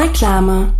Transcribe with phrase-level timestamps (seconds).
[0.00, 0.79] Reklame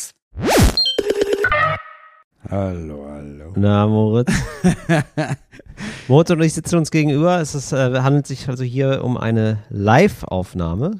[2.49, 3.53] Hallo, hallo.
[3.55, 4.33] Na, Moritz.
[6.09, 7.39] Moritz und ich sitzen uns gegenüber.
[7.39, 10.99] Es ist, äh, handelt sich also hier um eine Live-Aufnahme,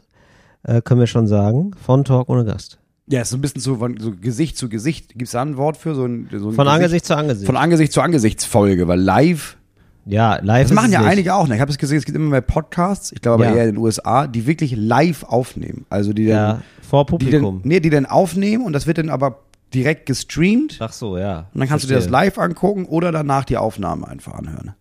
[0.63, 2.79] äh, können wir schon sagen, von Talk ohne Gast.
[3.07, 5.09] Ja, ist so ein bisschen so von so Gesicht zu Gesicht.
[5.09, 5.93] Gibt es da ein Wort für?
[5.93, 7.45] So ein, so ein Von Gesicht, Angesicht zu Angesicht.
[7.47, 9.57] Von Angesicht zu Angesichtsfolge, weil live,
[10.05, 11.09] ja, live das machen ja nicht.
[11.09, 11.47] einige auch.
[11.47, 11.55] Ne?
[11.55, 13.57] Ich habe es gesehen, es gibt immer mehr Podcasts, ich glaube aber Ja.
[13.61, 15.85] eher in den USA, die wirklich live aufnehmen.
[15.89, 17.61] Also die dann, Ja, vor die dann, Publikum.
[17.63, 19.39] nee, die dann aufnehmen und das wird dann aber
[19.73, 20.77] direkt gestreamt.
[20.81, 21.47] Ach so, ja.
[21.53, 22.27] Und dann kannst du dir das Verstehe.
[22.29, 24.73] live angucken oder danach die Aufnahme einfach anhören.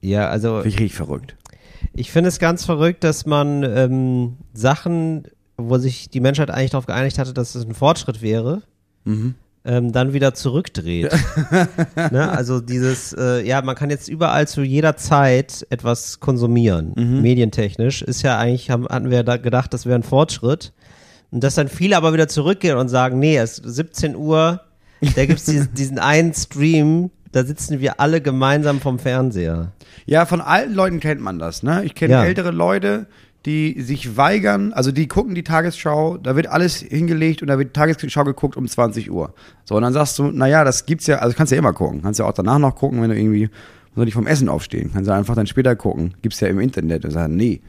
[0.00, 1.36] Ja, also Finde ich richtig verrückt.
[1.92, 5.24] ich finde es ganz verrückt, dass man ähm, Sachen,
[5.56, 8.62] wo sich die Menschheit eigentlich darauf geeinigt hatte, dass es ein Fortschritt wäre,
[9.04, 9.34] Mhm.
[9.66, 11.12] Ähm, dann wieder zurückdreht.
[12.10, 12.30] ne?
[12.30, 17.20] Also dieses, äh, ja, man kann jetzt überall zu jeder Zeit etwas konsumieren, Mhm.
[17.22, 18.02] medientechnisch.
[18.02, 20.72] Ist ja eigentlich, haben, hatten wir da gedacht, das wäre ein Fortschritt.
[21.32, 24.60] Und dass dann viele aber wieder zurückgehen und sagen, nee, es ist 17 Uhr,
[25.16, 29.72] da gibt's diesen, diesen einen Stream, da sitzen wir alle gemeinsam vom Fernseher.
[30.06, 31.82] Ja, von alten Leuten kennt man das, ne?
[31.84, 32.24] Ich kenne Ja.
[32.24, 33.06] ältere Leute,
[33.46, 37.74] die sich weigern, also die gucken die Tagesschau, da wird alles hingelegt und da wird
[37.74, 39.32] Tagesschau geguckt um 20 Uhr.
[39.64, 42.02] So, und dann sagst du, naja, das gibt's ja, also kannst ja immer gucken.
[42.02, 44.90] Kannst ja auch danach noch gucken, wenn du irgendwie, musst du nicht vom Essen aufstehen.
[44.92, 46.14] Kannst du einfach dann später gucken.
[46.22, 47.04] Gibt's ja im Internet.
[47.04, 47.60] Und sagen, nee,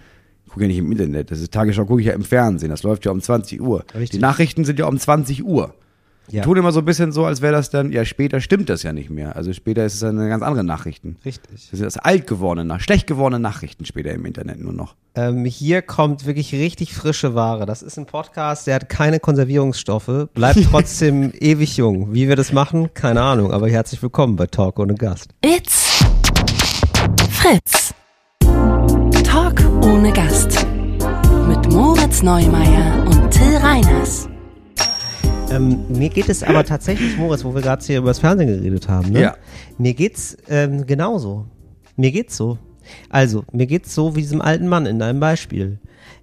[0.49, 1.29] guck ja nicht im Internet.
[1.29, 2.69] Das ist Tagesschau, gucke ich ja im Fernsehen.
[2.69, 3.85] Das läuft ja um 20 Uhr.
[3.93, 4.09] Richtig.
[4.11, 5.75] Die Nachrichten sind ja um 20 Uhr.
[6.29, 6.43] Die Ja.
[6.43, 8.91] tun immer so ein bisschen so, als wäre das dann, ja, später stimmt das ja
[8.91, 9.35] nicht mehr.
[9.37, 11.15] Also später ist es dann eine ganz andere Nachrichten.
[11.23, 11.69] Richtig.
[11.69, 14.95] Das sind das alt gewordene, Nach- schlecht gewordene Nachrichten später im Internet nur noch.
[15.15, 17.65] Ähm, hier kommt wirklich richtig frische Ware.
[17.65, 22.13] Das ist ein Podcast, der hat keine Konservierungsstoffe, bleibt trotzdem ewig jung.
[22.13, 25.29] Wie wir das machen, keine Ahnung, aber herzlich willkommen bei Talk ohne Gast.
[25.45, 26.03] It's
[27.31, 27.93] Fritz.
[29.23, 30.65] Talk ohne Gast.
[31.47, 34.27] Mit Moritz Neumeier und Till Reiners.
[35.49, 38.89] Ähm, mir geht es aber tatsächlich, Moritz, wo wir gerade hier über das Fernsehen geredet
[38.89, 39.21] haben, ne?
[39.21, 39.35] Ja.
[39.77, 41.45] Mir geht's ähm, genauso.
[41.95, 42.57] Mir geht's so.
[43.09, 45.79] Also, mir geht's so wie diesem alten Mann in deinem Beispiel.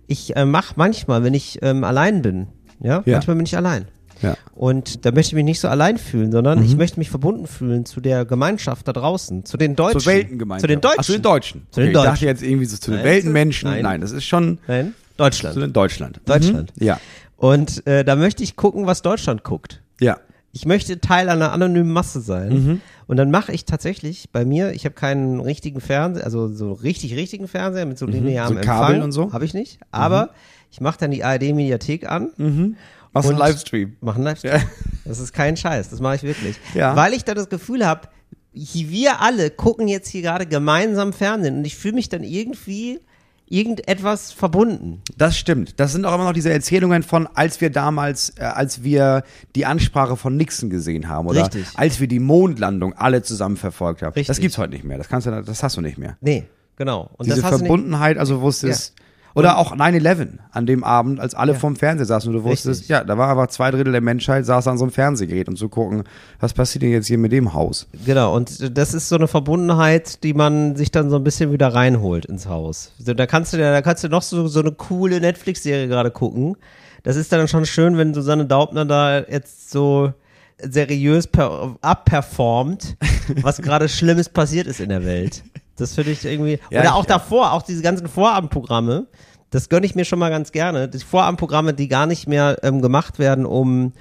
[0.07, 2.49] Ich äh, mache manchmal, wenn ich ähm, allein bin,
[2.81, 3.03] ja?
[3.07, 3.15] Ja.
[3.15, 3.87] manchmal bin ich allein.
[4.23, 4.37] Ja.
[4.55, 6.65] Und da möchte ich mich nicht so allein fühlen, sondern Mhm.
[6.67, 10.01] ich möchte mich verbunden fühlen zu der Gemeinschaft da draußen, zu den Deutschen.
[10.01, 10.61] Zur Weltengemeinschaft.
[10.63, 10.99] Zu den Deutschen.
[11.01, 11.67] Ach, zu den Deutschen.
[11.71, 12.29] Zu den okay, Ich dachte Deutschen.
[12.29, 13.71] jetzt irgendwie so zu den Nein, Weltenmenschen.
[13.71, 13.83] Nein.
[13.83, 14.01] nein.
[14.03, 15.55] das ist schon Nein, Deutschland.
[15.55, 16.21] zu den Deutschland.
[16.27, 16.73] Deutschland.
[16.79, 16.87] Mhm.
[16.87, 17.01] Ja.
[17.45, 19.83] Und äh, da möchte ich gucken, was Deutschland guckt.
[20.01, 20.19] Ja.
[20.53, 22.49] Ich möchte Teil einer anonymen Masse sein.
[22.53, 22.81] Mhm.
[23.07, 27.15] Und dann mache ich tatsächlich bei mir, ich habe keinen richtigen Fernseher, also so richtig
[27.17, 28.61] richtigen Fernseher mit so linearem Mhm.
[28.63, 29.03] So Kabeln Empfang.
[29.03, 29.27] und so?
[29.27, 29.33] Mhm.
[29.35, 29.79] Habe ich nicht.
[29.91, 30.31] Aber
[30.71, 33.97] ich mache dann die ARD-Mediathek an, Machst du Und- einen Livestream?
[34.01, 34.61] mache einen Livestream.
[35.05, 36.57] Das ist kein Scheiß, das mache ich wirklich.
[36.75, 36.97] Ja.
[36.97, 38.09] Weil ich da das Gefühl habe,
[38.53, 43.01] wir alle gucken jetzt hier gerade gemeinsam Fernsehen und ich fühle mich dann irgendwie
[43.47, 45.03] irgendetwas verbunden.
[45.17, 45.79] Das stimmt.
[45.79, 49.23] Das sind auch immer noch diese Erzählungen von, als wir damals, äh, als wir
[49.55, 51.67] die Ansprache von Nixon gesehen haben oder Richtig.
[51.75, 54.13] als wir die Mondlandung alle zusammen verfolgt haben.
[54.15, 54.41] Das Richtig.
[54.41, 54.99] gibt's heute nicht mehr.
[54.99, 56.17] Das kannst du, das hast du nicht mehr.
[56.21, 56.45] Nee,
[56.77, 57.11] genau.
[57.17, 58.95] Und Diese das hast du nicht- Verbundenheit, also wusstest,
[59.35, 62.89] oder auch 9-11 an dem Abend, als alle vorm Fernseher saßen und du wusstest, Richtig.
[62.89, 65.69] ja, da war einfach zwei Drittel der Menschheit saß an so einem Fernsehgerät und zu
[65.69, 66.05] gucken,
[66.39, 67.89] was passiert denn jetzt hier mit dem Haus?
[68.07, 71.75] Genau, und das ist so eine Verbundenheit, die man sich dann so ein bisschen wieder
[71.75, 72.93] reinholt ins Haus.
[73.05, 76.57] Da kannst du, da kannst du noch so, so eine coole Netflix-Serie gerade gucken.
[77.03, 80.13] Das ist dann schon schön, wenn Susanne Daubner da jetzt so
[80.59, 82.97] seriös per, abperformt,
[83.43, 85.43] was gerade Schlimmes passiert ist in der Welt.
[85.77, 86.59] Das finde ich irgendwie.
[86.71, 89.07] Ja, oder ich- auch davor, auch diese ganzen Vorabendprogramme.
[89.51, 90.89] Das gönne ich mir schon mal ganz gerne.
[90.89, 93.93] Die Vorabendprogramme, die gar nicht mehr ähm, gemacht werden, um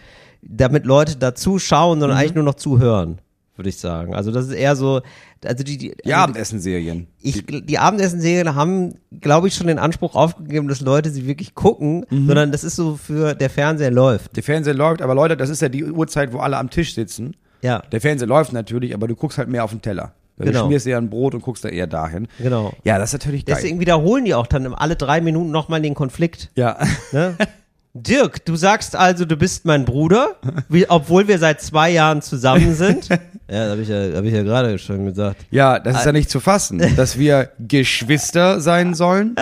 [0.42, 3.20] damit Leute dazu schauen, sondern eigentlich nur noch zuhören.
[3.56, 4.16] würde ich sagen.
[4.16, 5.02] Also das ist eher so,
[5.46, 7.08] also die, die, Die also Abendessen-Serien.
[7.22, 12.04] ich, die Abendessen-Serien haben, glaube ich, schon den Anspruch aufgegeben, dass Leute sie wirklich gucken,
[12.10, 12.26] Mhm.
[12.28, 14.36] sondern das ist so für der Fernseher läuft.
[14.36, 17.36] Der Fernseher läuft, aber Leute, das ist ja die Uhrzeit, wo alle am Tisch sitzen.
[17.62, 20.14] Ja, Der Fernseher läuft natürlich, aber du guckst halt mehr auf den Teller.
[20.46, 20.66] Du Genau.
[20.66, 22.28] schmierst dir ein Brot und guckst da eher dahin.
[22.40, 22.74] genau.
[22.84, 23.56] Ja, das ist natürlich geil.
[23.56, 26.50] Deswegen wiederholen die auch dann alle drei Minuten nochmal den Konflikt.
[26.56, 26.78] ja.
[27.12, 27.36] Ne?
[27.96, 30.36] Dirk, du sagst also, du bist mein Bruder,
[30.68, 33.10] wie, obwohl wir seit zwei Jahren zusammen sind.
[33.52, 35.46] Ja, habe ich ja, hab ich ja gerade schon gesagt.
[35.52, 39.36] ja, das ist ja nicht zu fassen, dass wir Geschwister sein sollen.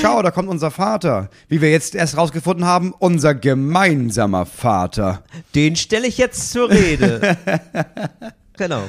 [0.00, 1.28] Schau, da kommt unser Vater.
[1.46, 5.22] Wie wir jetzt erst rausgefunden haben, unser gemeinsamer Vater.
[5.54, 7.36] Den stelle ich jetzt zur Rede.
[8.56, 8.82] genau.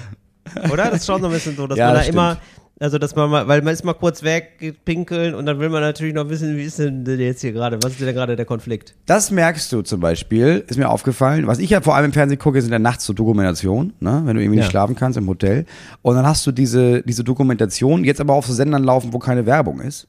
[0.71, 0.85] Oder?
[0.91, 2.37] Das ist schon so ein bisschen so, dass Ja, man da das immer,
[2.81, 5.81] also dass man mal, weil man ist mal kurz weg, pinkeln und dann will man
[5.81, 8.95] natürlich noch wissen, wie ist denn jetzt hier gerade, was ist denn gerade der Konflikt?
[9.05, 11.45] Das merkst du zum Beispiel, ist mir aufgefallen.
[11.47, 14.21] Was ich ja vor allem im Fernsehen gucke, sind ja nachts so Dokumentationen, ne?
[14.25, 14.63] wenn du irgendwie Ja.
[14.63, 15.65] nicht schlafen kannst im Hotel.
[16.01, 19.45] Und dann hast du diese, diese Dokumentation, jetzt aber auf so Sendern laufen, wo keine
[19.45, 20.07] Werbung ist.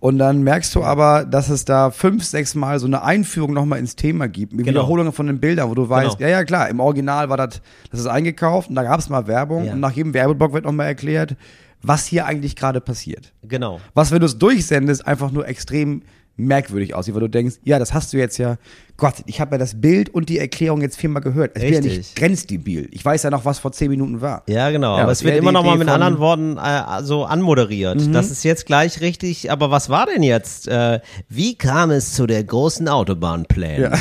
[0.00, 3.78] Und dann merkst du aber, dass es da fünf, sechs Mal so eine Einführung nochmal
[3.78, 4.52] ins Thema gibt.
[4.54, 4.80] Mit Genau.
[4.80, 6.28] Wiederholungen von den Bildern, wo du weißt, Genau.
[6.30, 7.60] ja, ja, klar, im Original war das,
[7.90, 9.72] das ist eingekauft und da gab es mal Werbung Ja.
[9.74, 11.36] und nach jedem Werbeblock wird nochmal erklärt,
[11.82, 13.32] was hier eigentlich gerade passiert.
[13.42, 13.78] Genau.
[13.94, 16.02] Was, wenn du es durchsendest, einfach nur extrem
[16.36, 18.56] merkwürdig aussieht, weil du denkst, ja, das hast du jetzt ja.
[19.00, 21.56] Gott, ich habe ja das Bild und die Erklärung jetzt viermal gehört.
[21.56, 21.98] Ich bin ja Richtig.
[21.98, 22.88] nicht grenzdebil.
[22.92, 24.42] Ich weiß ja noch, was vor zehn Minuten war.
[24.46, 24.96] Ja, genau.
[24.96, 25.94] Ja, aber es wird immer noch mal mit Mhm.
[25.94, 27.98] anderen Worten äh, so anmoderiert.
[28.14, 29.50] Das ist jetzt gleich richtig.
[29.50, 30.68] Aber was war denn jetzt?
[30.68, 33.90] Äh, wie kam es zu der großen Autobahnpläne?
[33.90, 33.98] Ja.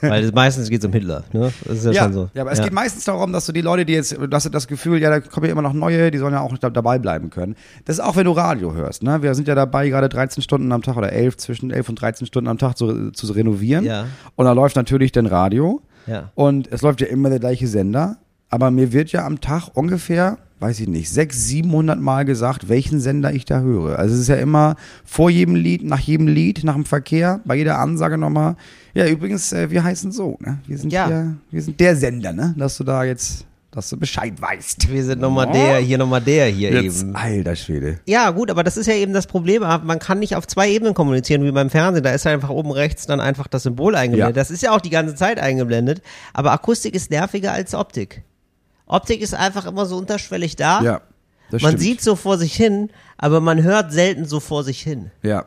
[0.10, 1.24] Weil es meistens geht es um Hitler.
[1.32, 1.52] Ne?
[1.64, 2.30] Das ist ja, Ja, schon so.
[2.34, 4.68] ja, aber es geht meistens darum, dass du die Leute, die jetzt, du hast das
[4.68, 7.30] Gefühl, ja, da kommen ja immer noch neue, die sollen ja auch da- dabei bleiben
[7.30, 7.56] können.
[7.84, 9.22] Das ist auch, wenn du Radio hörst, ne?
[9.22, 12.26] Wir sind ja dabei, gerade 13 Stunden am Tag oder 11, zwischen 11 und 13
[12.26, 13.84] Stunden am Tag zu, zu renovieren.
[13.84, 14.06] Ja.
[14.36, 15.80] Und da läuft natürlich dann Radio.
[16.06, 16.30] Ja.
[16.34, 18.16] Und es läuft ja immer der gleiche Sender.
[18.50, 23.00] Aber mir wird ja am Tag ungefähr, weiß ich nicht, 600, 700 Mal gesagt, welchen
[23.00, 23.98] Sender ich da höre.
[23.98, 27.54] Also es ist ja immer vor jedem Lied, nach jedem Lied, nach dem Verkehr, bei
[27.56, 28.56] jeder Ansage nochmal.
[28.94, 30.58] Ja, übrigens, äh, wir heißen so, ne?
[30.66, 31.06] Wir sind Ja.
[31.06, 32.54] hier, wir sind der Sender, ne?
[32.58, 34.92] Dass du da jetzt, dass du Bescheid weißt.
[34.92, 37.16] Wir sind nochmal der, hier nochmal der hier Jetzt, eben.
[37.16, 37.98] alter Schwede.
[38.06, 39.62] Ja, gut, aber das ist ja eben das Problem.
[39.62, 42.04] Man kann nicht auf zwei Ebenen kommunizieren wie beim Fernsehen.
[42.04, 44.36] Da ist einfach oben rechts dann einfach das Symbol eingeblendet.
[44.36, 44.40] Ja.
[44.40, 46.02] Das ist ja auch die ganze Zeit eingeblendet.
[46.34, 48.22] Aber Akustik ist nerviger als Optik.
[48.86, 50.82] Optik ist einfach immer so unterschwellig da.
[50.82, 51.00] Ja,
[51.50, 51.80] das man stimmt.
[51.82, 55.10] sieht so vor sich hin, aber man hört selten so vor sich hin.
[55.22, 55.46] Ja.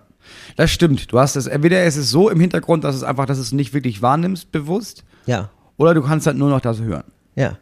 [0.55, 1.11] Das stimmt.
[1.13, 3.75] Du hast es, entweder ist es so im Hintergrund, dass es einfach, dass es nicht
[3.75, 7.03] wirklich wahrnimmst, bewusst, Ja, oder du kannst halt nur noch das hören.
[7.35, 7.59] ja.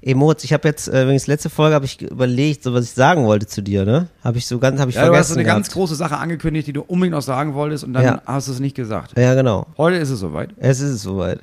[0.00, 2.90] Ey, Moritz, ich habe jetzt, äh, übrigens letzte Folge habe ich überlegt, so was ich
[2.92, 4.08] sagen wollte zu dir, ne?
[4.24, 5.74] Habe ich so ganz, habe ich Ja, du hast vergessen so eine ganz gehabt.
[5.78, 8.22] große Sache angekündigt, die du unbedingt noch sagen wolltest und dann Ja.
[8.26, 9.18] hast du es nicht gesagt.
[9.18, 9.66] Ja, genau.
[9.76, 10.50] Heute ist es soweit.
[10.58, 11.40] Es ist soweit.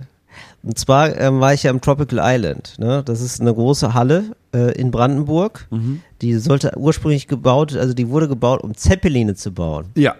[0.61, 2.75] Und zwar ähm, war ich ja im Tropical Island.
[2.79, 3.01] Ne?
[3.05, 5.67] Das ist eine große Halle äh, in Brandenburg.
[5.69, 6.01] Mhm.
[6.21, 9.85] Die sollte ursprünglich gebaut, also die wurde gebaut, um Zeppeline zu bauen.
[9.95, 10.15] Ja.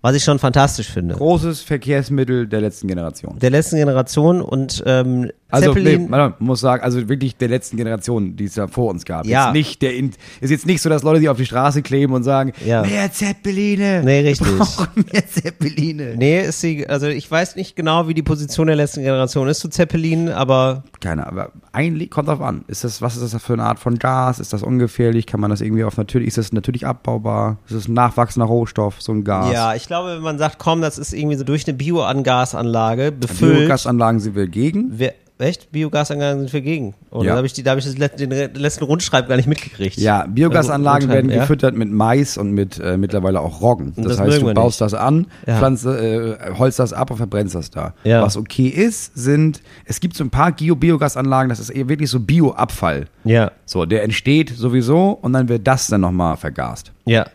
[0.00, 1.16] Was ich schon fantastisch finde.
[1.16, 3.38] Großes Verkehrsmittel der letzten Generation.
[3.40, 8.36] Der letzten Generation und ähm, Also, nee, man muss sagen, also wirklich der letzten Generation,
[8.36, 9.24] die es ja vor uns gab.
[9.24, 9.46] Ja.
[9.46, 10.10] Jetzt nicht der, in,
[10.42, 12.82] ist jetzt nicht so, dass Leute sich auf die Straße kleben und sagen, Ja.
[12.82, 14.02] mehr Zeppeline.
[14.04, 14.46] Nee, richtig.
[14.46, 16.14] Wir brauchen mehr Zeppeline.
[16.16, 19.60] nee, ist sie, also ich weiß nicht genau, wie die Position der letzten Generation ist
[19.60, 22.64] zu Zeppelin, aber Keine, aber eigentlich kommt drauf an.
[22.68, 24.40] Ist das, was ist das für eine Art von Gas?
[24.40, 25.24] Ist das ungefährlich?
[25.26, 27.56] Kann man das irgendwie auf natürlich, ist das natürlich abbaubar?
[27.66, 29.50] Ist das ein nachwachsender Rohstoff, so ein Gas?
[29.52, 33.60] ja, ich glaube, wenn man sagt, komm, das ist irgendwie so durch eine Bioangasanlage befüllt.
[33.60, 34.90] Biogasanlagen sind wir gegen.
[34.98, 35.70] Wer, echt?
[35.72, 36.94] Biogasanlagen sind wir gegen.
[37.10, 37.32] Oder Ja.
[37.32, 39.96] da habe ich, die- da hab ich das let- den letzten Rundschreib gar nicht mitgekriegt.
[39.96, 41.42] Ja, Biogasanlagen Rundschreiben, werden ja.
[41.42, 43.92] gefüttert mit Mais und mit äh, mittlerweile auch Roggen.
[43.96, 45.58] Das, das heißt, du baust das an, Ja.
[45.58, 47.94] pflanzt, äh, holst das ab und verbrennst das da.
[48.04, 48.22] Ja.
[48.22, 52.20] Was okay ist, sind, es gibt so ein paar Biogasanlagen, das ist eher wirklich so
[52.20, 53.06] Bioabfall.
[53.24, 56.92] Ja, So, der entsteht sowieso und dann wird das dann nochmal vergast.
[57.04, 57.26] ja.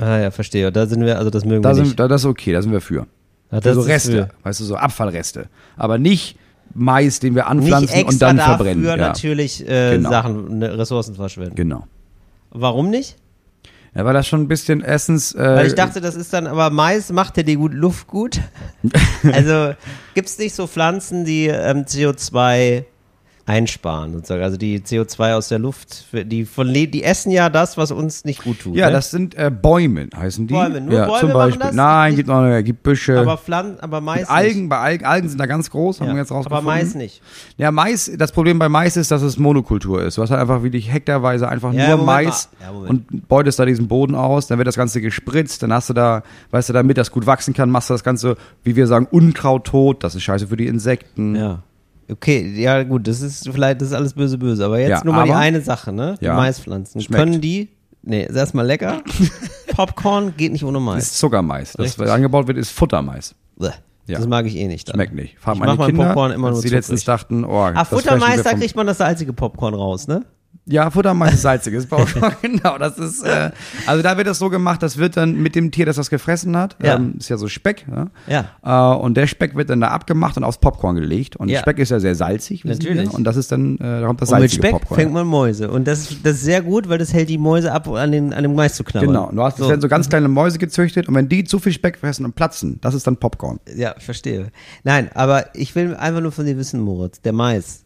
[0.00, 0.70] Ah ja, verstehe.
[0.70, 1.98] Da sind wir, also das mögen Da wir sind, nicht.
[1.98, 3.06] da, das ist okay, da sind wir für.
[3.50, 5.46] Ja, Für das so Reste, für- weißt du, so Abfallreste.
[5.76, 6.36] Aber nicht
[6.78, 8.84] Mais, den wir anpflanzen und dann dafür verbrennen.
[8.84, 10.10] Ja, natürlich äh, Genau.
[10.10, 11.54] Sachen, ne, Ressourcen verschwenden.
[11.54, 11.86] genau.
[12.50, 13.16] Warum nicht?
[13.94, 15.32] Ja, weil das schon ein bisschen erstens.
[15.34, 18.40] Äh, Weil ich dachte, das ist dann, aber Mais macht ja die gut, Luft gut.
[19.32, 19.72] also
[20.14, 22.84] gibt es nicht so Pflanzen, die ähm, CO2
[23.48, 24.42] einsparen, sozusagen.
[24.42, 28.44] Also die CO2 aus der Luft, die von die essen ja das, was uns nicht
[28.44, 28.76] gut tut.
[28.76, 28.92] Ja, ne?
[28.92, 30.52] das sind äh, Bäume, heißen die.
[30.52, 31.60] Bäume, nur ja, Bäume zum Beispiel.
[31.60, 31.74] das?
[31.74, 33.18] Nein, gibt noch äh, gibt Büsche.
[33.18, 36.16] aber Pflanzen, aber Mais Algen, bei Algen, Algen sind da ganz groß, haben nicht.
[36.16, 36.66] wir jetzt Ja, aber rausgefunden.
[36.66, 37.22] Mais nicht.
[37.56, 40.18] Ja, Mais, das Problem bei Mais ist, dass es Monokultur ist.
[40.18, 42.50] Du hast halt einfach wirklich hektarweise einfach Ja, nur Moment Mais.
[42.60, 45.94] Ja, und beutest da diesen Boden aus, dann wird das Ganze gespritzt, dann hast du
[45.94, 49.08] da, weißt du, damit das gut wachsen kann, machst du das Ganze, wie wir sagen,
[49.10, 51.34] Unkraut tot, das ist scheiße für die Insekten.
[51.34, 51.62] Ja.
[52.10, 54.64] Okay, ja gut, das ist vielleicht, das ist alles böse, böse.
[54.64, 56.14] Aber jetzt Ja, nur mal die aber- eine Sache, ne?
[56.20, 56.34] Die Ja.
[56.34, 57.00] Maispflanzen.
[57.00, 57.22] Schmeckt.
[57.22, 57.68] Können die,
[58.02, 59.02] nee, ist erstmal lecker.
[59.76, 61.02] Popcorn geht nicht ohne Das Mais.
[61.04, 61.72] ist Zuckermais.
[61.72, 61.98] Das, Richtig.
[62.04, 63.34] was angebaut wird, ist Futtermais.
[63.56, 63.70] Bleh.
[64.06, 64.16] Ja.
[64.16, 64.88] Das mag ich eh nicht.
[64.88, 64.94] Dann.
[64.94, 65.36] Schmeckt nicht.
[65.38, 68.54] Frag Ich meine mach Kinder, Popcorn immer nur die letztens dachten, oh, das Futtermais, da
[68.54, 70.24] kriegt man das salzige Popcorn raus, ne?
[70.68, 71.72] Ja, Futtermais ist salzig.
[71.74, 72.76] Ist Popcorn, genau.
[72.78, 73.50] Das ist, äh,
[73.86, 76.56] also da wird das so gemacht, das wird dann mit dem Tier, das das gefressen
[76.56, 76.96] hat, Ja.
[76.96, 78.08] ähm, ist ja so Speck, ja?
[78.62, 78.94] Ja.
[78.94, 81.36] Äh, und der Speck wird dann da abgemacht und aufs Popcorn gelegt.
[81.36, 81.60] Und Ja.
[81.60, 83.08] Speck ist ja sehr salzig, Natürlich.
[83.10, 83.14] Wir.
[83.14, 85.00] Und das ist dann, äh, da kommt das Und mit salzige Speck Popcorn.
[85.00, 85.70] fängt man Mäuse.
[85.70, 88.42] Und das, das ist sehr gut, weil das hält die Mäuse ab, an, den, an
[88.42, 89.08] dem Mais zu knabbern.
[89.08, 89.30] Genau.
[89.32, 91.98] Du hast, es werden so ganz kleine Mäuse gezüchtet und wenn die zu viel Speck
[91.98, 93.58] fressen und platzen, das ist dann Popcorn.
[93.74, 94.48] Ja, ich verstehe.
[94.84, 97.84] Nein, aber ich will einfach nur von dir wissen, Moritz, der Mais,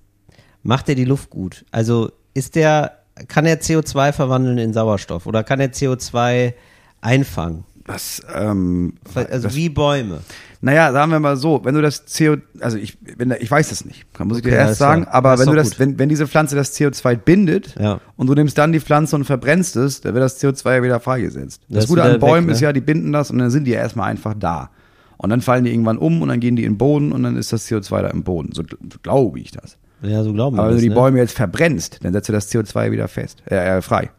[0.63, 1.65] macht der die Luft gut?
[1.71, 2.93] Also ist der,
[3.29, 6.55] kann er CO2 verwandeln in Sauerstoff oder kann er CO2
[7.01, 7.65] einfangen?
[7.85, 10.21] Das, ähm, Also das, wie Bäume.
[10.61, 13.85] naja, sagen wir mal so, wenn du das CO, also ich, wenn, ich weiß es
[13.85, 15.15] nicht, muss ich Okay, dir erst sagen, klar.
[15.15, 15.79] aber Das wenn du das, gut.
[15.81, 18.01] wenn, wenn diese Pflanze das CO2 bindet Ja.
[18.17, 21.01] und du nimmst dann die Pflanze und verbrennst es, dann wird das CO2 ja wieder
[21.01, 21.63] freigesetzt.
[21.69, 22.53] Das, Das Gute an Bäumen weg, ne?
[22.53, 24.71] ist ja, die binden das und dann sind die ja erstmal einfach da.
[25.17, 27.37] Und dann fallen die irgendwann um und dann gehen die in den Boden und dann
[27.37, 28.53] ist das CO2 da im Boden.
[28.53, 28.63] So
[29.03, 29.77] glaube ich das.
[30.03, 30.95] Ja, so glauben wir Aber wenn das, du die ne?
[30.95, 34.11] Bäume jetzt verbrennst, dann setzt du das CO2 wieder fest, äh, äh, frei.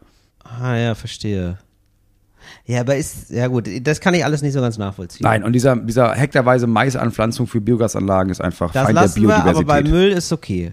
[0.42, 1.58] Ah ja, verstehe.
[2.66, 5.24] Ja, aber ist, ja gut, das kann ich alles nicht so ganz nachvollziehen.
[5.24, 9.28] Nein, und dieser, dieser hektarweise Maisanpflanzung für Biogasanlagen ist einfach Das Feind der lassen wir,
[9.28, 9.70] Biodiversität.
[9.70, 10.72] aber bei Müll ist okay.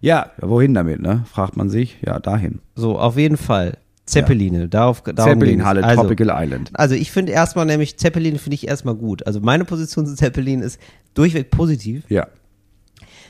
[0.00, 1.24] ja, wohin damit, ne?
[1.30, 1.98] Fragt man sich.
[2.04, 2.60] Ja, dahin.
[2.74, 3.78] So, auf jeden Fall.
[4.06, 5.90] Zeppeline, darauf darum Zeppelin-Halle, ging's.
[5.90, 6.70] also, Tropical Island.
[6.74, 9.26] Also ich finde erstmal nämlich, Zeppelin finde ich erstmal gut.
[9.26, 10.78] Also meine Position zu Zeppelin ist
[11.14, 12.26] durchweg positiv, Ja.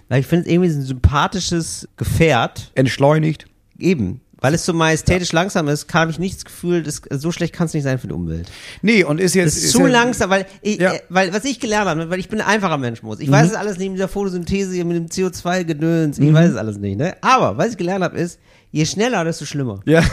[0.09, 2.71] Weil ich finde es irgendwie so ein sympathisches Gefährt.
[2.75, 3.47] Entschleunigt.
[3.79, 4.21] Eben.
[4.41, 7.67] Weil es so majestätisch langsam ist, habe ich nicht das Gefühl, das, so schlecht kann
[7.67, 8.51] es nicht sein für die Umwelt.
[8.83, 9.57] Nee, und ist jetzt.
[9.57, 10.93] Das ist, zu ja- langsam, weil, ich, Ja.
[10.93, 13.21] äh, weil was ich gelernt habe, weil ich bin ein einfacher Mensch, muss.
[13.21, 13.33] Ich Mhm.
[13.33, 16.99] weiß es alles nicht mit dieser Photosynthese, mit dem CO2-Gedöns, ich weiß es alles nicht,
[16.99, 17.17] ne?
[17.23, 18.39] Aber was ich gelernt habe, ist,
[18.71, 19.81] je schneller, desto schlimmer.
[19.87, 20.03] Ja.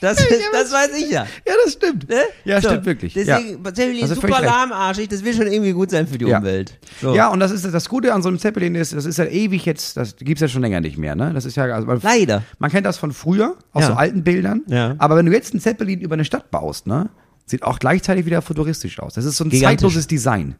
[0.00, 1.26] Das, ist, das weiß ich ja.
[1.46, 2.08] ja, das stimmt.
[2.08, 2.16] Ne?
[2.44, 3.12] Ja, So, stimmt wirklich.
[3.14, 3.74] Deswegen, ja.
[3.74, 6.38] Zeppelin ist super lahmarschig, das will schon irgendwie gut sein für die Ja.
[6.38, 6.78] Umwelt.
[7.00, 7.14] So.
[7.14, 9.64] Ja, und das ist das Gute an so einem Zeppelin ist, das ist ja ewig
[9.66, 11.32] jetzt, das gibt's ja schon länger nicht mehr, ne?
[11.34, 12.42] Das ist ja also man, Leider.
[12.58, 14.94] Man kennt das von früher aus so alten Bildern, Ja.
[14.98, 17.10] aber wenn du jetzt einen Zeppelin über eine Stadt baust, ne?
[17.46, 19.14] Sieht auch gleichzeitig wieder futuristisch aus.
[19.14, 19.78] Das ist so ein Gigantisch.
[19.80, 20.54] zeitloses Design.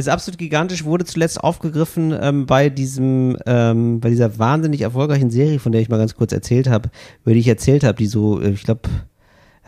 [0.00, 5.58] Ist absolut gigantisch, wurde zuletzt aufgegriffen ähm, bei diesem, ähm, bei dieser wahnsinnig erfolgreichen Serie,
[5.58, 6.90] von der ich mal ganz kurz erzählt habe,
[7.24, 8.88] über die ich erzählt habe, die so, äh, ich glaube,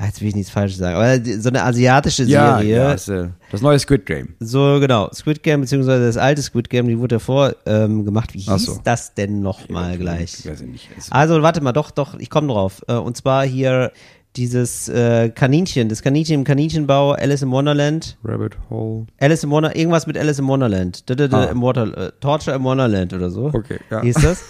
[0.05, 2.77] jetzt will ich nichts Falsches sagen, aber so eine asiatische Ja, Serie.
[2.77, 4.35] ja das, äh, das neue Squid Game.
[4.41, 5.09] So, genau.
[5.13, 8.35] Squid Game, beziehungsweise das alte Squid Game, die wurde davor ähm, gemacht.
[8.35, 8.81] Wie hieß so.
[8.83, 10.35] das denn nochmal gleich?
[10.41, 10.89] Ich weiß nicht.
[10.99, 12.83] Es- Also, warte mal, doch, doch, ich komme drauf.
[12.89, 13.93] Äh, und zwar hier
[14.37, 18.17] dieses äh, Kaninchen, das Kaninchen im Kaninchenbau, Alice im Wonderland.
[18.25, 19.07] Rabbit Hole.
[19.21, 21.09] Alice im Wonderland, irgendwas mit Alice im Wonderland.
[21.11, 21.45] Da, da, da, Ah.
[21.45, 23.47] im Water, äh, Torture im Wonderland oder so.
[23.53, 24.01] Okay, ja.
[24.03, 24.43] Hieß das.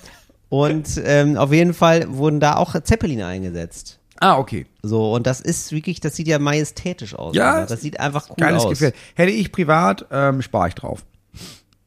[0.48, 3.98] Und ähm, auf jeden Fall wurden da auch Zeppeline eingesetzt.
[4.20, 4.66] Ah, okay.
[4.82, 7.36] So, und das ist wirklich, das sieht ja majestätisch aus.
[7.36, 7.66] Ja, Alter.
[7.66, 8.70] das sieht einfach cool Geiles aus.
[8.70, 8.94] Gefährt.
[9.14, 11.04] Hätte ich privat, ähm, spare ich drauf.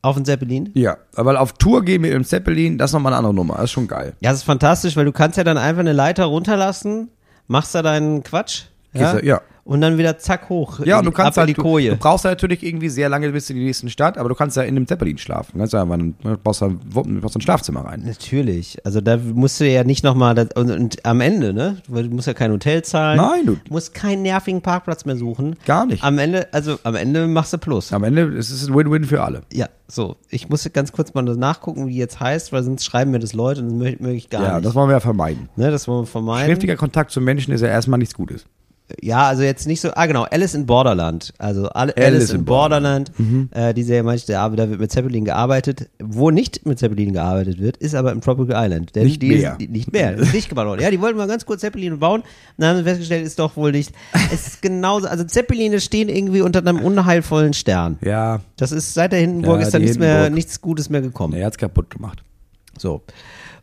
[0.03, 0.69] Auf den Zeppelin?
[0.73, 3.55] Ja, weil auf Tour gehen mit dem Zeppelin, das ist nochmal eine andere Nummer.
[3.55, 4.13] Das ist schon geil.
[4.21, 7.09] Ja, das ist fantastisch, weil du kannst ja dann einfach eine Leiter runterlassen,
[7.51, 8.63] machst da deinen Quatsch.
[8.93, 9.19] Ja.
[9.19, 9.41] Ja.
[9.63, 10.79] Und dann wieder zack hoch.
[10.79, 11.91] Ja, in und du kannst halt, du, Koje.
[11.91, 14.57] du brauchst ja natürlich irgendwie sehr lange bis in die nächste Stadt, aber du kannst
[14.57, 15.51] ja in dem Zeppelin schlafen.
[15.53, 16.13] Du kannst ja du
[16.43, 18.03] brauchst da, du brauchst ein Schlafzimmer rein.
[18.05, 18.83] Natürlich.
[18.85, 21.77] Also da musst du ja nicht nochmal, und, und am Ende, ne?
[21.87, 23.17] Du musst ja kein Hotel zahlen.
[23.17, 25.55] Nein, du- musst keinen nervigen Parkplatz mehr suchen.
[25.65, 26.03] Gar nicht.
[26.03, 27.93] Am Ende, also am Ende machst du Plus.
[27.93, 29.41] Am Ende ist es ein Win-Win für alle.
[29.53, 30.15] Ja, so.
[30.29, 33.61] Ich muss ganz kurz mal nachgucken, wie jetzt heißt, weil sonst schreiben mir das Leute
[33.61, 34.65] und das möchte möchte ich gar ja, nicht.
[34.65, 35.49] das wollen wir ja vermeiden.
[35.55, 36.47] ne, das wollen wir vermeiden.
[36.47, 38.45] Schriftlicher Kontakt zu Menschen ist ja erstmal nichts Gutes.
[39.01, 41.33] Ja, also jetzt nicht so, ah genau, Alice in Borderland.
[41.37, 43.11] Also Alice, Alice in in Borderland.
[43.51, 45.89] Äh, die Serie meinte, da da wird mit Zeppelin gearbeitet.
[46.03, 48.95] Wo nicht mit Zeppelin gearbeitet wird, ist aber im Tropical Island.
[48.95, 49.51] Denn Nicht die mehr.
[49.53, 50.15] Ist, die, nicht mehr.
[50.17, 50.81] Ist nicht gebaut worden.
[50.81, 52.23] Ja, die wollten mal ganz kurz Zeppelin bauen.
[52.57, 53.91] Dann haben sie festgestellt, ist doch wohl nicht.
[54.33, 57.97] Es ist genauso, also Zeppeline stehen irgendwie unter einem unheilvollen Stern.
[58.03, 61.33] Ja, Das ist seit der Hindenburg Ja, ist da nichts, mehr, nichts Gutes mehr gekommen.
[61.33, 62.23] er hat's kaputt gemacht.
[62.77, 63.01] So.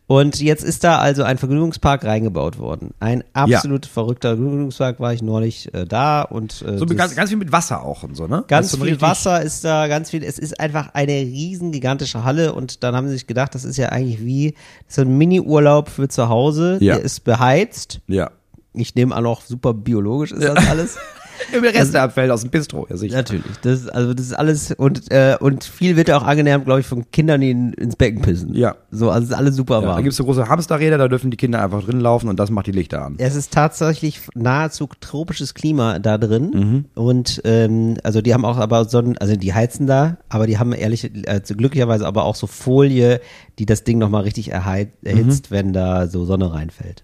[0.09, 2.95] Und jetzt ist da also ein Vergnügungspark reingebaut worden.
[2.99, 7.37] Ein absolut verrückter Vergnügungspark war ich neulich äh, da und äh, So ganz, ganz viel
[7.37, 8.43] mit Wasser auch und so, ne?
[8.49, 10.25] Ganz so viel Wasser ist da, ganz viel.
[10.25, 13.77] Es ist einfach eine riesen gigantische Halle und dann haben sie sich gedacht, das ist
[13.77, 14.55] ja eigentlich wie
[14.87, 16.79] so ein Mini-Urlaub für zu Hause.
[16.81, 16.95] Ja.
[16.95, 18.01] Der ist beheizt.
[18.07, 18.31] Ja.
[18.73, 20.97] Ich nehme an, auch super biologisch ist das alles.
[21.53, 23.17] Im Resteabfall aus dem Bistro, ja sicher.
[23.17, 23.45] Natürlich.
[23.63, 26.81] Das ist, also das ist alles und äh, und viel wird ja auch angenähert, glaube
[26.81, 28.55] ich, von Kindern, die in, ins Becken pissen.
[28.55, 28.77] Ja.
[28.91, 30.03] So, also es ist alles super Ja, da warm.
[30.03, 32.67] gibt es so große Hamsterräder, da dürfen die Kinder einfach drin laufen und das macht
[32.67, 33.15] die Lichter an.
[33.19, 36.85] Es ist tatsächlich nahezu tropisches Klima da drin Mhm.
[36.95, 40.73] und ähm, also die haben auch aber Sonnen, also die heizen da, aber die haben
[40.73, 43.21] ehrlich, also glücklicherweise aber auch so Folie,
[43.59, 45.07] die das Ding nochmal richtig erhei- Mhm.
[45.09, 47.03] erhitzt, wenn da so Sonne reinfällt.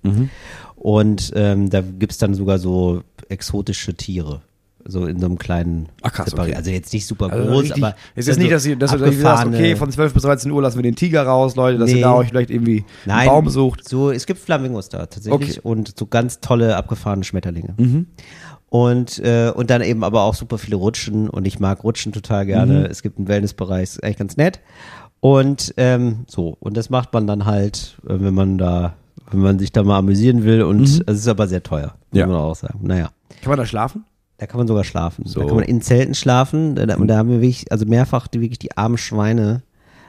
[0.77, 4.43] Und ähm, da gibt's dann sogar so exotische Tiere.
[4.87, 6.55] So in so einem kleinen Ach, krass, Separi- okay.
[6.57, 9.13] Also jetzt nicht super Also groß, richtig, aber es ist nicht, dass, ihr, dass du
[9.13, 11.97] sagst, okay, von 12 bis 13 Uhr lassen wir den Tiger raus, Leute, dass Nee.
[12.01, 13.89] ihr da euch vielleicht irgendwie Nein, einen Baum sucht.
[13.89, 15.61] So, es gibt Flamingos da tatsächlich Okay.
[15.63, 17.73] und so ganz tolle abgefahrene Schmetterlinge.
[17.79, 18.09] Mhm.
[18.69, 22.45] Und, äh, und dann eben aber auch super viele Rutschen und ich mag Rutschen total
[22.45, 22.81] gerne.
[22.81, 22.85] Mhm.
[22.87, 24.61] Es gibt einen Wellnessbereich, ist eigentlich ganz nett.
[25.21, 28.97] Und ähm, so, und das macht man dann halt, äh, wenn man da,
[29.35, 32.19] wenn man sich da mal amüsieren will und es ist aber sehr teuer, muss Mhm.
[32.19, 32.27] Ja.
[32.27, 32.81] man auch sagen.
[32.83, 33.11] Naja.
[33.43, 34.05] Kann man da schlafen?
[34.39, 35.27] Da kann man sogar schlafen.
[35.27, 35.41] So.
[35.41, 36.75] Da kann man in Zelten schlafen.
[36.75, 39.63] Da, und da haben wir wirklich, also mehrfach die, wirklich die armen Schweine,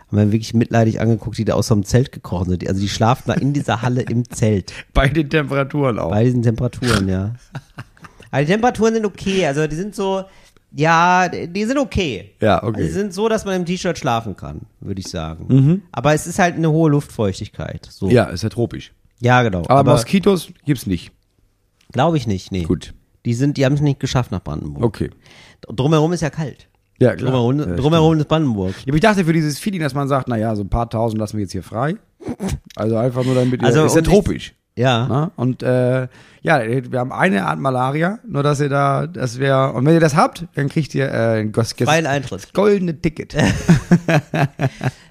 [0.07, 2.67] haben wir wirklich mitleidig angeguckt, die da aus so einem Zelt gekrochen sind.
[2.67, 4.73] Also die schlafen da in dieser Halle im Zelt.
[4.93, 6.09] Bei den Temperaturen auch.
[6.09, 7.33] Bei diesen Temperaturen, ja.
[8.31, 9.45] Aber die Temperaturen sind okay.
[9.45, 10.23] Also die sind so,
[10.71, 12.31] ja, die sind okay.
[12.41, 12.67] Ja, okay.
[12.77, 15.45] Also die sind so, dass man im T-Shirt schlafen kann, würde ich sagen.
[15.47, 15.81] Mhm.
[15.91, 17.87] Aber es ist halt eine hohe Luftfeuchtigkeit.
[17.89, 18.09] So.
[18.09, 18.91] ja, ist ja tropisch.
[19.19, 19.59] Ja, genau.
[19.61, 21.11] Aber, Aber, Moskitos gibt's nicht.
[21.91, 22.63] glaube ich nicht, nee.
[22.63, 22.93] Gut.
[23.25, 24.83] Die sind, die haben es nicht geschafft nach Brandenburg.
[24.83, 25.09] Okay.
[25.67, 26.67] Drumherum ist ja kalt.
[26.99, 27.31] Ja, klar.
[27.31, 28.73] Drumherum, Ja, drumherum ist Brandenburg.
[28.79, 31.19] Ja, aber ich dachte für dieses Feeling, dass man sagt, naja, so ein paar tausend
[31.19, 31.95] lassen wir jetzt hier frei.
[32.75, 34.53] Also einfach nur damit ihr, Also, ist ja um tropisch.
[34.77, 35.07] Ja.
[35.07, 35.31] Ne?
[35.37, 36.07] Und äh,
[36.41, 39.99] ja, wir haben eine Art Malaria, nur dass ihr da, das wäre, und wenn ihr
[40.01, 42.53] das habt, dann kriegt ihr äh, ein Freien Eintritt.
[42.53, 43.35] goldene Ticket.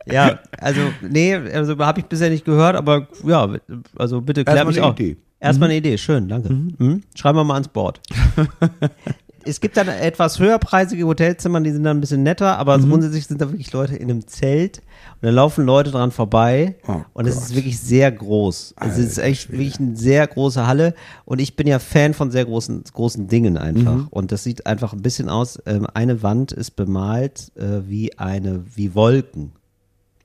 [0.06, 3.49] Ja, also, nee, also habe ich bisher nicht gehört, aber ja,
[3.97, 4.92] also bitte klär Erstmal mich eine auch.
[4.99, 5.16] Idee.
[5.40, 6.52] Erstmal eine Idee, schön, danke.
[6.52, 7.02] Mhm.
[7.14, 8.00] Schreiben wir mal ans Board.
[9.47, 12.90] es gibt dann etwas höherpreisige Hotelzimmer, die sind dann ein bisschen netter, aber Mhm.
[12.90, 14.83] grundsätzlich sind da wirklich Leute in einem Zelt
[15.25, 18.75] da laufen Leute dran vorbei Oh und es ist wirklich sehr groß.
[18.81, 19.59] Es ist Alter echt Schwede.
[19.59, 23.57] wirklich eine sehr große Halle und ich bin ja Fan von sehr großen, großen Dingen
[23.59, 24.07] einfach Mhm.
[24.11, 28.64] und das sieht einfach ein bisschen aus, ähm, eine Wand ist bemalt äh, wie eine,
[28.75, 29.52] wie Wolken.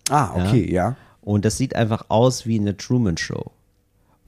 [0.10, 0.96] ah, okay, ja.
[1.22, 3.52] Und das sieht einfach aus wie eine Truman Show.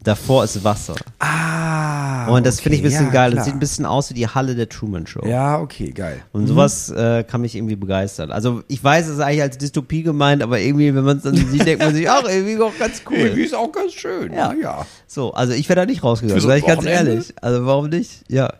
[0.03, 0.96] Davor ist Wasser.
[1.20, 2.27] Ah.
[2.27, 3.31] und das finde ich ein okay, bisschen ja, geil.
[3.31, 5.25] Das sieht ein bisschen aus wie die Halle der Truman Show.
[5.25, 6.22] Ja, okay, geil.
[6.31, 8.31] Und sowas äh, kann mich irgendwie begeistern.
[8.31, 11.36] Also ich weiß, es ist eigentlich als Dystopie gemeint, aber irgendwie, wenn man es dann
[11.36, 13.17] sieht, denkt man sich, ach, irgendwie auch ganz cool.
[13.17, 14.34] Irgendwie ist auch ganz schön.
[14.34, 14.54] Ja.
[14.54, 14.86] Ja, ja.
[15.08, 17.34] So, also ich wäre da nicht rausgegangen, Für so sag ein ich ganz ehrlich.
[17.41, 18.23] Also warum nicht?
[18.28, 18.54] Ja.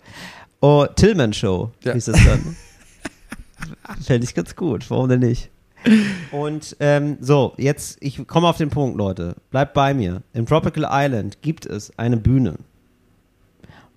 [0.60, 1.94] Oh, Tillman Show Ja.
[1.94, 2.56] hieß das dann.
[4.04, 5.50] Fände ich ganz gut, warum denn nicht?
[6.32, 9.36] Und ähm, so, jetzt, ich komme auf den Punkt, Leute.
[9.50, 10.22] Bleibt bei mir.
[10.34, 12.56] Im Tropical Island gibt es eine Bühne.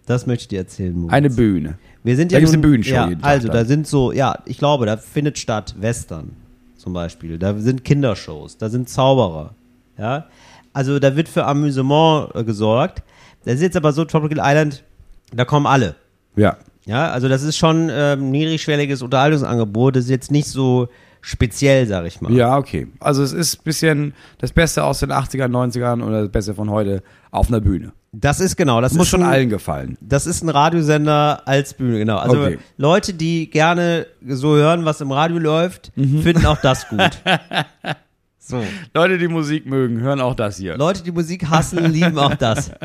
[0.07, 1.13] Das möchte ich dir erzählen, Moritz.
[1.13, 1.79] Eine Bühne.
[2.03, 4.13] Wir sind Da ja gibt's nun, eine Bühnenshow Ja, jeden Tag also da sind so,
[4.13, 6.37] ja, ich glaube, da findet statt Western
[6.77, 7.39] zum Beispiel.
[7.39, 9.55] Da sind Kindershows, da sind Zauberer.
[9.97, 10.27] Ja,
[10.73, 13.03] also da wird für Amüsement äh, gesorgt.
[13.45, 14.85] Das ist jetzt aber so Tropical Island,
[15.33, 15.95] da kommen alle.
[16.37, 16.57] Ja.
[16.87, 19.97] Ja, also das ist schon ähm, niedrigschwelliges Unterhaltungsangebot.
[19.97, 20.89] Das ist jetzt nicht so
[21.25, 22.33] speziell, sag ich mal.
[22.33, 22.87] Ja, okay.
[23.01, 26.71] Also es ist ein bisschen das Beste aus den 80ern, 90ern oder das Beste von
[26.71, 27.93] heute auf einer Bühne.
[28.13, 29.97] Das ist genau, das Muss ist schon ein, allen gefallen.
[30.01, 32.19] Das ist ein Radiosender als Bühne, genau.
[32.19, 32.59] Also Okay.
[32.77, 36.23] Leute, die gerne so hören, was im Radio läuft, Mhm.
[36.23, 37.01] finden auch das gut.
[38.47, 38.63] so.
[38.95, 40.77] Leute, die Musik mögen, hören auch das hier.
[40.77, 42.71] Leute, die Musik hassen, lieben auch das.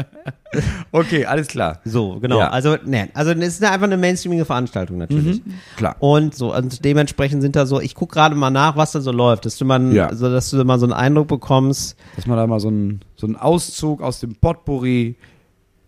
[0.91, 1.80] Okay, alles klar.
[1.86, 2.39] So, genau.
[2.39, 2.50] Ja.
[2.50, 5.43] Also, ne, also es ist einfach eine mainstreamige Veranstaltung natürlich.
[5.78, 5.95] Klar.
[6.00, 9.12] Und so, und dementsprechend sind da so, ich gucke gerade mal nach, was da so
[9.12, 10.12] läuft, dass du mal, Ja.
[10.15, 11.95] so, dass du mal so einen Eindruck bekommst.
[12.15, 15.15] Dass man da mal so einen so einen Auszug aus dem Potpourri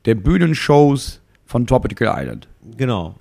[0.06, 2.48] der Bühnenshows von Tropical Island.
[2.78, 3.16] Genau.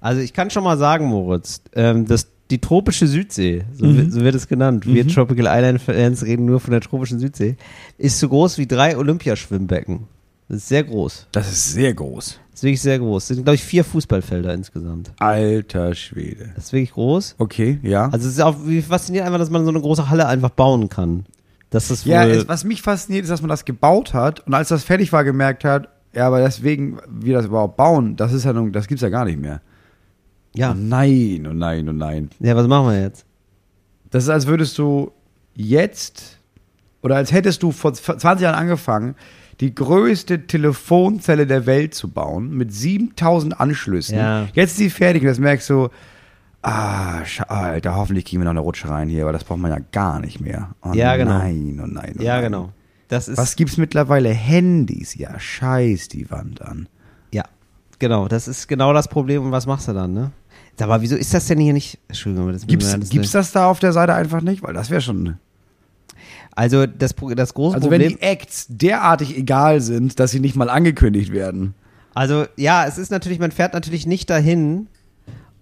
[0.00, 3.96] Also ich kann schon mal sagen, Moritz, ähm, dass die tropische Südsee, so, Mhm.
[3.96, 7.56] wird- so wird es genannt, wir Tropical Island Fans reden nur von der tropischen Südsee,
[7.98, 10.04] ist so groß wie drei Olympiaschwimmbecken.
[10.48, 11.26] Das ist sehr groß.
[11.32, 12.38] Das ist sehr groß.
[12.52, 13.26] Das ist wirklich sehr groß.
[13.28, 15.12] Das sind, glaube ich, vier Fußballfelder insgesamt.
[15.18, 16.52] Alter Schwede.
[16.54, 17.34] Das ist wirklich groß.
[17.38, 18.08] Okay, ja.
[18.10, 20.88] Also es ist auch wie fasziniert einfach, dass man so eine große Halle einfach bauen
[20.88, 21.26] kann.
[21.70, 24.68] Das ist ja, es, was mich fasziniert, ist, dass man das gebaut hat und als
[24.68, 28.52] das fertig war, gemerkt hat, ja, aber deswegen, wie das überhaupt bauen, das ist ja
[28.52, 29.60] nun, das gibt's ja gar nicht mehr.
[30.56, 30.72] Ja.
[30.72, 32.30] Oh nein, oh nein, oh nein.
[32.40, 33.24] Ja, was machen wir jetzt?
[34.10, 35.12] Das ist, als würdest du
[35.54, 36.38] jetzt
[37.02, 39.14] oder als hättest du vor 20 Jahren angefangen,
[39.60, 44.18] die größte Telefonzelle der Welt zu bauen mit 7000 Anschlüssen.
[44.18, 44.48] Ja.
[44.54, 45.88] Jetzt ist sie fertig und jetzt merkst du,
[46.62, 49.70] ah, scha- Alter, hoffentlich kriegen wir noch eine Rutsche rein hier, aber das braucht man
[49.70, 50.74] ja gar nicht mehr.
[50.82, 51.38] Oh Ja, genau.
[51.38, 52.44] Nein, oh nein, oh Ja, nein.
[52.44, 52.72] genau.
[53.08, 54.30] Das ist Was gibt's mittlerweile?
[54.30, 56.88] Handys, ja, scheiß die Wand an.
[57.32, 57.44] ja.
[57.98, 59.42] Genau, das ist genau das Problem.
[59.42, 60.30] Und was machst du dann, ne?
[60.78, 61.98] Mal, wieso ist das denn hier nicht?
[62.08, 64.62] Entschuldigung, aber das Gibt's, alles gibt's das da auf der Seite einfach nicht?
[64.62, 65.36] Weil das wäre schon.
[66.54, 68.18] Also das, das große Also wenn Problem.
[68.18, 71.74] die Acts derartig egal sind, dass sie nicht mal angekündigt werden.
[72.14, 74.88] Also ja, es ist natürlich, man fährt natürlich nicht dahin,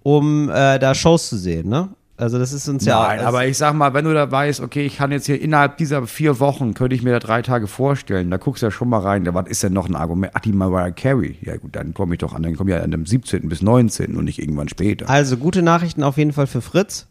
[0.04, 1.88] um äh, da Shows zu sehen, ne?
[2.24, 3.02] Also das ist uns ja.
[3.02, 5.76] Nein, aber ich sag mal, wenn du da weißt, okay, ich kann jetzt hier innerhalb
[5.76, 8.88] dieser vier Wochen, könnte ich mir da drei Tage vorstellen, da guckst du ja schon
[8.88, 10.32] mal rein, da was ist denn noch ein Argument?
[10.34, 11.36] Ach, die Mariah Carey.
[11.42, 13.46] Ja gut, dann komme ich doch an, dann komme ich ja an dem 17.
[13.50, 14.16] bis 19.
[14.16, 15.10] und nicht irgendwann später.
[15.10, 17.08] Also gute Nachrichten auf jeden Fall für Fritz,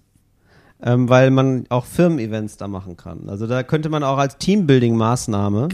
[0.82, 3.30] ähm, weil man auch Firmen-Events da machen kann.
[3.30, 5.68] Also da könnte man auch als Teambuilding-Maßnahme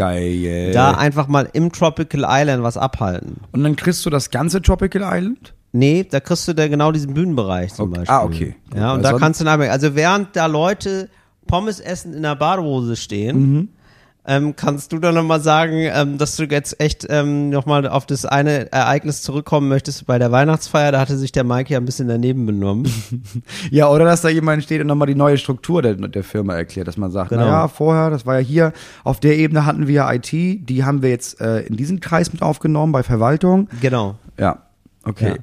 [0.73, 3.38] da einfach mal im Tropical Island was abhalten.
[3.54, 5.54] und dann kriegst du das ganze Tropical Island?
[5.71, 7.99] Nee, da kriegst du da genau diesen Bühnenbereich zum Okay.
[7.99, 8.15] Beispiel.
[8.15, 8.55] Ah, okay.
[8.71, 11.10] Gut, Ja, und weil da kannst du dann, also während da Leute
[11.47, 13.69] Pommes essen in der Badehose stehen, Mhm.
[14.25, 18.25] ähm, kannst du dann nochmal sagen, ähm, dass du jetzt echt ähm, nochmal auf das
[18.25, 20.91] eine Ereignis zurückkommen möchtest bei der Weihnachtsfeier.
[20.91, 22.91] Da hatte sich der Mike ja ein bisschen daneben benommen.
[23.71, 26.88] Ja, oder dass da jemand steht und nochmal die neue Struktur der, der Firma erklärt,
[26.88, 27.43] dass man sagt, Genau.
[27.45, 31.01] naja, vorher, das war ja hier, auf der Ebene hatten wir ja IT, die haben
[31.03, 33.67] wir jetzt äh, in diesen Kreis mit aufgenommen bei Verwaltung.
[33.82, 34.15] genau.
[34.39, 34.63] Ja,
[35.05, 35.29] okay.
[35.29, 35.36] Ja.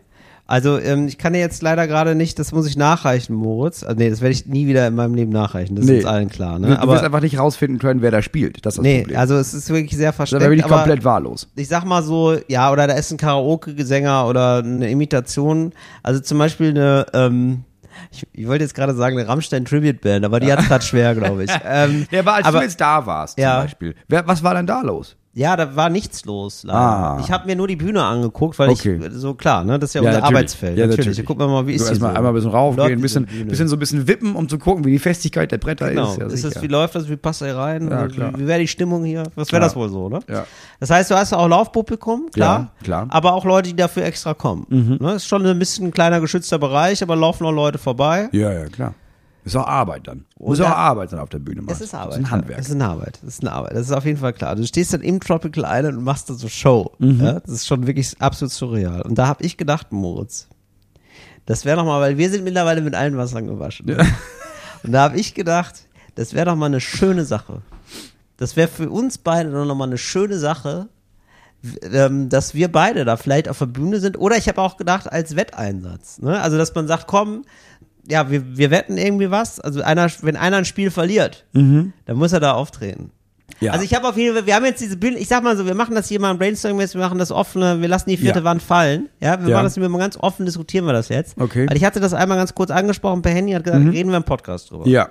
[0.49, 3.83] Also ähm, ich kann dir jetzt leider gerade nicht, das muss ich nachreichen, Moritz.
[3.83, 5.75] Also, nee, das werde ich nie wieder in meinem Leben nachreichen.
[5.75, 6.59] Das ist uns allen klar.
[6.59, 6.69] Du, Ne?
[6.77, 8.65] du Aber wirst einfach nicht rausfinden können, wer da spielt.
[8.65, 9.19] Das ist das nee, Problem.
[9.19, 10.45] also es ist wirklich sehr da versteckt.
[10.49, 11.49] bin ich komplett wahllos.
[11.57, 15.73] ich sag mal so, ja, oder da ist ein Karaoke-Gesänger oder eine Imitation.
[16.05, 17.65] Also zum Beispiel eine, ähm,
[18.13, 21.45] ich, ich wollte jetzt gerade sagen, eine Rammstein-Tribute-Band, aber die hat es gerade schwer, glaube
[21.45, 21.51] ich.
[21.65, 23.57] Ähm, Ja, aber als aber, du jetzt da warst, Ja.
[23.57, 25.17] zum Beispiel, wer, was war denn da los?
[25.39, 26.63] Ja, da war nichts los.
[26.65, 26.79] Leider.
[26.79, 27.19] Ah.
[27.21, 28.99] Ich habe mir nur die Bühne angeguckt, weil Okay.
[29.01, 30.37] ich, so klar, ne, das ist ja, Ja, unser natürlich.
[30.37, 30.79] Arbeitsfeld.
[30.79, 31.07] Ja, natürlich.
[31.09, 31.27] natürlich.
[31.27, 32.17] Gucken wir mal, wie ist erstmal so?
[32.17, 34.93] einmal ein bisschen raufgehen, ein bisschen, bisschen so ein bisschen wippen, um zu gucken, wie
[34.93, 36.11] die Festigkeit der Bretter Genau.
[36.11, 36.19] ist.
[36.19, 37.09] Ja, ist das, wie läuft das?
[37.11, 37.91] Wie passt er rein?
[37.91, 38.33] Ja, wie klar.
[38.37, 39.25] wie wäre die Stimmung hier?
[39.35, 40.21] Was wäre das wohl so, ne?
[40.29, 40.47] Ja.
[40.81, 42.71] Das heißt, du hast auch Laufpublikum, klar.
[42.81, 43.05] Ja, klar.
[43.05, 43.11] Mhm.
[43.11, 44.67] Aber auch Leute, die dafür extra kommen.
[44.69, 45.13] Ne?
[45.13, 48.29] Ist schon ein bisschen ein kleiner geschützter Bereich, aber laufen noch Leute vorbei.
[48.33, 48.95] ja, ja, klar.
[49.47, 50.25] Ist auch Arbeit dann.
[50.41, 51.73] Muss auch Arbeit dann auf der Bühne machen.
[51.73, 52.15] Es ist Arbeit.
[52.15, 52.59] Das ist ein Handwerk.
[52.59, 53.21] Es ist eine Arbeit.
[53.23, 53.73] Das ist eine Arbeit.
[53.75, 54.57] Das ist auf jeden Fall klar.
[54.57, 56.91] Du stehst dann im Tropical Island und machst da so Show.
[56.99, 57.25] Mhm.
[57.25, 57.39] Ja?
[57.39, 59.03] Das ist schon wirklich absolut surreal.
[59.03, 60.49] Und da habe ich gedacht, Moritz,
[61.45, 63.87] das wäre doch mal, weil wir sind mittlerweile mit allen Wassern gewaschen.
[63.87, 64.05] ne?
[64.83, 67.63] Und da habe ich gedacht, das wäre doch mal eine schöne Sache.
[68.39, 70.89] Das wäre für uns beide doch noch mal eine schöne Sache,
[71.93, 74.19] ähm, dass wir beide da vielleicht auf der Bühne sind.
[74.19, 76.19] Oder ich habe auch gedacht, als Wetteinsatz.
[76.19, 76.41] Ne?
[76.41, 77.45] Also, dass man sagt, komm,
[78.09, 79.61] ja, wir, wir wetten irgendwie was.
[79.61, 83.11] Also, einer, wenn einer ein Spiel verliert, dann muss er da auftreten.
[83.61, 83.73] Ja.
[83.73, 85.65] Also ich habe auf jeden Fall, wir haben jetzt diese Bühne, ich sag mal so,
[85.65, 88.41] wir machen das hier mal im Brainstorming, wir machen das offene, wir lassen die vierte
[88.41, 88.45] Ja.
[88.45, 89.09] Wand fallen.
[89.21, 89.57] Ja, wir Ja.
[89.57, 91.39] machen das immer ganz offen, diskutieren wir das jetzt.
[91.39, 91.63] Okay.
[91.65, 91.71] Mhm.
[91.71, 94.25] Weil ich hatte das einmal ganz kurz angesprochen per Handy, hat gesagt, reden wir im
[94.25, 94.87] Podcast drüber.
[94.87, 95.09] ja.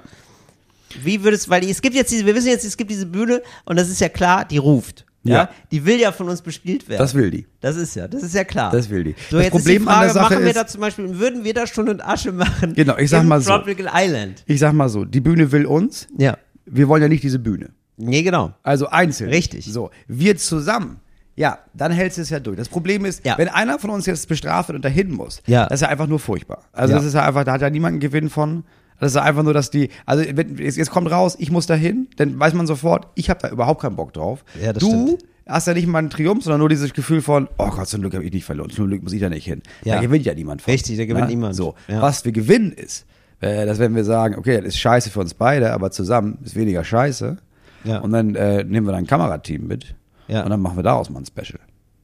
[1.04, 3.78] Wie würdest, weil es gibt jetzt diese, wir wissen jetzt, es gibt diese Bühne und
[3.78, 5.06] das ist ja klar, die ruft.
[5.26, 5.36] Ja.
[5.36, 5.50] Ja.
[5.72, 7.00] Die will ja von uns bespielt werden.
[7.00, 7.46] Das will die.
[7.60, 8.72] Das ist ja, das ist ja klar.
[8.72, 9.16] Das will die.
[9.30, 10.82] So, Das jetzt Problem ist die an Frage, der Sache machen wir ist- da zum
[10.82, 12.74] Beispiel, würden wir da Stunde und Asche machen?
[12.76, 13.50] Genau, ich sag mal so.
[13.52, 14.44] Tropical Island.
[14.46, 16.38] Ich sag mal so, die Bühne will uns, Ja.
[16.66, 17.72] wir wollen ja nicht diese Bühne.
[17.98, 18.54] Nee, genau.
[18.64, 19.30] Also einzeln.
[19.32, 19.66] Richtig.
[19.66, 21.00] So, wir zusammen.
[21.38, 22.56] Ja, dann hältst du es ja durch.
[22.56, 23.38] Das Problem ist, Ja.
[23.38, 25.66] wenn einer von uns jetzt bestraft wird und dahin muss, Ja.
[25.66, 26.64] das ist ja einfach nur furchtbar.
[26.72, 26.98] Also Ja.
[27.00, 28.64] das ist ja einfach, da hat ja niemand einen Gewinn von.
[29.00, 32.08] Das ist einfach nur, dass die, also wenn, jetzt, jetzt kommt raus, ich muss dahin,
[32.18, 34.46] dann weiß man sofort, ich habe da überhaupt keinen Bock drauf.
[34.62, 35.26] Ja, das du stimmt.
[35.48, 38.14] hast ja nicht mal einen Triumph, sondern nur dieses Gefühl von, oh Gott, zum Glück
[38.14, 39.62] habe ich nicht verloren, zum Glück muss ich da nicht hin.
[39.84, 39.96] Ja.
[39.96, 40.72] Da gewinnt ja niemand von.
[40.72, 41.36] Richtig, da gewinnt Ne?
[41.36, 41.56] niemand.
[41.56, 42.02] So, Ja.
[42.02, 43.06] was wir gewinnen ist,
[43.42, 46.56] äh, dass wenn wir sagen, okay, das ist scheiße für uns beide, aber zusammen ist
[46.56, 47.38] weniger scheiße.
[47.84, 48.00] Ja.
[48.00, 49.94] Und dann äh, nehmen wir dann ein Kamerateam mit.
[50.28, 50.44] Ja.
[50.44, 51.60] Und dann machen wir daraus mal ein Special.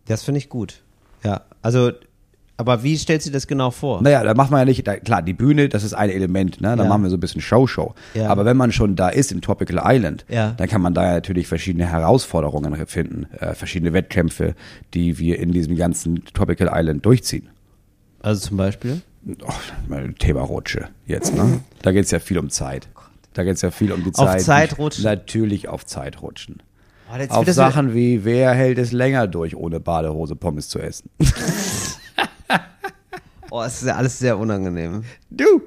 [0.06, 0.84] Das finde ich gut.
[1.23, 1.91] Ja, also,
[2.62, 4.02] aber wie stellst du das genau vor?
[4.02, 6.76] Naja, da macht man ja nicht, da, klar, die Bühne, das ist ein Element, ne?
[6.78, 6.89] Da Ja.
[6.89, 7.93] machen wir so ein bisschen Show-Show.
[8.13, 8.30] Ja.
[8.30, 10.52] Aber wenn man schon da ist im Tropical Island, Ja.
[10.56, 14.56] dann kann man da ja natürlich verschiedene Herausforderungen finden, äh, verschiedene Wettkämpfe,
[14.93, 17.50] die wir in diesem ganzen Tropical Island durchziehen.
[18.21, 19.02] Also zum Beispiel?
[19.45, 19.52] Oh,
[20.19, 21.60] Thema Rutsche jetzt, ne?
[21.82, 22.88] Da geht's ja viel um Zeit.
[23.34, 24.41] Da geht's ja viel um die Auf Zeit.
[24.41, 25.04] Zeit rutschen.
[25.04, 26.62] Natürlich auf Zeit rutschen.
[27.13, 31.10] Oh, Auf Sachen wie, wer hält es länger durch, ohne Badehose Pommes zu essen?
[33.54, 35.04] Oh, es ist ja alles sehr unangenehm.
[35.30, 35.62] Du,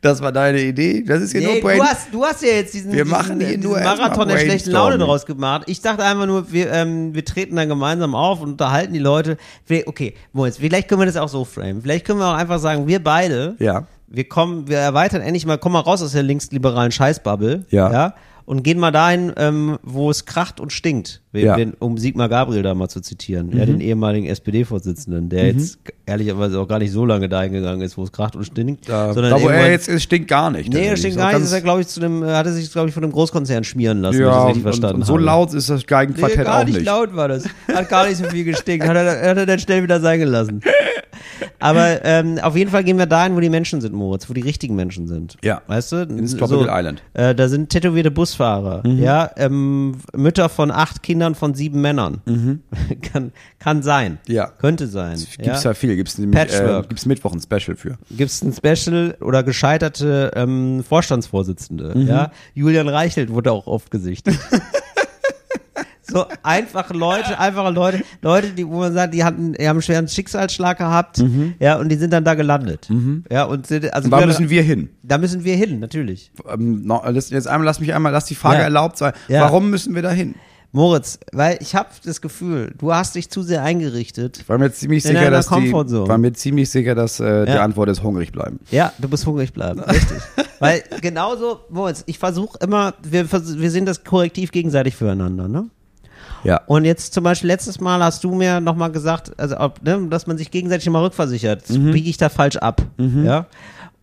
[0.00, 1.02] das war deine Idee.
[1.02, 1.82] Das ist hier Nee, nur du, Brain.
[1.82, 4.38] hast, du hast ja jetzt diesen, Wir diesen, machen hier diesen nur erstmal Marathon der
[4.38, 5.64] schlechten Laune draus gemacht.
[5.66, 9.36] Ich dachte einfach nur, wir, ähm, wir treten dann gemeinsam auf und unterhalten die Leute.
[9.84, 11.82] Okay, Moritz, vielleicht können wir das auch so framen.
[11.82, 13.84] Vielleicht können wir auch einfach sagen, wir beide, Ja.
[14.06, 17.66] wir kommen, wir erweitern endlich mal, kommen mal raus aus der linksliberalen Scheißbubble.
[17.70, 17.90] Ja.
[17.90, 18.14] ja
[18.46, 21.20] und gehen mal dahin, ähm, wo es kracht und stinkt.
[21.42, 21.56] Ja.
[21.80, 26.68] um Sigmar Gabriel da mal zu zitieren, ja, den ehemaligen SPD-Vorsitzenden, der jetzt ehrlicherweise auch
[26.68, 28.88] gar nicht so lange dahin gegangen ist, wo es kracht und stinkt.
[28.88, 30.72] Da, sondern da wo er jetzt ist, stinkt gar nicht.
[30.72, 31.42] Nee, Das stinkt gar nicht.
[31.42, 34.00] ist er, glaube ich, zu dem, hat er sich, glaube ich, von einem Großkonzern schmieren
[34.00, 35.24] lassen, wenn ich Ja, das und, richtig verstanden und so habe.
[35.24, 36.86] laut ist das Geigenquartett Nee, gar auch nicht, nicht.
[36.86, 37.44] laut war das.
[37.72, 38.86] Hat gar nicht so viel gestinkt.
[38.86, 40.60] Hat er, hat er dann schnell wieder sein gelassen.
[41.58, 44.42] Aber ähm, auf jeden Fall gehen wir dahin, wo die Menschen sind, Moritz, wo die
[44.42, 45.36] richtigen Menschen sind.
[45.42, 45.62] Ja.
[45.66, 45.96] Weißt du?
[46.02, 47.02] Ins Tropical Island.
[47.14, 48.98] Äh, da sind tätowierte Busfahrer, Mhm.
[49.02, 52.20] ja, ähm, Mütter von acht Kindern von sieben Männern.
[53.12, 54.18] kann, kann sein.
[54.28, 54.34] Mhm.
[54.34, 54.48] Ja.
[54.48, 55.18] Könnte sein.
[55.18, 55.70] Gibt's ja.
[55.70, 55.96] ja viel.
[55.96, 57.96] Gibt's nämlich, äh, gibt's Mittwoch ein Special für.
[58.10, 61.92] Gibt es ein Special oder gescheiterte ähm, Vorstandsvorsitzende.
[61.94, 62.06] Mhm.
[62.06, 62.30] Ja?
[62.54, 64.38] Julian Reichelt wurde auch oft gesichtet.
[66.02, 69.82] so einfache Leute, einfache Leute, Leute, die, wo man sagt, die hatten, die haben einen
[69.82, 71.22] schweren Schicksalsschlag gehabt,
[71.58, 72.88] ja, und die sind dann da gelandet.
[73.30, 74.90] Ja, und sind, also Und da müssen wir hin.
[75.02, 76.30] da müssen wir hin, natürlich.
[76.48, 78.64] Ähm, lass- jetzt einmal, lass mich einmal, lass die Frage Ja.
[78.64, 79.12] erlaubt sein.
[79.28, 79.40] Ja.
[79.40, 80.34] Warum müssen wir da hin?
[80.74, 84.42] Moritz, weil ich habe das Gefühl, du hast dich zu sehr eingerichtet.
[84.48, 87.62] War mir ziemlich sicher, dass die, war mir ziemlich sicher, dass äh, die Ja.
[87.62, 88.58] Antwort ist hungrig bleiben.
[88.72, 90.18] Ja, du musst hungrig bleiben, richtig.
[90.58, 95.70] Weil genauso, Moritz, ich versuche immer, wir, wir sind das Korrektiv gegenseitig füreinander, ne?
[96.42, 96.60] Ja.
[96.66, 100.26] Und jetzt zum Beispiel letztes Mal hast du mir nochmal gesagt, also ob, ne, dass
[100.26, 101.70] man sich gegenseitig immer rückversichert.
[101.70, 101.92] Mhm.
[101.92, 102.82] biege ich da falsch ab.
[102.98, 103.46] Ja.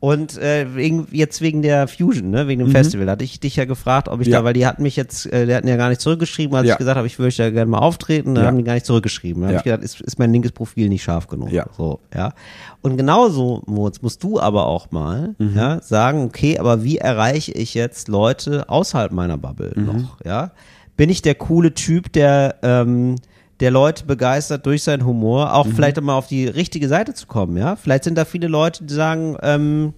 [0.02, 2.72] Und äh, wegen, jetzt wegen der Fusion, ne, wegen dem Mhm.
[2.72, 4.40] Festival, hatte ich dich ja gefragt, ob ich Ja.
[4.40, 6.74] da, weil die hatten mich jetzt, äh, die hatten ja gar nicht zurückgeschrieben, als Ja.
[6.74, 8.48] ich gesagt habe, ich würde ja gerne mal auftreten, dann Ja.
[8.50, 9.44] haben die gar nicht zurückgeschrieben.
[9.44, 11.52] Dann habe ich gedacht, ist, ist mein linkes Profil nicht scharf genug.
[11.52, 11.68] Ja.
[11.78, 12.34] So, ja.
[12.82, 15.56] Und genauso, Moritz, musst du aber auch mal Mhm.
[15.56, 19.86] ja, sagen, okay, aber wie erreiche ich jetzt Leute außerhalb meiner Bubble Mhm.
[19.86, 20.18] noch?
[20.26, 20.50] Ja?
[20.98, 23.18] Bin ich der coole Typ, der ähm,
[23.62, 25.72] der Leute begeistert durch seinen Humor, auch Mhm.
[25.74, 27.76] vielleicht mal auf die richtige Seite zu kommen, ja?
[27.78, 29.94] Vielleicht sind da viele Leute, die sagen, ähm,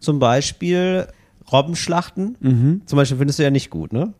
[0.00, 1.06] zum Beispiel
[1.52, 2.82] Robbenschlachten, Mhm.
[2.86, 4.12] zum Beispiel findest du ja nicht gut, ne?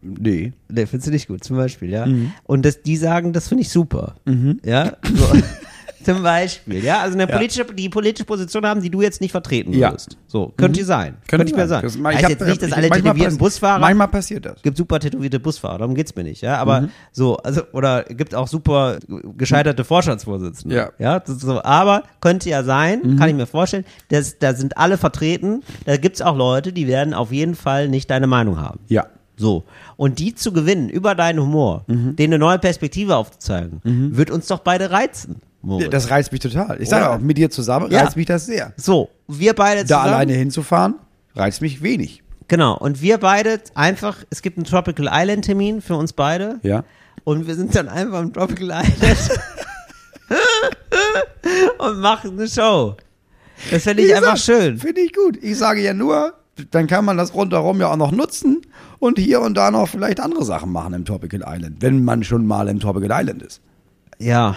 [0.00, 0.52] Nee.
[0.68, 2.06] Nee, findest du nicht gut, zum Beispiel, ja.
[2.06, 2.32] Mhm.
[2.44, 4.14] Und das, die sagen, das finde ich super.
[4.64, 4.92] Ja.
[5.14, 5.26] So.
[6.08, 7.00] Zum Beispiel, ja.
[7.00, 10.16] Also eine politische, die politische Position haben, die du jetzt nicht vertreten würdest.
[10.26, 11.16] So, könnte sein.
[11.26, 11.86] Könnte ich mir sagen.
[11.86, 14.62] Das, ich heißt hab- jetzt nicht, dass alle tätowierten Busfahrer Manchmal passiert das.
[14.62, 18.48] gibt super tätowierte Busfahrer, darum geht's mir nicht, ja, aber so, also, oder gibt auch
[18.48, 18.98] super
[19.36, 20.74] gescheiterte Vorstandsvorsitzende.
[20.76, 20.90] Ja.
[20.98, 25.62] Ja, so, aber könnte ja sein, kann ich mir vorstellen, dass, da sind alle vertreten,
[25.84, 28.80] da gibt's auch Leute, die werden auf jeden Fall nicht deine Meinung haben.
[28.88, 29.06] Ja.
[29.36, 29.64] So.
[29.96, 33.80] Und die zu gewinnen über deinen Humor, denen eine neue Perspektive aufzuzeigen,
[34.16, 35.36] wird uns doch beide reizen.
[35.62, 35.90] Moritz.
[35.90, 36.80] Das reizt mich total.
[36.80, 38.02] Ich sage auch, mit dir zusammen Ja.
[38.02, 38.72] reizt mich das sehr.
[38.76, 40.14] so, wir beide Da zusammen.
[40.14, 40.94] alleine hinzufahren,
[41.34, 42.22] reizt mich wenig.
[42.46, 42.76] Genau.
[42.78, 46.60] Und wir beide einfach, es gibt einen Tropical Island Termin für uns beide.
[46.62, 46.84] Ja.
[47.24, 49.30] Und wir sind dann einfach im Tropical Island
[51.78, 52.96] und machen eine Show.
[53.70, 54.78] Das fände ich einfach schön.
[54.78, 55.36] Finde ich gut.
[55.42, 56.34] Ich sage ja nur,
[56.70, 58.62] dann kann man das rundherum ja auch noch nutzen
[58.98, 62.46] und hier und da noch vielleicht andere Sachen machen im Tropical Island, wenn man schon
[62.46, 63.60] mal im Tropical Island ist.
[64.18, 64.56] Ja.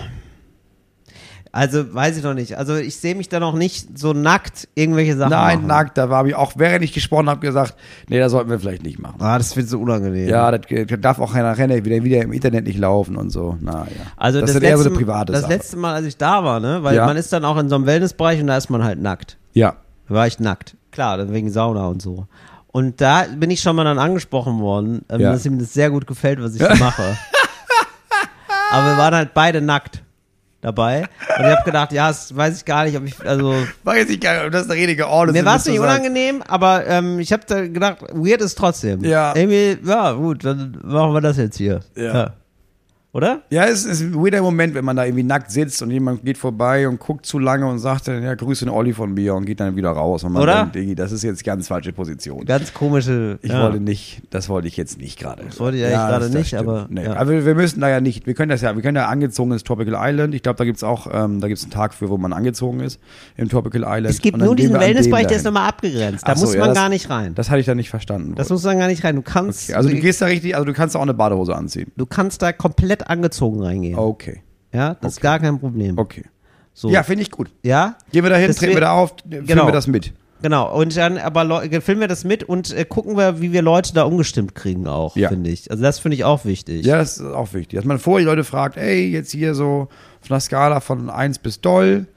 [1.54, 2.58] Also, weiß ich noch nicht.
[2.58, 5.68] Also, ich sehe mich da noch nicht so nackt irgendwelche Sachen Nein, machen.
[5.68, 7.76] nackt, da war ich auch, während ich gesprochen habe, gesagt,
[8.08, 9.18] nee, das sollten wir vielleicht nicht machen.
[9.20, 10.30] Ah, das wird so unangenehm.
[10.30, 13.58] Ja, das, das darf auch nachher wieder, wieder im Internet nicht laufen und so.
[13.60, 13.88] Na ja.
[14.16, 15.54] Also das, das, ist eher so letzte, eine private das Sache.
[15.54, 17.06] letzte Mal, als ich da war, ne, weil Ja.
[17.06, 19.38] man ist dann auch in so einem Wellnessbereich und da ist man halt nackt.
[19.54, 19.76] ja.
[20.08, 20.76] Da war ich nackt.
[20.92, 22.28] Klar, dann wegen Sauna und so.
[22.68, 25.32] Und da bin ich schon mal dann angesprochen worden, ähm, Ja.
[25.34, 27.18] dass ihm das sehr gut gefällt, was ich so mache.
[28.72, 30.02] Aber wir waren halt beide nackt
[30.62, 31.02] dabei.
[31.38, 34.20] Und ich habe gedacht, ja, das weiß ich gar nicht, ob ich, also, Weiß ich
[34.20, 35.34] gar nicht, ob das der richtige Ort ist.
[35.34, 39.04] mir war es nicht unangenehm, aber ähm, ich habe da gedacht, weird ist trotzdem.
[39.04, 39.36] Ja.
[39.36, 41.82] Irgendwie, ja, gut, dann machen wir das jetzt hier.
[41.96, 42.34] Ja.
[43.14, 43.42] Oder?
[43.50, 46.38] Ja, es ist ein weirder Moment, wenn man da irgendwie nackt sitzt und jemand geht
[46.38, 49.46] vorbei und guckt zu lange und sagt dann, ja, grüße den Olli von mir und
[49.46, 50.24] geht dann wieder raus.
[50.24, 50.56] Und man Oder?
[50.62, 52.46] denkt, Diggi, das ist jetzt ganz falsche Position.
[52.46, 53.38] Ganz komische.
[53.42, 53.64] Ich ja.
[53.64, 55.44] wollte nicht, das wollte ich jetzt nicht gerade.
[55.44, 57.04] Das wollte ich eigentlich gerade nicht, aber, Nee.
[57.04, 57.18] ja.
[57.18, 59.64] Aber wir, müssen da ja nicht, wir können das ja, wir können ja angezogen ins
[59.66, 60.34] Tropical Island.
[60.34, 62.98] Ich glaube, da gibt's auch, ähm, da gibt's einen Tag für, wo man angezogen ist
[63.36, 64.06] im Tropical Island.
[64.06, 66.26] Es gibt nur diesen Wellnessbereich, der ist nochmal abgegrenzt.
[66.26, 67.36] Da so, muss ja, man das- gar nicht rein.
[67.36, 68.36] Das hatte ich da nicht verstanden.
[68.36, 69.18] Das muss man gar nicht rein.
[69.18, 69.76] Du kannst, okay.
[69.78, 71.92] Also du gehst da richtig, also du kannst da auch eine Badehose anziehen.
[71.98, 73.98] du kannst da komplett angezogen reingehen.
[73.98, 74.42] Okay.
[74.74, 75.98] Ja, das ist gar kein Problem.
[75.98, 76.24] Okay.
[76.74, 76.90] So.
[76.90, 77.50] Ja, finde ich gut.
[77.64, 77.98] Ja?
[78.12, 79.66] Gehen wir da hin, treten wir da auf, filmen Genau.
[79.68, 80.14] wir das mit.
[80.42, 80.74] Genau.
[80.76, 84.04] Und dann aber filmen wir das mit und äh, gucken wir, wie wir Leute da
[84.04, 85.30] umgestimmt kriegen auch, Ja.
[85.30, 85.70] finde ich.
[85.70, 86.86] Also das finde ich auch wichtig.
[86.86, 87.78] Ja, das ist auch wichtig.
[87.78, 89.90] Dass man vorher die Leute fragt, ey, jetzt hier so
[90.24, 92.08] auf einer Skala von 1 bis doll,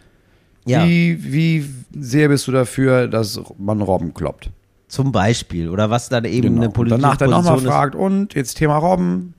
[0.65, 0.87] Ja.
[0.87, 1.69] wie, wie
[1.99, 4.51] sehr bist du dafür, dass man Robben kloppt?
[4.89, 5.69] Zum Beispiel.
[5.69, 6.63] Oder was dann eben Genau.
[6.63, 9.34] eine politische danach dann nochmal fragt, und jetzt Thema Robben,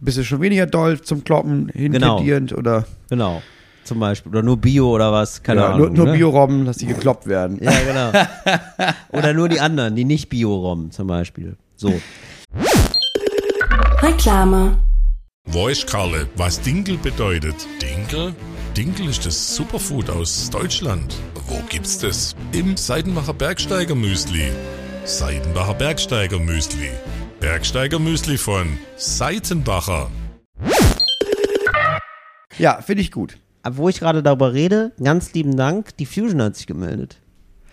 [0.00, 2.18] bist du schon weniger doll zum Kloppen, Genau.
[2.18, 3.42] hintendierend oder Genau.
[3.84, 4.32] Zum Beispiel.
[4.32, 5.44] Oder nur Bio oder was.
[5.44, 5.78] Keine ja, Ahnung.
[5.78, 6.12] nur, nur ne?
[6.14, 7.58] Bio-Robben, dass die gekloppt werden.
[7.62, 8.10] Ja, genau.
[9.12, 11.56] Oder nur die anderen, die nicht Bio-Rom zum Beispiel.
[11.76, 11.92] So.
[14.02, 14.76] Reklame.
[15.46, 17.54] Weiß Karle, was Dinkel bedeutet?
[17.80, 18.34] Dinkel?
[18.76, 21.14] Dinkel ist das Superfood aus Deutschland.
[21.46, 22.34] Wo gibt's das?
[22.50, 24.50] Im Seidenbacher Bergsteiger Müsli.
[25.04, 26.90] Seidenbacher Bergsteiger Müsli.
[27.40, 30.10] Bergsteiger Müsli von Seitenbacher.
[32.58, 33.38] Ja, finde ich gut.
[33.62, 37.20] Aber wo ich gerade darüber rede, ganz lieben Dank, die Fusion hat sich gemeldet.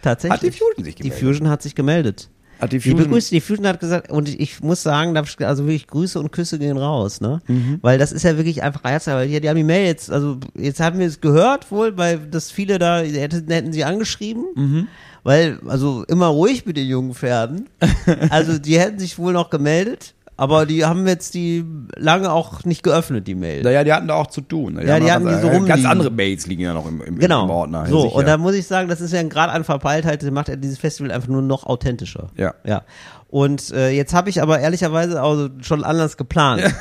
[0.01, 0.33] Tatsächlich.
[0.35, 1.25] Hat die Fusion sich Die gemeldet?
[1.27, 2.29] Fusion hat sich gemeldet.
[2.59, 6.19] Hat die Fusion, begrüßt, die Fusion hat gesagt, und ich, muss sagen, also wirklich Grüße
[6.19, 7.41] und Küsse gehen raus, ne?
[7.47, 7.79] Mhm.
[7.81, 10.37] Weil das ist ja wirklich einfach herzlich, weil die, die haben die Mail jetzt, also
[10.55, 14.87] jetzt haben wir es gehört wohl, weil das viele da, hätten, hätten sie angeschrieben, Mhm.
[15.23, 17.67] weil, also immer ruhig mit den jungen Pferden.
[18.29, 21.63] also die hätten sich wohl noch gemeldet, aber die haben jetzt die
[21.95, 23.61] lange auch nicht geöffnet, die Mail.
[23.63, 24.79] naja, die hatten da auch zu tun.
[24.83, 25.85] Ja, die haben hatten die so äh, Ganz rumliegen.
[25.85, 27.43] andere Mails liegen ja noch im, im, Genau.
[27.45, 27.85] im Ordner.
[27.87, 28.15] so, sicher.
[28.15, 30.55] und da muss ich sagen, das ist ja ein Grad an Verpeiltheit, das macht ja
[30.55, 32.27] dieses Festival einfach nur noch authentischer.
[32.35, 32.53] Ja.
[32.65, 32.83] Ja.
[33.27, 36.63] Und äh, jetzt habe ich aber ehrlicherweise auch schon anders geplant.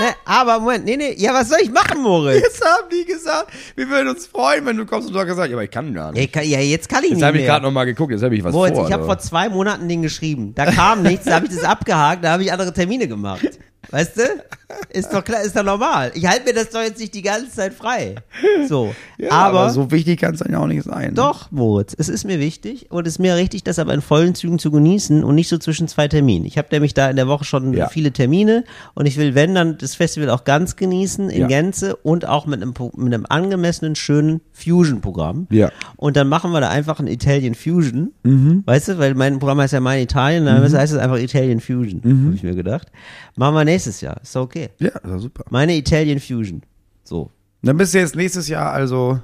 [0.00, 2.42] ne, aber Moment, nee, nee, ja, was soll ich machen, Moritz?
[2.42, 5.48] Jetzt haben die gesagt, wir würden uns freuen, wenn du kommst und du hast gesagt,
[5.50, 6.32] ja, aber ich kann gar nicht.
[6.32, 8.34] Kann, ja, jetzt kann ich Jetzt nicht habe ich gerade noch mal geguckt, jetzt habe
[8.34, 8.86] ich was Moritz, vor.
[8.86, 10.54] ich habe aber- vor zwei Monaten den geschrieben.
[10.54, 13.46] Da kam nichts, da habe ich das abgehakt, da habe ich andere Termine gemacht.
[13.90, 14.22] Weißt du?
[14.90, 16.12] Ist doch klar, ist doch normal.
[16.14, 18.14] Ich halte mir das doch jetzt nicht die ganze Zeit frei.
[18.68, 18.94] So.
[19.18, 21.14] ja, aber, so wichtig kann es dann ja auch nicht sein.
[21.16, 24.36] Doch, Moritz, es ist mir wichtig und es ist mir richtig, das aber in vollen
[24.36, 26.44] Zügen zu genießen und nicht so zwischen zwei Terminen.
[26.44, 27.88] Ich habe nämlich da in der Woche schon Ja.
[27.88, 28.62] viele Termine
[28.94, 31.46] und ich will, wenn, dann das Festival auch ganz genießen, in Ja.
[31.48, 35.48] Gänze und auch mit einem, mit einem angemessenen, schönen Fusion-Programm.
[35.50, 35.70] Ja.
[35.96, 38.12] Und dann machen wir da einfach ein Italian Fusion.
[38.22, 38.62] Mhm.
[38.66, 42.00] Weißt du, weil mein Programm heißt ja Mein Italien, dann heißt es einfach Italian Fusion,
[42.04, 42.26] Mhm.
[42.26, 42.88] habe ich mir gedacht.
[43.36, 44.70] Machen wir nächstes Jahr, ist okay.
[44.78, 45.44] Ja, war super.
[45.50, 46.62] Meine Italian Fusion.
[47.04, 47.30] So.
[47.62, 49.20] Dann bist du jetzt nächstes Jahr also,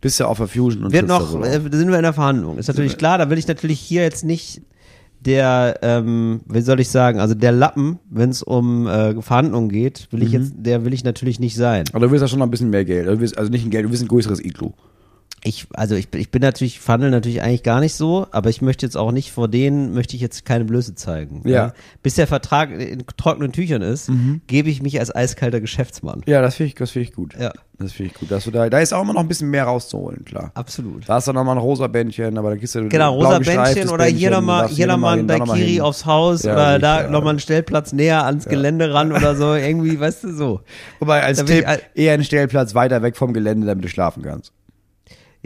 [0.00, 2.58] bist du auf der Fusion und Wird noch, äh, sind wir in der Verhandlung.
[2.58, 4.62] Ist natürlich klar, da will ich natürlich hier jetzt nicht
[5.20, 10.06] der, ähm, wie soll ich sagen, also der Lappen, wenn es um äh, Verhandlungen geht,
[10.12, 10.34] will ich Mhm.
[10.40, 11.84] jetzt, der will ich natürlich nicht sein.
[11.92, 13.08] Aber du willst ja schon noch ein bisschen mehr Geld.
[13.08, 14.72] Du willst, also nicht ein Geld, du willst ein größeres Iglu.
[15.46, 18.62] Ich, also ich, bin- ich bin natürlich, verhandle natürlich eigentlich gar nicht so, aber ich
[18.62, 21.42] möchte jetzt auch nicht vor denen, möchte ich jetzt keine Blöße zeigen.
[21.48, 21.68] Ja.
[21.68, 21.72] Mhm.
[22.02, 24.10] Bis der Vertrag in trockenen Tüchern ist,
[24.48, 26.22] gebe ich mich als eiskalter Geschäftsmann.
[26.26, 27.34] Ja, das finde ich, das finde ich gut.
[27.38, 27.52] Ja.
[27.78, 28.30] Das finde ich gut.
[28.30, 30.50] Dass du da, da ist auch immer noch ein bisschen mehr rauszuholen, klar.
[30.54, 31.06] Absolut.
[31.06, 33.90] Da hast du noch mal ein rosa Bändchen, aber da gehst du Genau, rosa Bändchen
[33.90, 37.10] oder hier nochmal, hier nochmal ein Daikiri aufs Haus Ja, oder da sicher.
[37.10, 40.60] nochmal einen Stellplatz näher ans Gelände ran oder so, irgendwie, weißt du, so.
[41.00, 44.22] Wobei, als Da Tipp, ich eher einen Stellplatz weiter weg vom Gelände, damit du schlafen
[44.22, 44.52] kannst.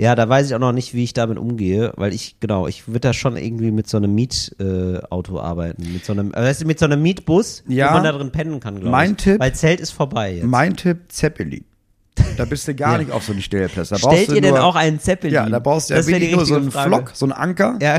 [0.00, 2.88] Ja, da weiß ich auch noch nicht, wie ich damit umgehe, weil ich, genau, ich
[2.88, 6.62] würde da schon irgendwie mit so einem Mietauto äh, arbeiten, mit so einem, äh, weißt
[6.62, 7.90] du, mit so einem Mietbus, Ja.
[7.90, 9.16] wo man da drin pennen kann, glaube Mein ich.
[9.18, 10.44] Tipp- Weil Zelt ist vorbei jetzt.
[10.46, 11.64] Mein Tipp, Zeppelin.
[12.38, 12.98] Da bist du gar Ja.
[12.98, 13.90] nicht auf so einen Stellplatz.
[13.90, 15.34] Da Stellt du ihr denn nur, auch einen Zeppelin?
[15.34, 16.88] Ja, da brauchst du ja wirklich nur so einen Frage.
[16.88, 17.78] Flock, so einen Anker.
[17.82, 17.98] Ja.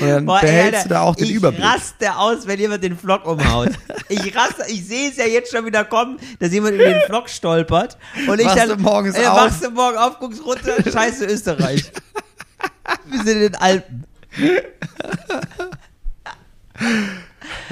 [0.00, 1.64] Und dann Boah, behältst Alter, du da auch den ich Überblick.
[1.64, 3.70] raste aus, wenn jemand den Flock umhaut.
[4.08, 7.28] ich raste, ich sehe es ja jetzt schon wieder kommen, dass jemand über den Flock
[7.28, 7.96] stolpert.
[8.28, 9.36] Und ich Wachst dann, morgens ey, auf?
[9.36, 11.92] wachst du morgen auf, guckst runter, scheiße Österreich.
[13.06, 14.04] Wir sind in den Alpen.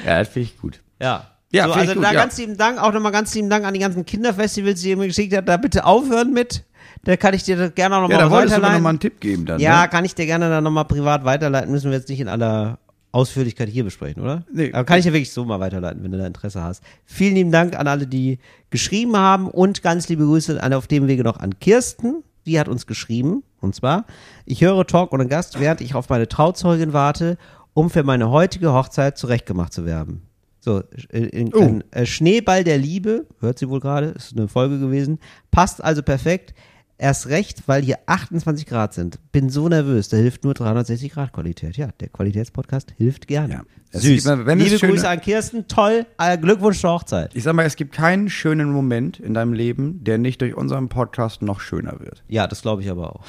[0.04, 0.80] Ja, das finde ich gut.
[1.00, 1.28] Ja.
[1.50, 2.20] Ja, so, ich also gut, da ja.
[2.20, 5.06] ganz lieben Dank, auch nochmal ganz lieben Dank an die ganzen Kinderfestivals, die ihr mir
[5.08, 5.48] geschickt habt.
[5.48, 6.64] Da bitte aufhören mit.
[7.04, 8.76] Da kann ich dir das gerne auch Ja, da nochmal wolltest weiterleiten.
[8.76, 9.60] noch mal einen Tipp geben dann.
[9.60, 9.88] Ja, ne?
[9.88, 11.70] kann ich dir gerne dann nochmal privat weiterleiten.
[11.72, 12.78] Müssen wir jetzt nicht in aller
[13.10, 14.44] Ausführlichkeit hier besprechen, oder?
[14.52, 14.72] Nee.
[14.72, 16.82] Aber kann ich dir wirklich so mal weiterleiten, wenn du da Interesse hast.
[17.04, 18.38] Vielen lieben Dank an alle, die
[18.70, 22.22] geschrieben haben und ganz liebe Grüße an, auf dem Wege noch an Kirsten.
[22.46, 23.42] Die hat uns geschrieben.
[23.60, 24.06] Und zwar,
[24.46, 27.36] ich höre Talk ohne Gast, während ich auf meine Trauzeugin warte,
[27.74, 30.22] um für meine heutige Hochzeit zurechtgemacht zu werden.
[30.60, 31.60] So, äh, in, Oh.
[31.60, 35.18] ein äh, Schneeball der Liebe, hört sie wohl gerade, ist eine Folge gewesen,
[35.50, 36.54] passt also perfekt.
[37.02, 39.18] Erst recht, weil hier 28 Grad sind.
[39.32, 41.76] Bin so nervös, da hilft nur 360 Grad Qualität.
[41.76, 43.54] Ja, der Qualitätspodcast hilft gerne.
[43.54, 43.62] Ja.
[43.90, 44.22] Es Süß.
[44.22, 47.34] gibt wenn Liebe Grüße an Kirsten, toll, äh, Glückwunsch zur Hochzeit.
[47.34, 50.88] Ich sag mal, es gibt keinen schönen Moment in deinem Leben, der nicht durch unseren
[50.88, 52.22] Podcast noch schöner wird.
[52.28, 53.24] Ja, das glaube ich aber auch.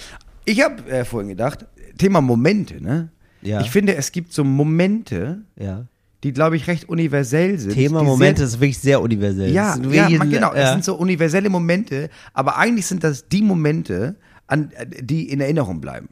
[0.46, 1.66] Ich habe äh, vorhin gedacht,
[1.98, 3.10] Thema Momente, ne?
[3.42, 3.60] Ja.
[3.62, 5.88] Ich finde, es gibt so Momente, Ja.
[6.24, 7.74] Die, glaube ich, recht universell sind.
[7.74, 9.52] Thema Momente Sehr, ist wirklich sehr universell.
[9.52, 10.52] ja, ja man, genau.
[10.54, 10.72] Es ja.
[10.72, 14.16] sind so universelle Momente, aber eigentlich sind das die Momente,
[14.48, 16.10] an, die in Erinnerung bleiben.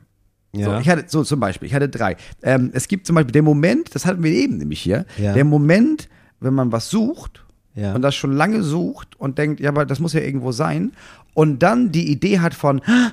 [0.54, 0.80] So, Ja.
[0.82, 2.18] ich hatte, so zum Beispiel, ich hatte drei.
[2.44, 5.34] Ähm, es gibt zum Beispiel den Moment, das hatten wir eben nämlich hier, Ja.
[5.34, 6.10] der Moment,
[6.42, 7.94] wenn man was sucht Ja.
[7.96, 10.92] und das schon lange sucht und denkt, ja, aber das muss ja irgendwo sein
[11.34, 13.12] und dann die Idee hat von, "Ah,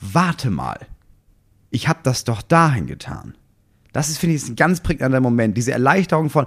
[0.00, 0.78] warte mal,
[1.70, 3.36] ich habe das doch dahin getan.
[3.96, 6.46] Das ist, finde ich, ein ganz prägnanter Moment, diese Erleichterung von,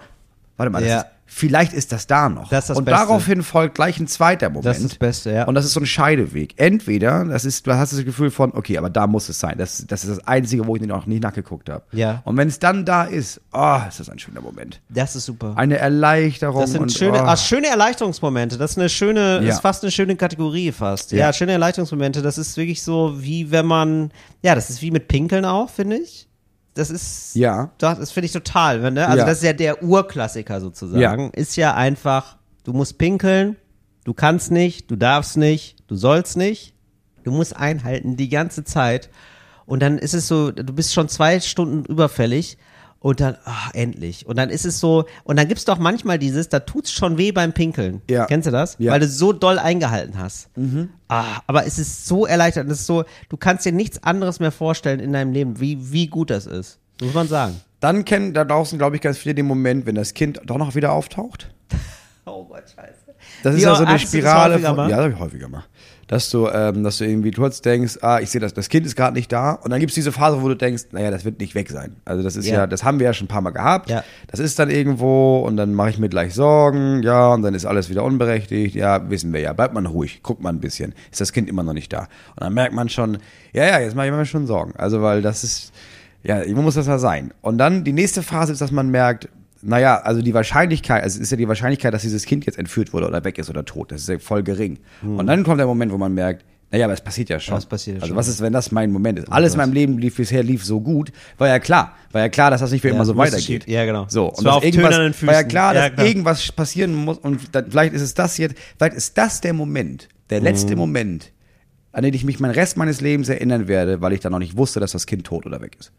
[0.58, 1.00] warte mal, Ja.
[1.00, 2.50] ist vielleicht ist das da noch.
[2.50, 3.00] Das das und Beste.
[3.02, 4.66] daraufhin folgt gleich ein zweiter Moment.
[4.66, 5.44] Das ist das Beste, ja.
[5.46, 6.56] Und das ist so ein Scheideweg.
[6.58, 9.56] Entweder, das ist, du hast das Gefühl von, okay, aber da muss es sein.
[9.58, 11.84] Das, das ist das Einzige, wo ich noch nicht nachgeguckt habe.
[11.92, 12.22] Ja.
[12.26, 14.82] Und wenn es dann da ist, oh, ist das ein schöner Moment.
[14.90, 15.54] Das ist super.
[15.56, 16.62] Eine Erleichterung.
[16.62, 17.28] Das sind und, schöne, oh.
[17.28, 18.58] ah, schöne Erleichterungsmomente.
[18.58, 19.50] Das ist eine schöne, Ja.
[19.50, 21.12] ist fast eine schöne Kategorie fast.
[21.12, 21.20] Ja.
[21.28, 21.34] Ja.
[21.34, 22.24] schöne Erleichterungsmomente.
[22.24, 24.10] Das ist wirklich so, wie wenn man,
[24.42, 26.28] ja, das ist wie mit Pinkeln auch, finde ich.
[26.80, 27.72] Das ist, Ja.
[27.78, 28.92] doch, das finde ich total.
[28.92, 29.06] Ne?
[29.06, 29.26] Also Ja.
[29.26, 31.32] das ist ja der Urklassiker sozusagen.
[31.32, 33.56] Ist ja einfach, du musst pinkeln,
[34.06, 36.74] du kannst nicht, du darfst nicht, du sollst nicht.
[37.26, 39.10] Du musst einhalten die ganze Zeit.
[39.66, 42.58] Und dann ist es so, du bist schon zwei Stunden überfällig
[43.00, 44.26] und dann, ach, endlich.
[44.26, 47.32] Und dann ist es so, und dann gibt's doch manchmal dieses, da tut's schon weh
[47.32, 48.02] beim Pinkeln.
[48.10, 48.26] Ja.
[48.26, 48.76] Kennst du das?
[48.80, 48.92] Ja.
[48.92, 50.50] Weil du so doll eingehalten hast.
[51.08, 52.66] Ah, aber es ist so erleichtert.
[52.66, 55.92] und Es ist so, du kannst dir nichts anderes mehr vorstellen in deinem Leben, wie,
[55.92, 56.80] wie gut das ist.
[57.02, 57.62] Muss man sagen.
[57.80, 60.76] Dann kennen da draußen, glaube ich, ganz viele den Moment, wenn das Kind doch noch
[60.76, 61.50] wieder auftaucht.
[62.26, 62.94] Oh Gott, scheiße.
[63.42, 65.64] Das Wie, ist ja so eine Spirale von, ja, das habe ich häufiger mal.
[66.10, 68.96] Dass du, ähm, dass du irgendwie kurz denkst, ah, ich sehe das, das Kind ist
[68.96, 69.52] gerade nicht da.
[69.52, 71.98] Und dann gibt's diese Phase, wo du denkst, naja, das wird nicht weg sein.
[72.04, 72.56] Also das ist Ja.
[72.56, 73.92] ja, das haben wir ja schon ein paar Mal gehabt.
[73.92, 74.04] Ja.
[74.26, 77.66] Das ist dann irgendwo und dann mache ich mir gleich Sorgen, ja, und dann ist
[77.66, 78.74] alles wieder unberechtigt.
[78.74, 79.54] Ja, wissen wir ja.
[79.54, 80.96] Bleibt man ruhig, guckt man ein bisschen.
[81.12, 82.00] Ist das Kind immer noch nicht da?
[82.00, 83.20] Und dann merkt man schon,
[83.54, 84.74] ja, ja, jetzt mache ich mir schon Sorgen.
[84.78, 85.72] Also, weil das ist,
[86.24, 87.36] ja, irgendwo muss das ja sein.
[87.42, 89.30] Und dann die nächste Phase ist, dass man merkt,
[89.62, 92.94] naja, also die Wahrscheinlichkeit, also es ist ja die Wahrscheinlichkeit, dass dieses Kind jetzt entführt
[92.94, 94.80] wurde oder weg ist oder tot, das ist ja voll gering.
[95.02, 97.56] Und dann kommt der Moment, wo man merkt, naja, aber es passiert ja schon.
[97.56, 98.18] Was passiert ja also schon.
[98.18, 99.32] was ist, wenn das mein Moment ist?
[99.32, 102.52] Alles in meinem Leben lief bisher lief so gut, war ja klar, war ja klar,
[102.52, 103.68] dass das nicht für immer so weitergeht.
[103.68, 104.06] ja, genau.
[104.08, 104.96] So und auf irgendwas,
[105.26, 106.06] war ja klar, dass Ja, klar.
[106.06, 110.10] irgendwas passieren muss und dann, vielleicht ist es das jetzt, vielleicht ist das der Moment,
[110.30, 110.80] der letzte Mhm.
[110.80, 111.32] Moment,
[111.92, 114.56] an den ich mich meinen Rest meines Lebens erinnern werde, weil ich dann noch nicht
[114.56, 115.92] wusste, dass das Kind tot oder weg ist.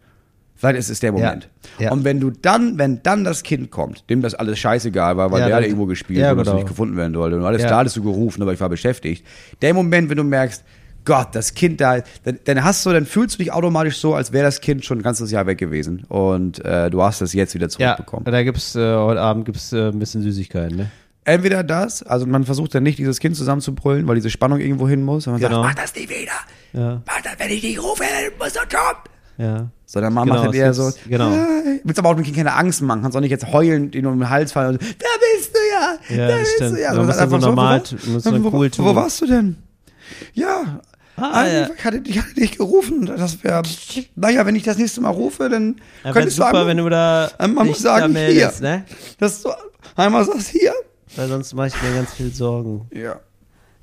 [0.62, 1.48] Ist es der Moment.
[1.78, 1.90] Ja.
[1.90, 5.40] Und wenn du dann, wenn dann das Kind kommt, dem das alles scheißegal war, weil
[5.40, 6.58] Ja, der hat irgendwo gespielt ja, und das genau.
[6.58, 7.68] nicht gefunden werden wollte und alles Ja.
[7.70, 9.24] da hattest du gerufen, aber ich war beschäftigt.
[9.62, 10.62] Der Moment, wenn du merkst,
[11.06, 14.32] Gott, das Kind da, dann, dann hast du, dann fühlst du dich automatisch so, als
[14.32, 17.54] wäre das Kind schon ein ganzes Jahr weg gewesen und äh, du hast es jetzt
[17.54, 18.26] wieder Ja, zurückbekommen.
[18.26, 20.90] da gibt's äh, heute Abend gibt's äh, ein bisschen Süßigkeiten, ne?
[21.24, 25.02] Entweder das, also man versucht dann nicht dieses Kind zusammenzubrüllen, weil diese Spannung irgendwo hin
[25.02, 25.62] muss, und man Genau.
[25.62, 26.32] sagt, mach das nicht wieder.
[26.72, 27.02] Ja.
[27.06, 28.98] Mach das, wenn ich dich rufe, dann muss er kommen.
[29.38, 29.70] Ja.
[29.92, 31.30] Sondern man Genau, macht es eher so, genau.
[31.32, 34.06] "Hey." willst aber auch dem Kind keine Angst machen, kannst auch nicht jetzt heulen, den
[34.06, 35.58] um den Hals fallen und so, da bist du
[36.14, 36.76] ja, Ja, da bist stimmt.
[36.76, 36.88] du ja.
[36.90, 38.94] Man So, muss einfach dann so normal wo, muss dann wo, cool wo, wo tun.
[38.96, 39.56] warst du denn?
[40.34, 40.80] Ja,
[41.16, 41.68] Ah, ja.
[41.76, 43.62] ich, hatte, ich hatte dich gerufen, das wäre,
[44.14, 46.88] naja, wenn ich das nächste Mal rufe, dann Ja, könntest du super, einmal, wenn du
[46.88, 48.68] da einmal dich sagen, da meldest, hier.
[48.68, 48.84] ne?
[49.18, 49.50] dass du
[49.96, 50.72] einmal sagst, hier.
[51.16, 52.86] Weil sonst mache ich mir ganz viel Sorgen.
[52.94, 53.16] Ja.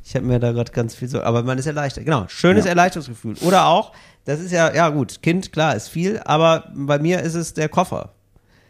[0.07, 1.25] Ich habe mir da gerade ganz viel Sorgen.
[1.25, 2.05] Aber man ist erleichtert.
[2.05, 2.69] Genau, schönes Ja.
[2.69, 3.35] Erleichterungsgefühl.
[3.41, 3.91] Oder auch,
[4.23, 7.67] das ist ja, ja gut, Kind, klar, ist viel, aber bei mir ist es der
[7.67, 8.13] Koffer.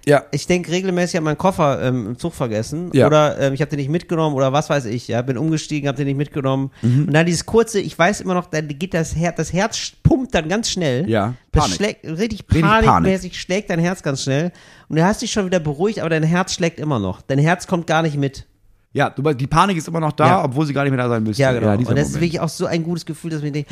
[0.07, 0.23] Ja.
[0.31, 3.07] Ich denke regelmäßig, ich habe meinen Koffer ähm, im Zug vergessen Ja.
[3.07, 5.09] oder ähm, ich habe den nicht mitgenommen oder was weiß ich.
[5.09, 6.71] Ja, bin umgestiegen, habe den nicht mitgenommen.
[6.81, 7.07] Mhm.
[7.07, 10.33] Und dann dieses kurze, ich weiß immer noch, dann geht das Herz, das Herz pumpt
[10.33, 11.09] dann ganz schnell.
[11.09, 11.75] Ja, Das Panik.
[11.75, 14.51] schlägt richtig panikmäßig schlägt dein Herz ganz schnell
[14.87, 17.21] und du hast dich schon wieder beruhigt, aber dein Herz schlägt immer noch.
[17.21, 18.45] Dein Herz kommt gar nicht mit.
[18.93, 20.43] Ja, die Panik ist immer noch da, Ja.
[20.45, 21.41] obwohl sie gar nicht mehr da sein müsste.
[21.41, 21.75] Ja, genau.
[21.77, 22.21] dieser und das ist Moment.
[22.23, 23.69] wirklich auch so ein gutes Gefühl, dass man denkt,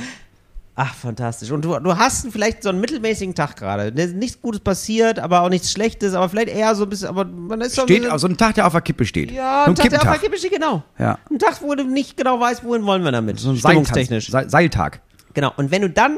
[0.75, 1.49] ach, fantastisch.
[1.51, 3.91] Und du, du hast vielleicht so einen mittelmäßigen Tag gerade.
[3.93, 7.23] Ne, Nichts Gutes passiert, aber auch nichts Schlechtes, aber vielleicht eher so ein bisschen, aber
[7.25, 9.31] man ist so ein steht, bisschen, also ein Tag, der auf der Kippe steht.
[9.31, 10.17] ja, so ein ein Tag, der auf der.
[10.19, 10.83] Kippe steht, genau.
[10.99, 11.17] Ja.
[11.31, 13.39] Ein Tag, wo du nicht genau weißt, wohin wollen wir damit.
[13.39, 14.29] So ein Stimmungstechnisch.
[14.29, 15.01] Se Seiltag.
[15.33, 15.51] Genau.
[15.55, 16.17] Und wenn du dann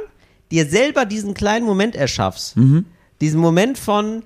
[0.52, 2.86] dir selber diesen kleinen Moment erschaffst, Mhm.
[3.22, 4.24] diesen Moment von,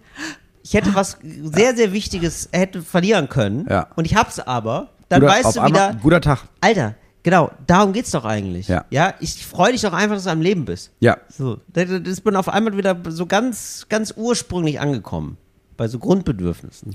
[0.63, 3.87] ich hätte was sehr, sehr Wichtiges hätte verlieren können Ja.
[3.95, 6.43] und ich hab's aber, dann Guter, weißt du einmal, wieder, Guter Tag.
[6.61, 8.67] Alter, genau, darum geht's doch eigentlich.
[8.67, 8.85] Ja.
[8.89, 10.91] Ja, ich freue dich doch einfach, dass du am Leben bist.
[10.99, 11.17] Ja.
[11.29, 15.37] So, da da ist man auf einmal wieder so ganz, ganz ursprünglich angekommen.
[15.77, 16.93] Bei so Grundbedürfnissen.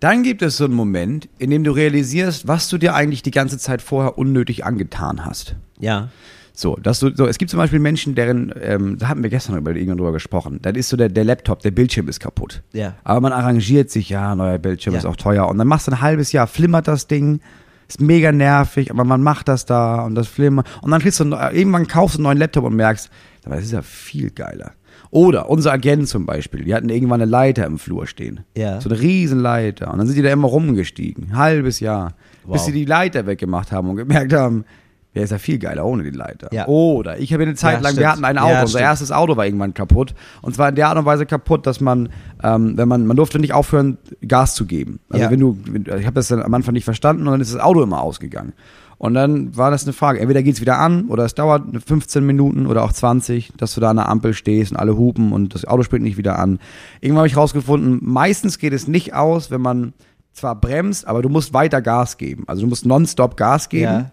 [0.00, 3.30] Dann gibt es so einen Moment, in dem du realisierst, was du dir eigentlich die
[3.30, 5.54] ganze Zeit vorher unnötig angetan hast.
[5.78, 6.10] Ja.
[6.58, 9.58] So, dass du, so, es gibt zum Beispiel Menschen, deren, ähm, da hatten wir gestern
[9.58, 12.62] über irgendwann drüber gesprochen, dann ist so der, der Laptop, der Bildschirm ist kaputt.
[12.72, 12.94] Ja.
[13.04, 15.00] Aber man arrangiert sich, ja, neuer Bildschirm Ja.
[15.00, 15.48] ist auch teuer.
[15.48, 17.40] Und dann machst du ein halbes Jahr, flimmert das Ding,
[17.88, 20.66] ist mega nervig, aber man macht das da und das flimmert.
[20.80, 23.10] Und dann kriegst du, einen- irgendwann kaufst du einen neuen Laptop und merkst,
[23.44, 24.72] aber das ist ja viel geiler.
[25.10, 28.40] Oder unser Agent zum Beispiel, die hatten irgendwann eine Leiter im Flur stehen.
[28.56, 28.80] Ja.
[28.80, 29.92] So eine Riesenleiter.
[29.92, 31.32] Und dann sind die da immer rumgestiegen.
[31.32, 32.14] Ein halbes Jahr.
[32.44, 32.66] Bis Wow.
[32.66, 34.64] sie die Leiter weggemacht haben und gemerkt haben,
[35.16, 36.48] der ist ja viel geiler ohne die Leiter.
[36.52, 36.66] Ja.
[36.68, 38.00] Oder ich habe eine Zeit Ja, lang, stimmt.
[38.00, 38.82] wir hatten ein Auto, Ja, unser stimmt.
[38.82, 40.14] erstes Auto war irgendwann kaputt.
[40.42, 42.10] Und zwar in der Art und Weise kaputt, dass man,
[42.44, 43.98] ähm, wenn man, man durfte nicht aufhören,
[44.28, 45.00] Gas zu geben.
[45.08, 45.56] Also wenn du,
[45.98, 48.52] ich habe das dann am Anfang nicht verstanden und dann ist das Auto immer ausgegangen.
[48.98, 52.66] Und dann war das eine Frage, entweder geht's wieder an oder es dauert 15 Minuten
[52.66, 55.64] oder auch 20, dass du da an der Ampel stehst und alle hupen und das
[55.66, 56.58] Auto springt nicht wieder an.
[57.00, 59.92] Irgendwann habe ich rausgefunden, meistens geht es nicht aus, wenn man
[60.32, 62.44] zwar bremst, aber du musst weiter Gas geben.
[62.46, 63.82] Also du musst nonstop Gas geben.
[63.84, 64.10] Ja.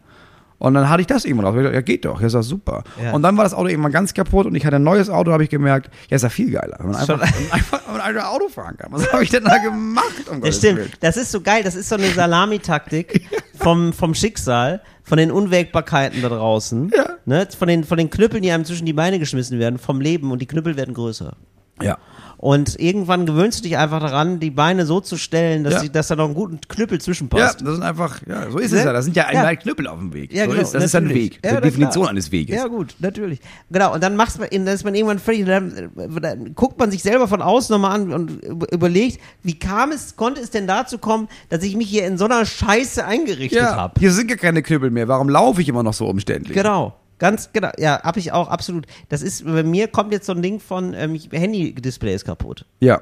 [0.60, 1.56] Und dann hatte ich das irgendwann drauf.
[1.58, 2.84] Ich dachte, Ja, geht doch, ja, ist doch super.
[3.02, 3.12] Ja.
[3.12, 5.44] Und dann war das Auto irgendwann ganz kaputt und ich hatte ein neues Auto, habe
[5.44, 6.78] ich gemerkt, ja, ist ja viel geiler.
[6.80, 8.92] Wenn man einfach, einfach, man einfach Auto fahren kann.
[8.92, 10.06] Was habe ich denn da gemacht?
[10.30, 10.80] Um Das Gottes stimmt.
[10.80, 10.92] Willen?
[11.02, 11.64] Das ist so geil.
[11.64, 16.92] Das ist so eine Salamitaktik vom, vom Schicksal, von den Unwägbarkeiten da draußen.
[16.96, 17.10] Ja.
[17.26, 17.48] Ne?
[17.58, 20.40] Von, den, von den Knüppeln, die einem zwischen die Beine geschmissen werden, vom Leben und
[20.40, 21.34] die Knüppel werden größer.
[21.82, 21.98] Ja.
[22.44, 25.80] Und irgendwann gewöhnst du dich einfach daran, die Beine so zu stellen, dass, Ja.
[25.84, 27.62] die, dass da noch einen guten Knüppel Ja, zwischenpasst.
[27.62, 28.80] das sind einfach, ja, so ist Ne?
[28.80, 28.92] es ja.
[28.92, 29.40] Das sind ja Ja.
[29.40, 30.34] einmal Knüppel auf dem Weg.
[30.34, 30.62] Ja, so genau.
[30.62, 31.36] ist, das ist ein natürlich.
[31.36, 31.40] Weg.
[31.46, 32.10] Ja, die Definition klar.
[32.12, 32.54] eines Weges.
[32.58, 33.40] Ja, gut, natürlich.
[33.72, 35.90] Genau, und dann macht man, dann ist man irgendwann völlig, dann,
[36.22, 40.18] dann guckt man sich selber von außen nochmal an und über- überlegt, wie kam es,
[40.18, 43.78] konnte es denn dazu kommen, dass ich mich hier in so einer Scheiße eingerichtet Ja,
[43.78, 43.94] habe?
[43.98, 45.08] hier sind gar keine Knüppel mehr.
[45.08, 46.58] Warum laufe ich immer noch so umständlich?
[46.58, 46.94] Genau.
[47.20, 48.86] Ganz genau, ja, hab ich auch absolut.
[49.10, 52.66] Das ist, bei mir kommt jetzt so ein Ding von ähm, Handy-Display ist kaputt.
[52.80, 53.02] Ja.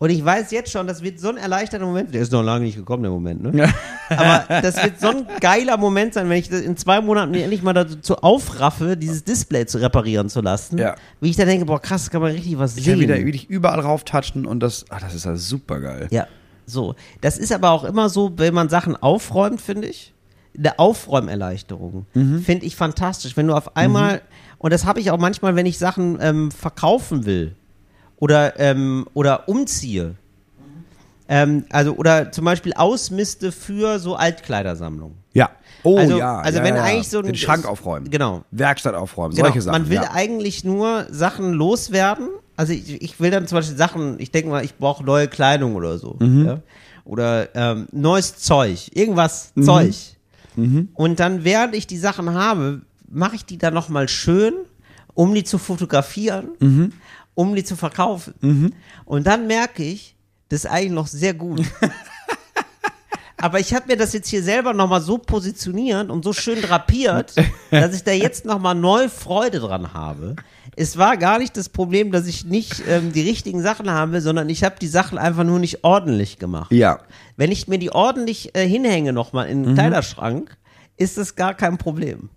[0.00, 2.14] Und ich weiß jetzt schon, das wird so ein erleichterter Moment.
[2.14, 3.50] Der ist noch lange nicht gekommen, der Moment, ne?
[3.52, 3.68] Ja.
[4.16, 7.42] Aber das wird so ein geiler Moment sein, wenn ich das in zwei Monaten mir
[7.42, 10.78] endlich mal dazu aufraffe, dieses Display zu reparieren zu lassen.
[10.78, 10.94] Ja.
[11.20, 13.00] Wie ich dann denke, boah, krass, kann man richtig was Ich kann sehen.
[13.00, 16.06] wieder, wieder überall rauftatschen und das, ach, das ist ja super geil.
[16.10, 16.28] Ja,
[16.64, 16.94] so.
[17.20, 20.14] Das ist aber auch immer so, wenn man Sachen aufräumt, finde ich.
[20.58, 22.40] Eine Aufräumerleichterung Mhm.
[22.42, 23.36] finde ich fantastisch.
[23.36, 24.22] Wenn du auf einmal,
[24.58, 27.54] und das habe ich auch manchmal, wenn ich Sachen ähm, verkaufen will
[28.18, 30.16] oder, ähm, oder umziehe.
[31.30, 35.16] Ähm, also, oder zum Beispiel ausmiste für so Altkleidersammlungen.
[35.34, 35.50] Ja.
[35.84, 36.38] Oh Also- ja.
[36.38, 36.82] also ja, wenn ja.
[36.82, 38.10] eigentlich so ein- Den Schrank aufräumen.
[38.10, 38.44] Genau.
[38.50, 39.34] Werkstatt aufräumen.
[39.34, 39.82] Genau, Solche Sachen.
[39.82, 40.10] man will ja.
[40.12, 42.28] eigentlich nur Sachen loswerden.
[42.56, 45.76] Also ich, ich will dann zum Beispiel Sachen, ich denke mal, ich brauche neue Kleidung
[45.76, 46.16] oder so.
[46.18, 46.60] Mhm.
[47.04, 49.62] Oder ähm, neues Zeug, irgendwas Mhm.
[49.64, 49.94] Zeug.
[50.94, 54.52] Und dann, während ich die Sachen habe, mache ich die dann nochmal schön,
[55.14, 56.92] um die zu fotografieren, Mhm.
[57.34, 58.34] um die zu verkaufen.
[59.04, 60.16] Und dann merke ich,
[60.48, 61.60] das ist eigentlich noch sehr gut.
[63.40, 67.34] Aber ich habe mir das jetzt hier selber nochmal so positioniert und so schön drapiert,
[67.70, 70.34] dass ich da jetzt nochmal neu Freude dran habe.
[70.76, 74.48] Es war gar nicht das Problem, dass ich nicht ähm, die richtigen Sachen habe, sondern
[74.48, 76.72] ich habe die Sachen einfach nur nicht ordentlich gemacht.
[76.72, 77.00] Ja.
[77.36, 80.56] Wenn ich mir die ordentlich äh, hinhänge nochmal in den Kleiderschrank,
[80.96, 82.30] ist das gar kein Problem.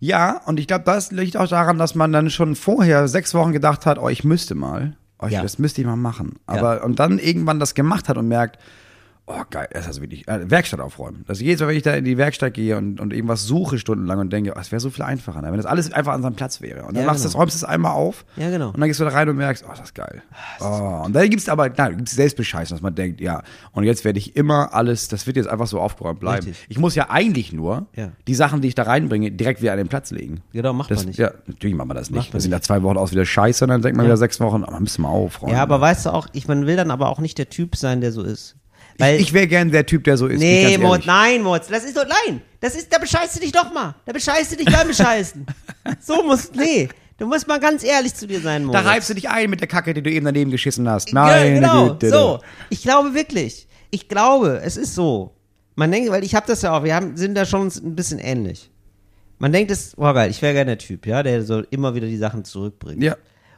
[0.00, 3.52] Ja, und ich glaube, das liegt auch daran, dass man dann schon vorher sechs Wochen
[3.52, 4.96] gedacht hat, oh, ich müsste mal.
[5.18, 5.42] Oh, ich, Ja.
[5.42, 6.34] Das müsste ich mal machen.
[6.46, 8.58] Aber und dann irgendwann das gemacht hat und merkt,
[9.26, 11.24] oh geil, das ist also wirklich äh, Werkstatt aufräumen.
[11.26, 14.18] Das jedes Mal, wenn ich da in die Werkstatt gehe und, und irgendwas suche stundenlang
[14.18, 15.48] und denke, oh, es wäre so viel einfacher, ne?
[15.50, 16.82] wenn das alles einfach an seinem Platz wäre.
[16.84, 17.32] Und dann Ja, machst du genau.
[17.32, 18.68] das, räumst es einmal auf Ja, genau.
[18.68, 20.22] und dann gehst du da rein und merkst, oh, das ist geil.
[20.60, 24.18] Oh, und dann gibt's aber, nein, gibt's Selbstbescheißen, dass man denkt, ja, und jetzt werde
[24.18, 26.46] ich immer alles, das wird jetzt einfach so aufgeräumt bleiben.
[26.46, 26.66] Richtig.
[26.68, 28.12] Ich muss ja eigentlich nur Ja.
[28.28, 30.42] die Sachen, die ich da reinbringe, direkt wieder an den Platz legen.
[30.52, 31.18] Genau, macht Das, man nicht.
[31.18, 32.28] Ja, natürlich macht man das nicht.
[32.28, 32.60] man Wir sind nicht.
[32.62, 34.10] da zwei Wochen aus wieder scheiße und dann denkt man Ja.
[34.10, 35.54] wieder sechs Wochen, oh, man müsste mal aufräumen.
[35.54, 38.00] Ja, aber weißt du auch, ich man will dann aber auch nicht der Typ sein,
[38.02, 38.56] der so ist.
[38.98, 40.38] Weil, ich, ich wäre gern der Typ, der so ist.
[40.38, 43.72] Nee, Mord, nein, Mord, das ist doch, nein, das ist, da bescheißt du dich doch
[43.72, 43.94] mal.
[44.06, 45.44] Da bescheißt du dich beim Bescheißen.
[46.00, 46.88] so musst, nee,
[47.18, 48.76] du musst mal ganz ehrlich zu dir sein, Mord.
[48.76, 51.12] Da reibst du dich ein mit der Kacke, die du eben daneben geschissen hast.
[51.12, 52.10] Meine ja, genau, Güte.
[52.10, 52.40] so.
[52.70, 55.34] Ich glaube wirklich, ich glaube, es ist so.
[55.76, 58.20] Man denkt, weil ich habe das ja auch, wir haben, sind da schon ein bisschen
[58.20, 58.70] ähnlich.
[59.38, 62.06] Man denkt es, oh geil, ich wäre gerne der Typ, ja, der so immer wieder
[62.06, 63.02] die Sachen zurückbringt.
[63.02, 63.16] Ja,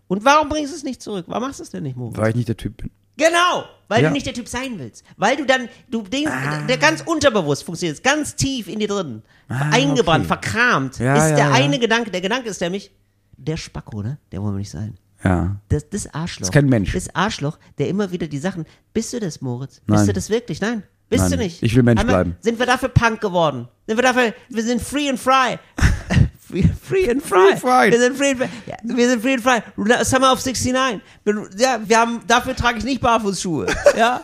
[0.09, 1.26] Und warum bringst du es nicht zurück?
[1.28, 2.16] Warum machst du es denn nicht, Moritz?
[2.16, 2.91] weil ich nicht der Typ bin.
[3.17, 4.09] Genau, weil Ja.
[4.09, 5.05] du nicht der Typ sein willst.
[5.17, 6.31] Weil du dann, du denkst,
[6.69, 10.41] der ganz unterbewusst funktioniert, ganz tief in dir drin, eingebrannt, okay.
[10.41, 12.11] verkramt, Ja, ist ja, der eine Gedanke.
[12.11, 12.91] Der Gedanke ist nämlich,
[13.39, 14.19] der Spacko, ne?
[14.33, 14.97] Der wollen wir nicht sein.
[15.25, 15.57] Ja.
[15.69, 16.45] Das, das Arschloch.
[16.49, 16.93] ist kein Mensch.
[16.93, 18.64] Das Arschloch, der immer wieder die Sachen.
[18.93, 19.81] Bist du das, Moritz?
[19.87, 19.97] Nein.
[19.97, 20.61] Bist du das wirklich?
[20.61, 20.83] Nein.
[21.09, 21.31] Bist Nein.
[21.33, 21.62] du nicht?
[21.62, 22.37] Ich will Mensch wir, bleiben.
[22.41, 23.69] Sind wir dafür Punk geworden?
[23.87, 25.59] Sind wir dafür, wir sind free and fry.
[26.63, 27.51] Free, and fry.
[27.53, 27.93] Free fried.
[27.93, 28.49] Wir sind free and fry.
[28.67, 30.05] Ja, wir sind free and fry.
[30.05, 31.01] Summer of 69.
[31.25, 33.67] Wir- Ja, wir haben, dafür trage ich nicht Barfußschuhe.
[33.97, 34.23] Ja.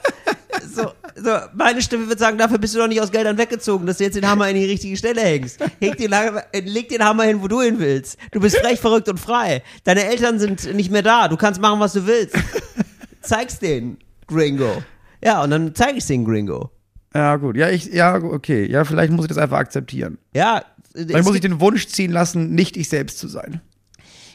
[0.75, 3.97] So, so, meine Stimme wird sagen, dafür bist du doch nicht aus Geldern weggezogen, dass
[3.99, 5.59] du jetzt den Hammer in die richtige Stelle hängst.
[5.81, 8.19] Leg den, Hammer- äh, leg den Hammer hin, wo du hin willst.
[8.33, 9.63] Du bist frech, verrückt und frei.
[9.85, 11.29] Deine Eltern sind nicht mehr da.
[11.29, 12.37] Du kannst machen, was du willst.
[13.23, 14.83] Zeig's denen, Gringo.
[15.25, 16.71] Ja, und dann zeige ich den Gringo.
[17.15, 17.57] Ja, gut.
[17.57, 18.67] Ja, ich, ja, okay.
[18.71, 20.19] Ja, vielleicht muss ich das einfach akzeptieren.
[20.35, 20.63] Ja,
[20.93, 23.61] Vielleicht es muss ich den Wunsch ziehen lassen, nicht ich selbst zu sein.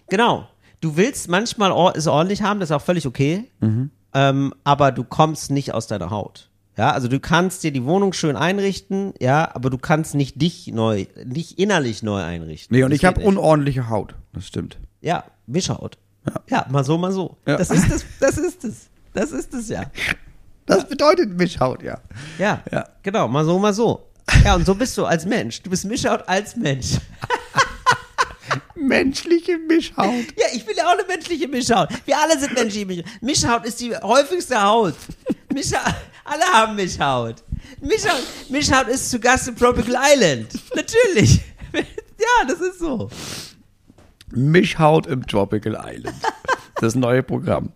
[0.09, 0.47] Genau.
[0.81, 3.49] Du willst manchmal or es ordentlich haben, das ist auch völlig okay.
[3.59, 3.91] Mhm.
[4.13, 6.49] Ähm, aber du kommst nicht aus deiner Haut.
[6.77, 10.67] Ja, also du kannst dir die Wohnung schön einrichten, ja, aber du kannst nicht dich
[10.67, 12.75] neu, nicht innerlich neu einrichten.
[12.77, 14.13] Nee, und Das ich habe unordentliche Haut.
[14.33, 14.77] Das stimmt.
[15.01, 15.97] Ja, Mischhaut.
[16.49, 16.65] Ja.
[16.69, 17.37] mal so, mal so.
[17.47, 17.57] Ja.
[17.57, 18.89] Das ist es, das ist es.
[19.13, 19.83] Das ist es ja.
[20.67, 21.99] Das bedeutet Mischhaut, ja.
[22.37, 22.85] Ja, Ja.
[23.01, 24.06] genau, mal so, mal so.
[24.43, 25.61] Ja, und so bist du als Mensch.
[25.61, 26.97] Du bist Mischhaut als Mensch.
[28.75, 30.25] Menschliche Mischhaut.
[30.37, 31.89] Ja, ich bin ja auch eine menschliche Mischhaut.
[32.05, 33.05] Wir alle sind menschliche Mischhaut.
[33.21, 34.95] Mischhaut ist die häufigste Haut.
[35.53, 35.81] Mischhaut,
[36.23, 37.43] Alle haben Mischhaut.
[37.81, 40.47] Mischhaut, Mischhaut ist zu Gast im Tropical Island.
[40.75, 41.41] Natürlich.
[41.73, 43.09] ja, das ist so.
[44.31, 46.15] Mischhaut im Tropical Island.
[46.75, 47.71] Das neue Programm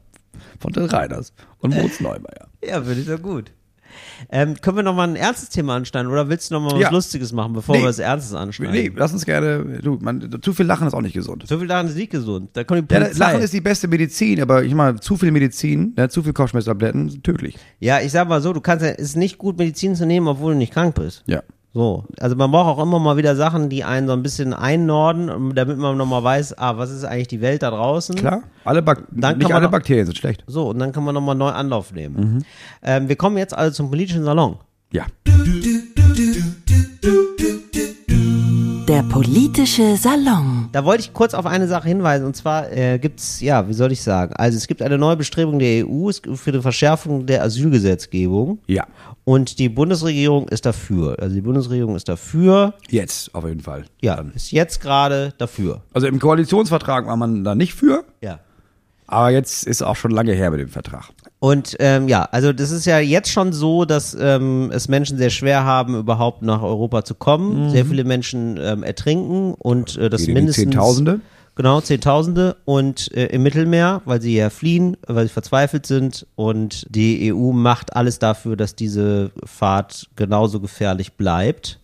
[0.60, 2.47] von den Reiners und Moritz Neumeier.
[2.64, 3.52] Ja, finde ich so gut.
[4.30, 6.89] Ähm, können wir nochmal ein ernstes Thema anschneiden oder willst du nochmal was Ja.
[6.91, 7.82] Lustiges machen, bevor Nee.
[7.82, 8.74] wir das Ernstes anschneiden?
[8.74, 11.43] Nee, lass uns gerne, du, man, zu viel Lachen ist auch nicht gesund.
[11.47, 12.49] So viel Lachen ist nicht gesund.
[12.54, 13.08] Da kommt die Ja.
[13.16, 17.24] Lachen ist die beste Medizin, aber ich meine, zu viel Medizin, ne, zu viel Kopfschmerztabletten,
[17.24, 17.58] tödlich.
[17.80, 20.28] ja, ich sag mal so, du kannst ja, es ist nicht gut, Medizin zu nehmen,
[20.28, 21.24] obwohl du nicht krank bist.
[21.28, 21.41] Ja.
[21.74, 25.56] So, also man braucht auch immer mal wieder Sachen, die einen so ein bisschen einnorden,
[25.56, 28.16] damit man nochmal weiß, ah, was ist eigentlich die Welt da draußen?
[28.16, 30.44] Klar, alle Bak Dann nicht alle Bakterien sind schlecht.
[30.48, 32.16] So, und dann kann man nochmal neu Anlauf nehmen.
[32.36, 32.44] Mhm.
[32.84, 34.58] Ähm, wir kommen jetzt also zum politischen Salon.
[34.92, 35.06] Ja.
[38.88, 40.68] Der politische Salon.
[40.74, 43.94] Da wollte ich kurz auf eine Sache hinweisen, und zwar äh, gibt's, ja, wie soll
[43.94, 47.42] ich sagen, also es gibt eine neue Bestrebung der EU es- für die Verschärfung der
[47.44, 48.86] Asylgesetzgebung Ja.
[49.24, 51.18] Und die Bundesregierung ist dafür.
[51.20, 53.86] Also die Bundesregierung ist dafür, Jetzt, auf jeden Fall.
[54.02, 54.32] ja, Dann.
[54.34, 55.82] ist jetzt gerade dafür.
[55.94, 58.40] Also im Koalitionsvertrag war man da nicht für, Ja.
[59.08, 61.10] aber jetzt ist auch schon lange her mit dem Vertrag.
[61.40, 65.32] Und ähm, ja, also das ist ja jetzt schon so, dass ähm, es Menschen sehr
[65.32, 67.72] schwer haben, überhaupt nach Europa zu kommen.
[67.72, 71.20] Sehr viele Menschen ähm, ertrinken und äh, das mindestens Zehntausende?
[71.56, 76.88] Genau, Zehntausende und äh, im Mittelmeer, weil sie ja fliehen, weil sie verzweifelt sind und
[76.89, 81.80] die EU macht alles dafür, dass diese Fahrt genauso gefährlich bleibt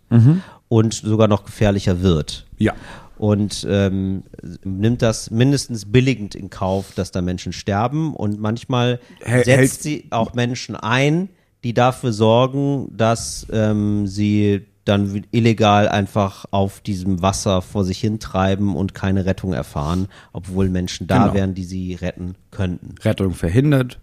[0.70, 2.46] und sogar noch gefährlicher wird.
[2.58, 2.74] Ja.
[3.18, 4.24] Und ähm,
[4.64, 10.06] nimmt das mindestens billigend in Kauf, dass da Menschen sterben und manchmal Hält- setzt sie
[10.12, 11.28] auch Menschen ein,
[11.64, 18.76] die dafür sorgen, dass ähm, sie dann illegal einfach auf diesem Wasser vor sich hintreiben
[18.76, 21.34] und keine Rettung erfahren, obwohl Menschen da Genau.
[21.34, 22.96] wären, die sie retten könnten.
[23.04, 24.00] Rettung verhindert.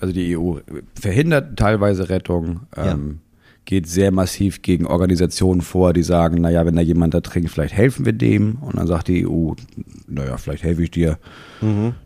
[0.00, 0.58] Also die EU
[0.94, 2.92] verhindert teilweise Rettung, Ja.
[2.92, 3.20] ähm,
[3.64, 8.06] geht sehr massiv gegen Organisationen vor, die sagen, naja, wenn da jemand ertrinkt, vielleicht helfen
[8.06, 8.54] wir dem.
[8.62, 9.52] Und dann sagt die EU,
[10.06, 11.18] naja, vielleicht helfe ich dir,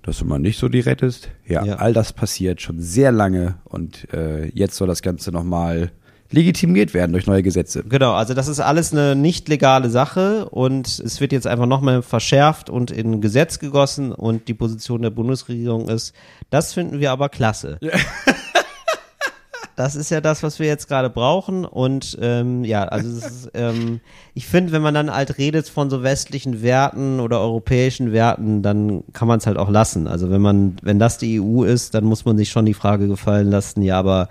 [0.02, 1.28] dass du mal nicht so die rettest.
[1.46, 1.66] Ja, Mhm.
[1.68, 1.74] Ja.
[1.76, 5.92] all das passiert schon sehr lange und äh, jetzt soll das Ganze nochmal
[6.32, 7.84] legitimiert werden durch neue Gesetze.
[7.84, 12.02] Genau, also das ist alles eine nicht legale Sache und es wird jetzt einfach nochmal
[12.02, 16.14] verschärft und in Gesetz gegossen und die Position der Bundesregierung ist,
[16.50, 17.78] das finden wir aber klasse.
[19.74, 24.00] Das ist ja das, was wir jetzt gerade brauchen und ähm, ja, also ist, ähm,
[24.34, 29.02] ich finde, wenn man dann halt redet von so westlichen Werten oder europäischen Werten, dann
[29.14, 30.06] kann man es halt auch lassen.
[30.06, 33.08] Also wenn man, wenn das die EU ist, dann muss man sich schon die Frage
[33.08, 34.28] gefallen lassen, ja, aber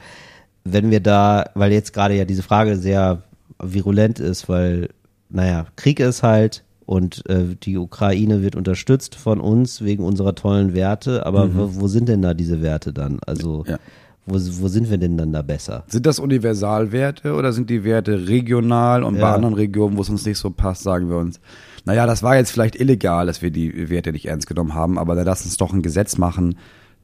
[0.63, 3.23] wenn wir da, weil jetzt gerade ja diese Frage sehr
[3.61, 4.89] virulent ist, weil,
[5.29, 10.73] naja, Krieg ist halt und äh, die Ukraine wird unterstützt von uns wegen unserer tollen
[10.73, 13.19] Werte, aber wo, wo sind denn da diese Werte dann?
[13.25, 13.77] Also, Ja.
[14.25, 15.83] wo, wo sind wir denn dann da besser?
[15.87, 19.35] Sind das Universalwerte oder sind die Werte regional und bei Ja.
[19.35, 21.39] anderen Regionen, wo es uns nicht so passt, sagen wir uns,
[21.85, 25.15] naja, das war jetzt vielleicht illegal, dass wir die Werte nicht ernst genommen haben, aber
[25.15, 26.55] dann lass uns doch ein Gesetz machen,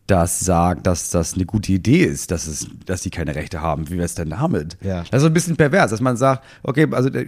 [0.07, 3.89] das sagt, dass das eine gute Idee ist, dass es, dass die keine Rechte haben.
[3.89, 4.77] Wie wäre es denn damit?
[4.81, 5.03] Ja.
[5.11, 7.27] Das ist ein bisschen pervers, dass man sagt, okay, also äh,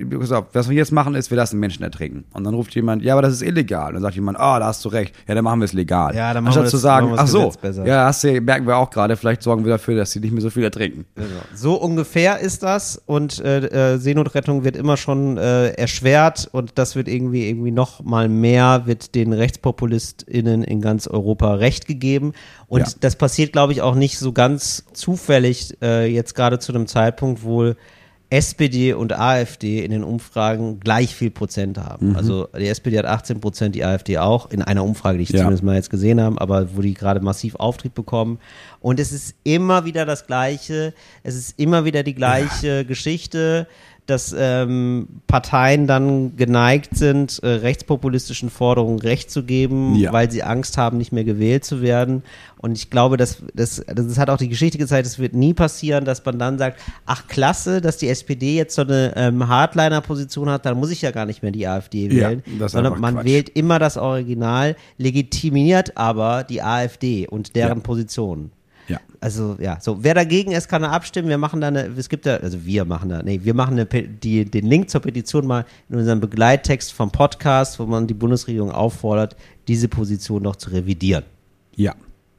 [0.54, 2.24] was wir jetzt machen ist, wir lassen Menschen ertrinken.
[2.34, 3.90] Und dann ruft jemand, ja, aber das ist illegal.
[3.90, 5.14] Und dann sagt jemand, ah, da hast du recht.
[5.28, 6.16] Ja, dann machen wir es legal.
[6.16, 8.40] Ja, dann machen Anstatt wir zu das- sagen, machen wir ach so, ja, hast du,
[8.42, 11.06] merken wir auch gerade, vielleicht sorgen wir dafür, dass sie nicht mehr so viel ertrinken.
[11.54, 16.96] So ungefähr ist das und äh, äh, Seenotrettung wird immer schon äh, erschwert und das
[16.96, 22.34] wird irgendwie irgendwie noch mal mehr wird den RechtspopulistInnen in ganz Europa Recht gegeben
[22.70, 22.88] und Ja.
[23.02, 27.44] das passiert glaube ich auch nicht so ganz zufällig äh, jetzt gerade zu einem Zeitpunkt,
[27.44, 27.74] wo
[28.32, 31.82] SPD und AfD in den Umfragen gleich viel Prozent Mhm.
[31.84, 32.16] haben.
[32.16, 35.40] Also die SPD hat 18 Prozent, die AfD auch, in einer Umfrage, die ich Ja.
[35.40, 38.38] zumindest mal jetzt gesehen habe, aber wo die gerade massiv Auftrieb bekommen.
[38.82, 40.94] Und es ist immer wieder das Gleiche,
[41.24, 43.66] es ist immer wieder die gleiche Geschichte,
[44.10, 50.12] dass ähm, Parteien dann geneigt sind, äh, rechtspopulistischen Forderungen Recht zu geben, Ja.
[50.14, 52.24] weil sie Angst haben, nicht mehr gewählt zu werden.
[52.62, 56.04] Und ich glaube, dass, das, das hat auch die Geschichte gezeigt, es wird nie passieren,
[56.04, 60.66] dass man dann sagt, ach klasse, dass die SPD jetzt so eine ähm, Hardliner-Position hat,
[60.66, 62.44] dann muss ich ja gar nicht mehr die AfD Ja, wählen.
[62.60, 63.26] ist sondern man Quatsch.
[63.26, 67.84] wählt immer das Original, legitimiert aber die AfD und deren Ja.
[67.84, 68.52] Positionen.
[68.90, 69.00] Ja.
[69.22, 71.30] Also ja, so wer dagegen ist, kann da abstimmen.
[71.30, 73.86] Wir machen da eine, es gibt da, also wir machen da, nee, wir machen eine,
[73.86, 78.72] die, den Link zur Petition mal in unserem Begleittext vom Podcast, wo man die Bundesregierung
[78.72, 79.36] auffordert,
[79.68, 81.24] diese Position noch zu revidieren.
[81.76, 81.94] Ja.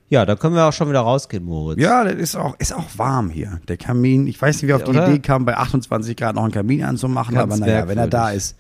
[0.09, 1.81] Ja, da können wir auch schon wieder rausgehen, Moritz.
[1.81, 3.61] Ja, das ist auch, ist auch warm hier.
[3.69, 5.09] Der Kamin, ich weiß nicht, wie auf die Oder?
[5.09, 8.31] Idee kam, bei 28 Grad noch einen Kamin anzumachen, Ganz aber naja, wenn er da
[8.31, 8.57] ist,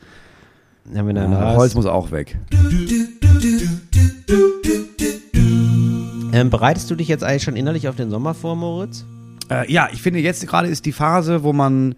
[0.95, 1.75] Ja, wenn er da Holz ist.
[1.75, 2.39] muss auch weg.
[6.33, 9.05] Ähm, bereitest du dich jetzt eigentlich schon innerlich auf den Sommer vor, Moritz?
[9.51, 11.95] Äh, ja, ich finde jetzt gerade ist die Phase, wo man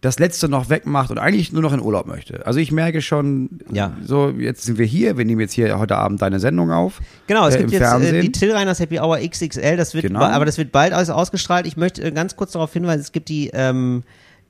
[0.00, 2.46] das Letzte noch wegmacht und eigentlich nur noch in Urlaub möchte.
[2.46, 3.96] Also ich merke schon, Ja.
[4.04, 7.00] so jetzt sind wir hier, wir nehmen jetzt hier heute Abend deine Sendung auf.
[7.26, 8.20] Genau, es äh, gibt jetzt äh, Fernsehen.
[8.20, 10.20] die Till Reiners Happy Hour XXL, das wird, Genau.
[10.20, 11.66] aber das wird bald alles ausgestrahlt.
[11.66, 14.02] Ich möchte äh, ganz kurz darauf hinweisen, es gibt die, ähm,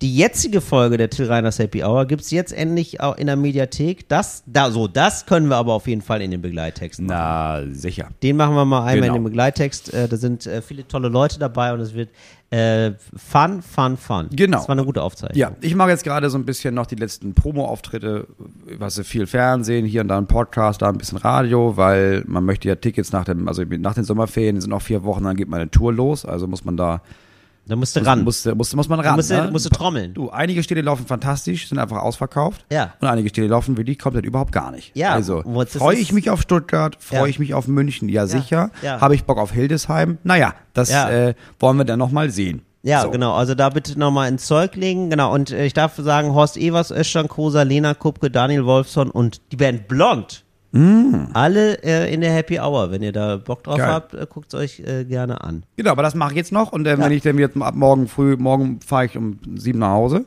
[0.03, 3.37] die jetzige Folge der Till Reiners Happy Hour gibt es jetzt endlich auch in der
[3.37, 4.09] Mediathek.
[4.09, 7.09] Das, da, so, das können wir aber auf jeden Fall in den Begleittext machen.
[7.17, 8.09] Na, sicher.
[8.23, 9.15] Den machen wir mal einmal Genau.
[9.15, 9.95] in den Begleittext.
[9.95, 12.11] Äh, da sind äh, viele tolle Leute dabei und es wird
[12.51, 14.29] äh, fun, fun, fun.
[14.31, 14.59] Genau.
[14.59, 15.39] Das war eine gute Aufzeichnung.
[15.39, 18.27] Ja, ich mache jetzt gerade so ein bisschen noch die letzten Promo-Auftritte,
[18.79, 22.69] was viel Fernsehen, hier und da ein Podcast, da ein bisschen Radio, weil man möchte
[22.69, 25.71] ja Tickets nach dem, also nach den Sommerferien sind noch vier Wochen, dann geht meine
[25.71, 27.01] Tour los, also muss man da
[27.67, 28.25] Da musst du ran.
[28.25, 29.17] Muss, muss, muss man ran.
[29.17, 29.51] musst, du, ne?
[29.51, 30.13] musst du trommeln.
[30.13, 32.65] Du, einige Städte laufen fantastisch, sind einfach ausverkauft.
[32.71, 32.93] Ja.
[33.01, 34.95] Und einige Städte laufen wirklich komplett überhaupt gar nicht.
[34.95, 37.27] Ja, Also freue ich mich auf Stuttgart, freue Ja.
[37.27, 38.71] ich mich auf München, ja, sicher.
[38.83, 39.01] ja.
[39.01, 40.19] Habe ich Bock auf Hildesheim?
[40.25, 41.09] Naja, das Ja.
[41.11, 42.63] äh, wollen wir dann nochmal sehen.
[42.83, 43.11] Ja, So.
[43.11, 43.33] genau.
[43.35, 45.09] Also da bitte nochmal ins Zeug legen.
[45.09, 45.33] Genau.
[45.33, 49.57] Und äh, ich darf sagen, Horst Evers, Özcan Kosa, Lena Kupke, Daniel Wolfson und die
[49.57, 50.44] Band Blond.
[51.33, 52.91] Alle äh, in der Happy Hour.
[52.91, 53.79] Wenn ihr da Bock drauf Mm.
[53.79, 53.89] Geil.
[53.93, 55.63] habt, äh, guckt es euch äh, gerne an.
[55.77, 56.73] Genau, aber das mache ich jetzt noch.
[56.73, 59.91] Und äh, wenn ich dann jetzt ab morgen früh, morgen fahre ich um sieben nach
[59.93, 60.25] Hause.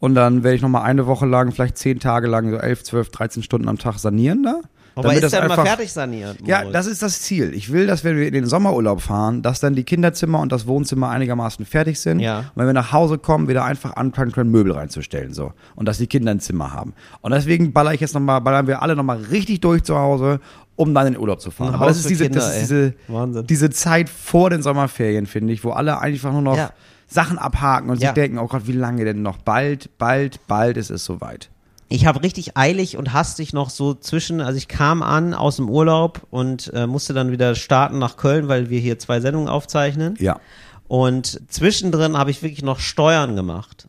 [0.00, 3.08] Und dann werde ich nochmal eine Woche lang, vielleicht zehn Tage lang, so elf, zwölf,
[3.10, 4.60] 13 Stunden am Tag sanieren da.
[4.96, 6.38] Aber Damit ist das dann mal einfach- fertig saniert?
[6.46, 6.72] Ja, Moritz?
[6.72, 7.52] das ist das Ziel.
[7.54, 10.66] Ich will, dass wenn wir in den Sommerurlaub fahren, dass dann die Kinderzimmer und das
[10.66, 12.20] Wohnzimmer einigermaßen fertig sind.
[12.20, 12.38] Ja.
[12.38, 15.52] Und wenn wir nach Hause kommen, wieder einfach anfangen können, Möbel reinzustellen, so.
[15.74, 16.92] Und dass die Kinder ein Zimmer haben.
[17.22, 20.38] Und deswegen baller ich jetzt nochmal, ballern wir alle nochmal richtig durch zu Hause,
[20.76, 21.68] um dann in den Urlaub zu fahren.
[21.70, 22.94] Ein Aber Haus das ist diese, Kinder, das ist diese,
[23.44, 26.70] diese Zeit vor den Sommerferien, finde ich, wo alle einfach nur noch Ja.
[27.06, 28.08] Sachen abhaken und Ja.
[28.08, 29.38] sich denken, oh Gott, wie lange denn noch?
[29.38, 31.50] Bald, bald, bald ist es soweit.
[31.88, 35.68] Ich habe richtig eilig und hastig noch so zwischen, also ich kam an aus dem
[35.68, 40.16] Urlaub und äh, musste dann wieder starten nach Köln, weil wir hier zwei Sendungen aufzeichnen.
[40.18, 40.40] Ja.
[40.88, 43.88] Und zwischendrin habe ich wirklich noch Steuern gemacht.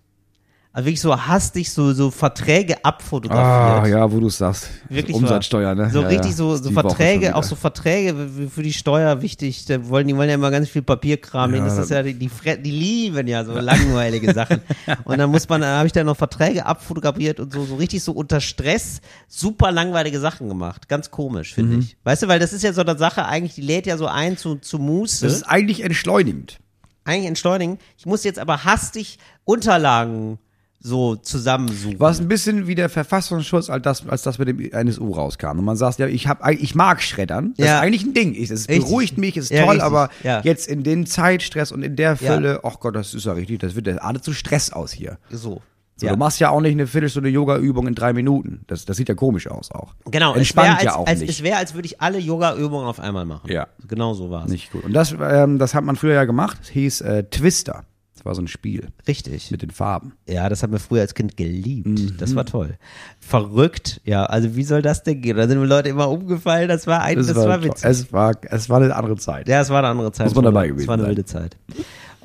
[0.76, 3.86] Also wirklich so hastig so, so Verträge abfotografiert.
[3.86, 4.69] Ah, ja, wo du es sagst.
[4.89, 5.86] Wirklich Umsatzsteuer, wahr.
[5.86, 5.89] ne?
[5.89, 6.36] So ja, richtig ja.
[6.36, 8.13] so, so Verträge, auch so Verträge
[8.53, 9.63] für die Steuer wichtig.
[9.67, 11.63] Da wollen, die wollen ja immer ganz viel Papierkram hin.
[11.63, 11.84] Das Ja.
[11.84, 12.30] ist ja, die, die,
[12.61, 14.59] die lieben ja so langweilige Sachen.
[15.05, 18.03] Und dann muss man, dann habe ich dann noch Verträge abfotografiert und so, so richtig
[18.03, 18.99] so unter Stress
[19.30, 20.89] super langweilige Sachen gemacht.
[20.89, 21.80] Ganz komisch, finde Mhm.
[21.84, 21.97] ich.
[22.03, 24.36] Weißt du, weil das ist ja so eine Sache, eigentlich, die lädt ja so ein
[24.36, 25.26] zu, zu Muße.
[25.26, 26.59] Das ist eigentlich entschleunigend.
[27.05, 27.78] eigentlich entschleunigen.
[27.97, 30.38] Ich muss jetzt aber hastig Unterlagen
[30.86, 31.99] so zusammensuchen.
[31.99, 35.57] War es ein bisschen wie der Verfassungsschutz, als das, als das mit dem NSU rauskam.
[35.57, 37.53] Und man sagt, ja, ich, hab, ich mag Schreddern.
[37.57, 37.75] Das Ja.
[37.77, 38.36] ist eigentlich ein Ding.
[38.36, 39.83] Es beruhigt mich, es ist Ja, toll, richtig.
[39.83, 40.41] aber Ja.
[40.43, 43.75] jetzt in den Zeitstress und in der Fülle, ach Gott, das ist ja richtig, das
[43.75, 45.17] wird ja alle zu Stress aus hier.
[45.31, 45.61] so.
[45.97, 46.11] So, Ja.
[46.11, 48.65] Du machst ja auch nicht eine Viertelstunde Yoga-Übung in drei Minuten.
[48.67, 49.95] Das, das sieht ja komisch aus auch.
[50.11, 51.29] Genau, es Entspannt wäre als, ja auch als, nicht.
[51.29, 53.49] es wäre, als würde ich alle Yoga-Übungen auf einmal machen.
[53.49, 53.67] Ja.
[53.88, 54.51] Genau so war es.
[54.51, 54.83] nicht gut.
[54.83, 56.57] Und das, ähm, das hat man früher ja gemacht.
[56.59, 57.86] Das hieß äh, Twister.
[58.26, 59.51] Das war so ein Spiel Richtig.
[59.51, 60.13] mit den Farben.
[60.28, 61.86] Ja, das haben wir früher als Kind geliebt.
[61.88, 62.17] Mhm.
[62.17, 62.76] Das war toll.
[63.19, 64.26] Verrückt, ja.
[64.26, 65.38] Also wie soll das denn gehen?
[65.38, 66.67] Da sind mir Leute immer umgefallen.
[66.67, 67.65] Das war ein, das, war, toll.
[67.65, 67.86] witzig.
[67.88, 69.47] Es war, es war eine andere Zeit.
[69.47, 70.26] ja, es war eine andere Zeit.
[70.26, 71.55] Muss man war dabei eine- gewesen Es war eine wilde Zeit.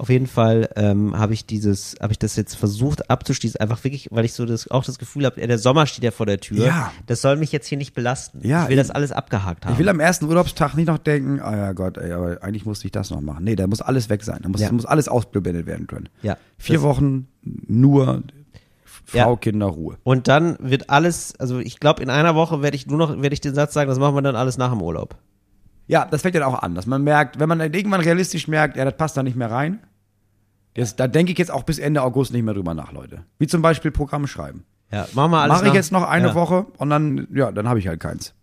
[0.00, 4.08] Auf jeden Fall ähm, habe ich dieses, habe ich das jetzt versucht abzuschließen, einfach wirklich,
[4.10, 6.64] weil ich so das, auch das Gefühl habe, der Sommer steht ja vor der Tür.
[6.64, 6.90] Ja.
[7.04, 8.40] Das soll mich jetzt hier nicht belasten.
[8.42, 8.96] Ja, ich will das eben.
[8.96, 9.74] alles abgehakt haben.
[9.74, 12.86] Ich will am ersten Urlaubstag nicht noch denken, ah ja Gott, ey, aber eigentlich musste
[12.86, 13.44] ich das noch machen.
[13.44, 14.38] Nee, da muss alles weg sein.
[14.42, 14.72] Da muss, Ja.
[14.72, 16.08] muss alles ausgeblendet werden können.
[16.22, 16.38] Ja.
[16.56, 18.22] Vier Das- Wochen nur
[19.04, 19.36] Frau, Ja.
[19.36, 19.98] Kinder, Ruhe.
[20.02, 23.34] Und dann wird alles, also ich glaube, in einer Woche werde ich nur noch, werde
[23.34, 25.16] ich den Satz sagen, das machen wir dann alles nach dem Urlaub.
[25.88, 28.78] Ja, das fängt dann auch an, dass man merkt, wenn man dann irgendwann realistisch merkt,
[28.78, 29.80] ja, das passt da nicht mehr rein.
[30.80, 33.24] Das, da denke ich jetzt auch bis Ende August nicht mehr drüber nach, Leute.
[33.38, 34.64] Wie zum Beispiel Programm schreiben.
[34.92, 36.34] Ja, machen wir alles Mache ich nach- jetzt noch eine ja.
[36.34, 38.34] Woche und dann, ja, dann habe ich halt keins.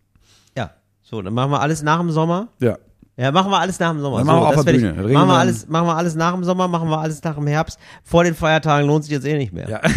[0.58, 0.72] Ja,
[1.02, 2.48] so, dann machen wir alles nach dem Sommer.
[2.60, 2.78] Ja.
[3.18, 4.18] Ja, machen wir alles nach dem Sommer.
[4.20, 4.90] Dann so, machen wir auf der Bühne.
[4.92, 7.34] Ich, Dann machen, wir alles, machen wir alles nach dem Sommer, machen wir alles nach
[7.36, 7.80] dem Herbst.
[8.04, 9.68] Vor den Feiertagen lohnt sich jetzt eh nicht mehr.
[9.70, 9.82] Ja.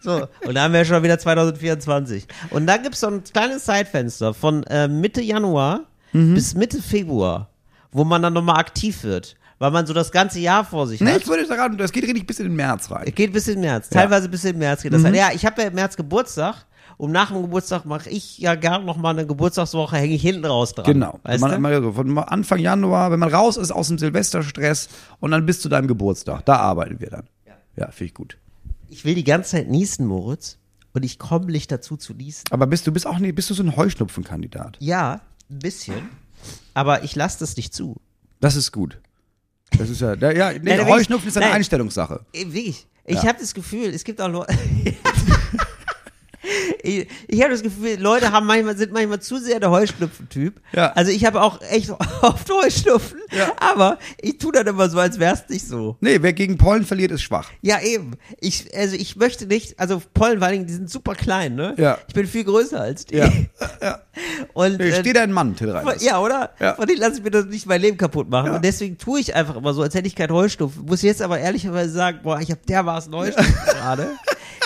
[0.00, 0.12] So,
[0.46, 2.28] und dann haben wir schon wieder 2024.
[2.50, 5.80] Und da gibt's so ein kleines Zeitfenster von äh, Mitte Januar
[6.12, 6.34] Mhm.
[6.34, 7.50] bis Mitte Februar,
[7.90, 11.12] wo man dann nochmal aktiv wird, weil man so das ganze Jahr vor sich Nee,
[11.12, 11.22] hat.
[11.22, 13.04] ich würde sagen, das geht richtig bis in den März rein.
[13.06, 13.96] Es geht bis in März, Ja.
[13.98, 14.02] Mhm.
[14.02, 15.02] teilweise bis in März geht das.
[15.04, 15.14] halt.
[15.16, 16.66] Ja, ich habe ja im März Geburtstag
[16.98, 20.44] und nach dem Geburtstag mache ich ja gar noch mal eine Geburtstagswoche, hänge ich hinten
[20.46, 20.86] raus dran.
[20.86, 21.20] Genau.
[21.24, 24.88] Weißt man, man, von Anfang Januar, wenn man raus ist aus dem Silvesterstress
[25.20, 26.44] und dann bis zu deinem Geburtstag.
[26.46, 27.24] Da arbeiten wir dann.
[27.76, 28.38] Ja, finde ich gut.
[28.88, 30.56] Ich will die ganze Zeit niesen, Moritz,
[30.94, 32.44] und ich komme nicht dazu zu niesen.
[32.50, 34.76] Aber bist du bist auch nicht, bist du so ein Heuschnupfenkandidat?
[34.80, 36.08] Ja, ein bisschen,
[36.72, 37.96] aber ich lasse das nicht zu.
[38.40, 38.98] Das ist gut.
[39.78, 41.56] Das ist ja, da, ja, nee, Nein, Heuschnupfen ist eine nein.
[41.56, 42.20] Einstellungssache.
[42.32, 42.86] Äh, Wirklich.
[43.04, 43.24] Ich Ja.
[43.28, 44.52] habe das Gefühl, es gibt auch Leute.
[46.82, 50.60] Ich, ich habe das Gefühl, Leute haben manchmal, sind manchmal zu sehr der Heuschnupfen-Typ.
[50.72, 50.92] Ja.
[50.92, 51.90] Also ich habe auch echt
[52.22, 53.52] oft Heuschnupfen, Ja.
[53.58, 55.96] aber ich tue dann immer so, als wär's nicht so.
[56.00, 57.50] Nee, wer gegen Pollen verliert, ist schwach.
[57.62, 58.12] Ja, eben.
[58.40, 61.74] Ich, also ich möchte nicht, also Pollen vor allen Dingen, die sind super klein, ne?
[61.76, 61.98] Ja.
[62.08, 63.16] Ich bin viel größer als die.
[63.16, 63.30] Ja.
[64.54, 66.02] Und, Nee, steht ein Mann, Till Reiners.
[66.02, 66.50] ja, oder?
[66.60, 66.74] Ja.
[66.74, 68.46] Von denen lasse ich mir das nicht mein Leben kaputt machen.
[68.46, 68.56] Ja.
[68.56, 70.84] Und deswegen tue ich einfach immer so, als hätte ich keinen Heuschnupfen.
[70.86, 74.08] Muss jetzt aber ehrlicherweise sagen, boah, ich habe dermaßen Heuschnupfen gerade.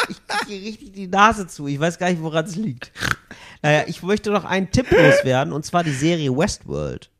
[0.08, 1.66] Ich kriege richtig die Nase zu.
[1.66, 2.92] Ich weiß gar nicht, woran es liegt.
[3.62, 7.10] Naja, ich möchte noch einen Tipp loswerden, und zwar die Serie Westworld.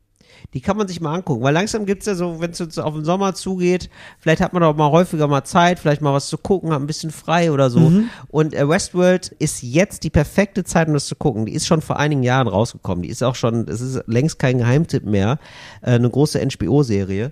[0.53, 2.93] Die kann man sich mal angucken, weil langsam gibt's ja so, wenn es jetzt auf
[2.93, 6.37] den Sommer zugeht, vielleicht hat man auch mal häufiger mal Zeit, vielleicht mal was zu
[6.37, 7.79] gucken, hat ein bisschen frei oder so.
[8.27, 11.45] Und äh, Westworld ist jetzt die perfekte Zeit, um das zu gucken.
[11.45, 13.03] Die ist schon vor einigen Jahren rausgekommen.
[13.03, 15.39] Die ist auch schon, es ist längst kein Geheimtipp mehr,
[15.81, 17.31] äh, eine große HBO-Serie.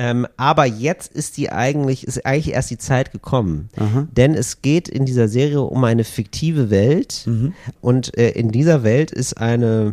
[0.00, 3.68] Ähm, aber jetzt ist die eigentlich, ist eigentlich erst die Zeit gekommen.
[4.12, 7.28] Denn es geht in dieser Serie um eine fiktive Welt.
[7.82, 9.92] Und äh, in dieser Welt ist eine,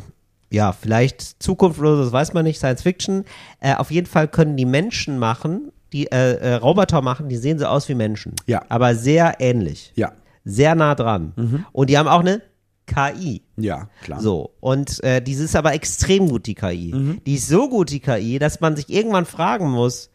[0.50, 3.26] ja, vielleicht Zukunft oder das weiß man nicht, Science Fiction.
[3.60, 7.60] Äh, auf jeden Fall können die Menschen machen, die äh, äh, Roboter machen, die sehen
[7.60, 8.34] so aus wie Menschen.
[8.46, 8.62] Ja.
[8.70, 9.92] Aber sehr ähnlich.
[9.96, 10.14] Ja.
[10.46, 11.34] Sehr nah dran.
[11.74, 12.42] Und die haben auch eine
[12.88, 13.42] KI.
[13.58, 14.20] Ja, klar.
[14.22, 17.20] So, und äh, die ist aber extrem gut, die KI.
[17.26, 20.10] Die ist so gut, die KI, dass man sich irgendwann fragen muss,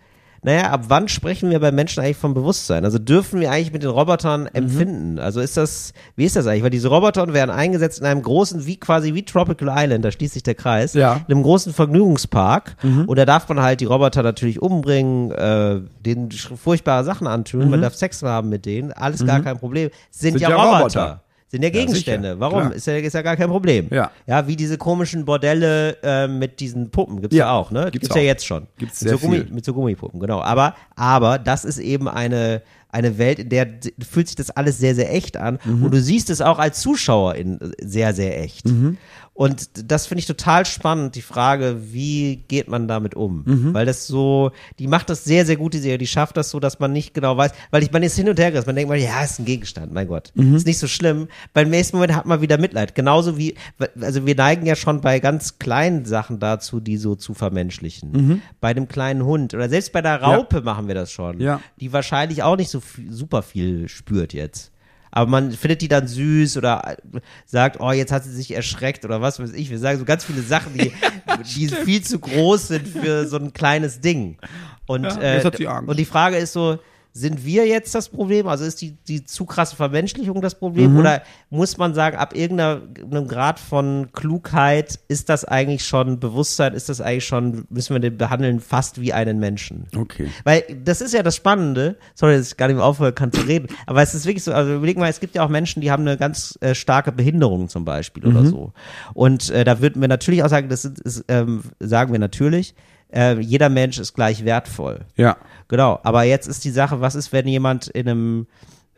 [0.45, 2.85] naja, ab wann sprechen wir bei Menschen eigentlich vom Bewusstsein?
[2.85, 5.21] Also dürfen wir eigentlich mit den Robotern empfinden?
[5.21, 6.65] Also ist das, wie ist das eigentlich?
[6.65, 10.35] Weil diese Roboter werden eingesetzt in einem großen, wie quasi wie Tropical Island, da schließt
[10.35, 11.21] sich der Kreis, Ja.
[11.29, 12.75] in einem großen Vergnügungspark.
[12.83, 17.81] Und da darf man halt die Roboter natürlich umbringen, äh, denen furchtbare Sachen antun, man
[17.81, 19.91] darf Sex haben mit denen, alles gar kein Problem.
[20.11, 20.79] Sind, Sind ja, ja Roboter.
[20.81, 21.22] Roboter.
[21.53, 22.29] Sind ja Gegenstände.
[22.31, 22.61] sicher, Warum?
[22.61, 22.75] klar.
[22.75, 23.87] Ist ja, ist ja gar kein Problem.
[23.91, 24.11] Ja.
[24.27, 27.91] Ja, wie diese komischen Bordelle äh, mit diesen Puppen gibt's ja, Ja, auch, ne?
[27.93, 28.67] gibt's Gibt's, ja jetzt schon.
[28.79, 29.53] Gibt's mit sehr so Gummi, viel.
[29.53, 30.41] Mit so Gummipuppen, genau.
[30.41, 33.67] Aber, aber das ist eben eine, eine Welt, in der
[34.01, 35.59] fühlt sich das alles sehr, sehr echt an.
[35.63, 35.85] Mhm.
[35.85, 38.67] Und du siehst es auch als Zuschauer in sehr, sehr echt.
[38.67, 38.97] Mhm.
[39.35, 43.45] Und das finde ich total spannend, die Frage, wie geht man damit um?
[43.47, 43.75] Mhm.
[43.75, 45.97] Weil das so, die macht das sehr, sehr gut, die Serie.
[45.97, 48.39] Die schafft das so, dass man nicht genau weiß, weil ich man ist hin und
[48.39, 48.69] her gerissen.
[48.69, 50.33] Man denkt mal, ja, ist ein Gegenstand, mein Gott.
[50.35, 50.55] Mhm.
[50.55, 51.29] Ist nicht so schlimm.
[51.55, 52.95] Beim nächsten Moment hat man wieder Mitleid.
[52.95, 53.55] Genauso wie,
[53.99, 58.43] also wir neigen ja schon bei ganz kleinen Sachen dazu, die so zu vermenschlichen.
[58.61, 61.41] Bei dem kleinen Hund oder selbst bei der Raupe machen wir das schon.
[61.41, 61.61] Ja.
[61.81, 64.72] Die wahrscheinlich auch nicht so viel, super viel spürt jetzt.
[65.13, 66.97] Aber man findet die dann süß oder
[67.45, 69.71] sagt, oh, jetzt hat sie sich erschreckt oder was weiß ich.
[69.71, 70.91] Wir sagen so ganz viele Sachen, die,
[71.55, 74.39] die viel zu groß sind für so ein kleines Ding.
[74.87, 75.45] Und, Ja, äh,
[75.87, 76.79] und die Frage ist so,
[77.15, 78.49] sind wir jetzt das Problem?
[78.49, 80.97] Also ist die, die zu krasse Vermenschlichung das Problem?
[80.99, 86.89] Oder muss man sagen, ab irgendeinem Grad von Klugheit ist das eigentlich schon Bewusstsein, ist
[86.89, 89.87] das eigentlich schon, müssen wir den behandeln fast wie einen Menschen?
[89.95, 90.29] Okay.
[90.45, 93.43] Weil das ist ja das Spannende, sorry, dass ich gar nicht mehr aufhören kann zu
[93.43, 95.91] reden, aber es ist wirklich so, also überleg mal, es gibt ja auch Menschen, die
[95.91, 98.73] haben eine ganz äh, starke Behinderung zum Beispiel oder so.
[99.13, 102.75] Und äh, da würden wir natürlich auch sagen, das ist, ist ähm, sagen wir natürlich,
[103.13, 105.01] äh, jeder Mensch ist gleich wertvoll.
[105.17, 105.37] Ja.
[105.73, 108.47] Genau, aber jetzt ist die Sache, was ist, wenn jemand in einem,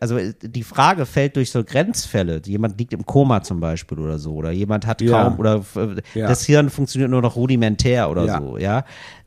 [0.01, 4.19] also äh, die Frage fällt durch so Grenzfälle, jemand liegt im Koma zum Beispiel oder
[4.19, 5.23] so, oder jemand hat Ja.
[5.23, 6.27] kaum, oder äh, Ja.
[6.27, 8.41] das Hirn funktioniert nur noch rudimentär oder Ja.
[8.41, 8.85] so, ja.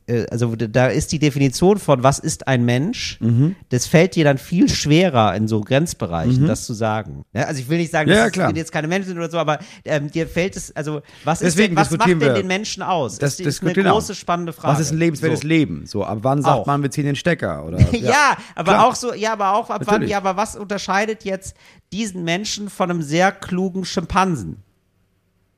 [0.08, 3.54] Äh, Also da ist die Definition von, was ist ein Mensch, Mhm.
[3.68, 7.24] das fällt dir dann viel schwerer in so Grenzbereichen, das zu sagen.
[7.32, 9.38] Ja, also ich will nicht sagen, Ja, dass ja, jetzt keine Menschen sind oder so,
[9.38, 12.82] aber ähm, dir fällt es, also was, ist Deswegen denn, was macht denn den Menschen
[12.82, 13.18] aus?
[13.18, 13.94] Das, ist, ist eine auch.
[13.96, 14.72] große, spannende Frage.
[14.74, 15.46] Was ist ein lebenswertes So.
[15.48, 15.86] Leben?
[15.86, 16.66] So, ab wann sagt Auch.
[16.66, 17.64] man, wir ziehen den Stecker?
[17.66, 18.86] Oder, Ja, aber klar.
[18.86, 20.10] auch so, ja, aber auch ab wann, Natürlich.
[20.10, 21.54] ja, aber was unterscheidet jetzt
[21.92, 24.62] diesen Menschen von einem sehr klugen Schimpansen?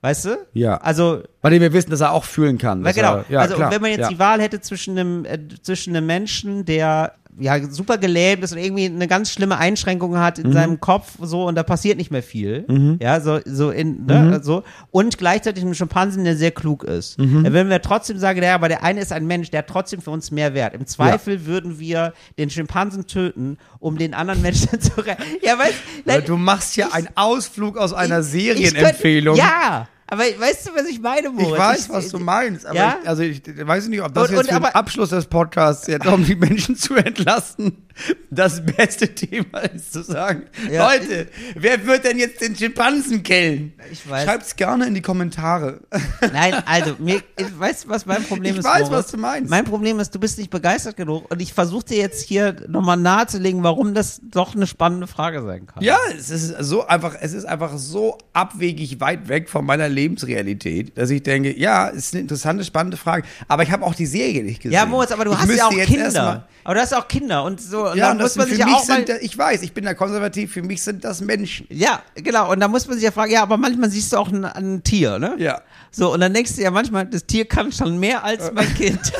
[0.02, 0.46] Weißt du?
[0.54, 0.78] Ja.
[0.78, 2.82] Also, Bei dem wir wissen, dass er auch fühlen kann.
[2.82, 3.70] dass genau, Er, ja, also klar.
[3.70, 4.08] wenn man jetzt ja.
[4.08, 8.58] die Wahl hätte zwischen einem, äh, zwischen einem Menschen, der ja super gelähmt ist und
[8.58, 10.44] irgendwie eine ganz schlimme Einschränkung hat Mhm.
[10.46, 14.38] in seinem Kopf, so und da passiert nicht mehr viel, ja, so, so in, ne,
[14.38, 14.42] Mhm.
[14.42, 17.18] so und gleichzeitig einem Schimpansen, der sehr klug ist.
[17.18, 17.44] Mhm.
[17.44, 20.00] Dann würden wir trotzdem sagen, ja, aber der eine ist ein Mensch, der hat trotzdem
[20.02, 20.74] für uns mehr Wert.
[20.74, 25.22] Im Zweifel würden wir den Schimpansen töten, um den anderen Menschen zu retten.
[25.42, 25.74] Ja, weißt
[26.04, 29.36] Weil du machst ja einen Ausflug aus einer ich Serienempfehlung.
[29.36, 31.52] könnte- Ja, aber weißt du, was ich meine, Moritz?
[31.52, 32.98] Ich weiß, was du meinst, aber Ja?
[33.02, 35.86] ich, also ich weiß nicht, ob das Und- jetzt und für den Abschluss des Podcasts
[35.86, 37.86] jetzt, um die Menschen zu entlasten,
[38.30, 40.92] das beste Thema ist zu sagen, Ja.
[40.92, 43.72] Leute, wer wird denn jetzt den Schimpansen killen?
[43.90, 44.24] Ich weiß.
[44.24, 45.80] Schreibt's gerne in die Kommentare.
[46.32, 48.64] Nein, also, mir, ich weiß, was mein Problem Ich ist.
[48.64, 49.04] weiß, Moritz?
[49.04, 49.50] was du meinst.
[49.50, 52.96] Mein Problem ist, du bist nicht begeistert genug und ich versuche dir jetzt hier nochmal
[52.96, 55.82] nahezulegen, warum das doch eine spannende Frage sein kann.
[55.82, 60.96] Ja, es ist so einfach, es ist einfach so abwegig weit weg von meiner Lebensrealität,
[60.96, 63.24] dass ich denke, ja, es ist eine interessante, spannende Frage.
[63.48, 64.74] Aber ich habe auch die Serie nicht gesehen.
[64.74, 66.46] Ja, Moritz, aber du Ich hast ja auch Kinder.
[66.64, 68.66] Aber du hast auch Kinder und so, und Ja, das muss man sich für ja
[68.66, 71.66] mich auch mal, ich weiß, ich bin da konservativ, für mich sind das Menschen.
[71.70, 74.28] ja, genau, und da muss man sich ja fragen, ja, aber manchmal siehst du auch
[74.28, 75.34] ein, ein Tier, ne?
[75.38, 75.62] Ja.
[75.90, 78.98] So, und dann denkst du ja manchmal, das Tier kann schon mehr als mein Kind.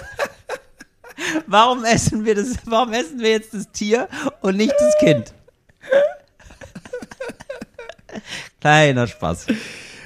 [1.47, 4.09] warum essen wir das, warum essen wir jetzt das Tier
[4.41, 5.35] und nicht das Kind?
[8.61, 9.47] Kleiner Spaß.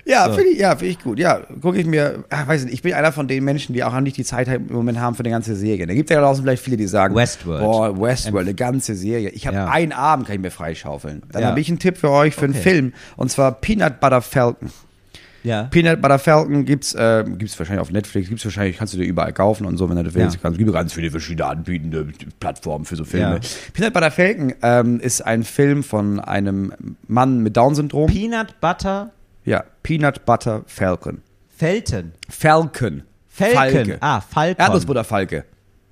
[0.06, 0.34] Ja, So.
[0.34, 1.18] finde ich, ja, finde ich gut.
[1.18, 3.98] Ja, gucke ich mir, ach, weiß nicht, ich bin einer von den Menschen, die auch
[4.00, 5.86] nicht die Zeit im Moment haben für eine ganze Serie.
[5.86, 7.62] Da gibt es ja draußen vielleicht viele, die sagen, Westworld.
[7.62, 9.30] boah, Westworld, eine ganze Serie.
[9.30, 9.68] Ich habe Ja.
[9.68, 11.22] einen Abend, kann ich mir freischaufeln.
[11.32, 11.48] Dann Ja.
[11.48, 12.62] habe ich einen Tipp für euch für einen Okay.
[12.62, 14.70] Film, und zwar Peanut Butter Falcon.
[15.42, 15.64] Ja.
[15.64, 19.32] Peanut Butter Falcon gibt's, äh, gibt's wahrscheinlich auf Netflix, gibt's wahrscheinlich, kannst du dir überall
[19.34, 20.36] kaufen und so, wenn du das willst.
[20.36, 20.40] Ja.
[20.42, 22.08] Kannst, gibt ganz viele verschiedene anbietende
[22.40, 23.36] Plattformen für so Filme.
[23.36, 23.40] Ja.
[23.74, 26.72] Peanut Butter Falcon ähm, ist ein Film von einem
[27.08, 28.06] Mann mit Down-Syndrom.
[28.10, 29.10] Peanut Butter
[29.44, 31.22] ja, Peanut Butter Falcon.
[31.48, 32.12] Felten.
[32.28, 33.02] Falcon.
[33.28, 33.54] Falken.
[33.56, 33.98] Falke.
[34.00, 34.64] Ah, Falcon.
[34.64, 35.44] Erdnussbutterfalke.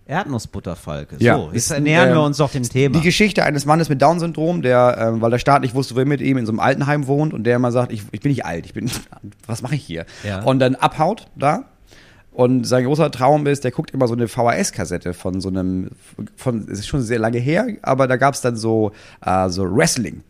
[0.07, 1.17] Erdnussbutterfalke.
[1.19, 1.37] Ja.
[1.37, 2.99] So, jetzt Ist ein, nähern wir ähm, uns doch dem Thema.
[2.99, 6.07] Die Geschichte eines Mannes mit Down-Syndrom, der, ähm, weil der Staat nicht wusste, wo er
[6.07, 8.45] mit ihm in so einem Altenheim wohnt und der immer sagt, ich, ich bin nicht
[8.45, 8.91] alt, ich bin,
[9.47, 10.07] was mache ich hier?
[10.25, 10.43] Ja.
[10.43, 11.65] Und dann abhaut da.
[12.33, 15.91] Und sein großer Traum ist, der guckt immer so eine VHS-Kassette von so einem,
[16.35, 18.93] von, es ist schon sehr lange her, aber da gab es dann so,
[19.25, 20.23] äh, so Wrestling.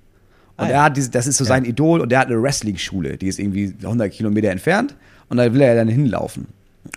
[0.62, 0.76] Und Ah, ja.
[0.76, 3.38] er hat diese, das ist so sein Idol und der hat eine Wrestling-Schule, die ist
[3.38, 4.94] irgendwie 100 Kilometer entfernt
[5.28, 6.46] und da will er dann hinlaufen.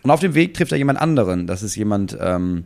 [0.03, 1.47] Und auf dem Weg trifft er jemand anderen.
[1.47, 2.65] Das ist jemand, ähm,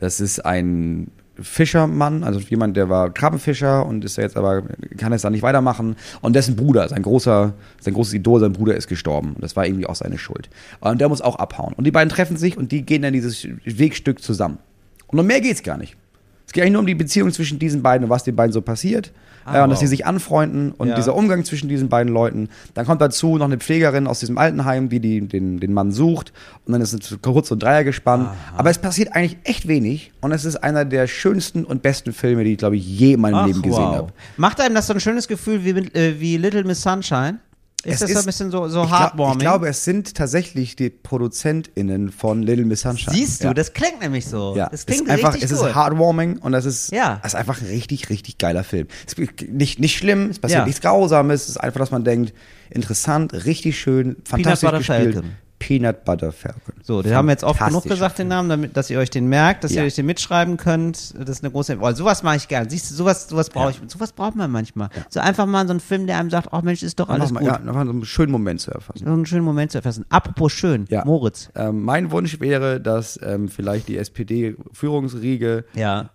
[0.00, 1.08] das ist ein
[1.40, 4.62] Fischermann, also jemand, der war Krabbenfischer und ist jetzt aber,
[4.96, 5.96] kann es da nicht weitermachen.
[6.20, 9.32] Und dessen Bruder, sein großer, sein großes Idol, sein Bruder ist gestorben.
[9.34, 10.48] Und das war irgendwie auch seine Schuld.
[10.80, 11.74] Und der muss auch abhauen.
[11.74, 14.58] Und die beiden treffen sich und die gehen dann dieses Wegstück zusammen.
[15.08, 15.96] Und um mehr geht's gar nicht.
[16.54, 18.62] Es geht eigentlich nur um die Beziehung zwischen diesen beiden und was den beiden so
[18.62, 19.10] passiert.
[19.44, 20.94] Ah, äh, und dass sie sich anfreunden und Ja.
[20.94, 22.48] dieser Umgang zwischen diesen beiden Leuten.
[22.74, 26.32] Dann kommt dazu noch eine Pflegerin aus diesem Altenheim, die, die den, den Mann sucht.
[26.64, 28.28] Und dann ist es kurz und Dreier gespannt.
[28.56, 30.12] Aber es passiert eigentlich echt wenig.
[30.20, 33.20] Und es ist einer der schönsten und besten Filme, die ich, glaube ich, je in
[33.20, 33.96] meinem Ach, Leben gesehen wow.
[33.96, 34.12] habe.
[34.36, 37.38] Macht einem das so ein schönes Gefühl wie, mit- äh, wie Little Miss Sunshine?
[37.84, 39.32] Ist das so ein bisschen so, so ich, glaub, heartwarming?
[39.34, 43.14] ich glaube, es sind tatsächlich die ProduzentInnen von Little Miss Sunshine.
[43.14, 43.54] Siehst du, ja.
[43.54, 44.54] das klingt nämlich so.
[44.56, 45.68] Ja, das es klingt ist einfach, richtig es cool.
[45.68, 47.20] ist heartwarming und das ist, Ja.
[47.22, 48.86] es ist einfach ein richtig, richtig geiler Film.
[49.06, 50.66] Es ist nicht, nicht schlimm, es passiert Ja.
[50.66, 52.32] nichts Grausames, es ist einfach, dass man denkt,
[52.70, 55.14] interessant, richtig schön, fantastisch gespielt.
[55.14, 55.30] Falcon.
[55.66, 56.74] Peanut Butter Falcon.
[56.82, 58.28] So, den haben wir jetzt oft genug gesagt, den.
[58.28, 59.80] Namen, damit, dass ihr euch den merkt, dass Ja.
[59.80, 61.14] ihr euch den mitschreiben könnt.
[61.18, 61.78] Das ist eine große.
[61.80, 62.68] Oh, sowas mache ich gern.
[62.68, 63.80] Siehst du, sowas, sowas brauche ich.
[63.86, 64.90] Sowas braucht man manchmal.
[65.08, 67.40] So einfach mal so einen Film, der einem sagt, oh Mensch, ist doch alles Einfach
[67.40, 67.48] gut.
[67.48, 69.04] mal, ja, einfach so einen schönen Moment zu erfassen.
[69.06, 70.04] So einen schönen Moment zu erfassen.
[70.10, 70.84] Apropos schön.
[71.06, 71.48] Moritz.
[71.54, 75.64] Ähm, mein Wunsch wäre, dass ähm, vielleicht die SPD-Führungsriege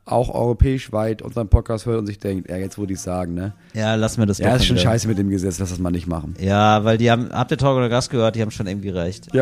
[0.05, 3.53] auch europäisch weit unseren Podcast hört und sich denkt, ja, jetzt würde ich sagen, ne?
[3.73, 4.83] Ja, lassen wir das Ja, ist schon wieder.
[4.89, 6.35] scheiße mit dem Gesetz, lass das mal nicht machen.
[6.39, 9.33] Ja, weil die haben, habt ihr Talk oder Gast gehört, die haben schon irgendwie recht.
[9.33, 9.38] Ja.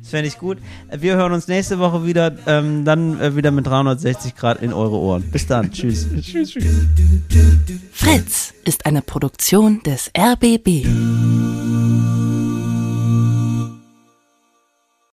[0.00, 0.58] Das fände ich gut.
[0.90, 4.96] Wir hören uns nächste Woche wieder, ähm, dann äh, wieder mit 360 Grad in eure
[4.96, 5.22] Ohren.
[5.30, 5.70] Bis dann.
[5.72, 6.06] Tschüss.
[7.92, 10.86] Fritz ist eine Produktion des RBB.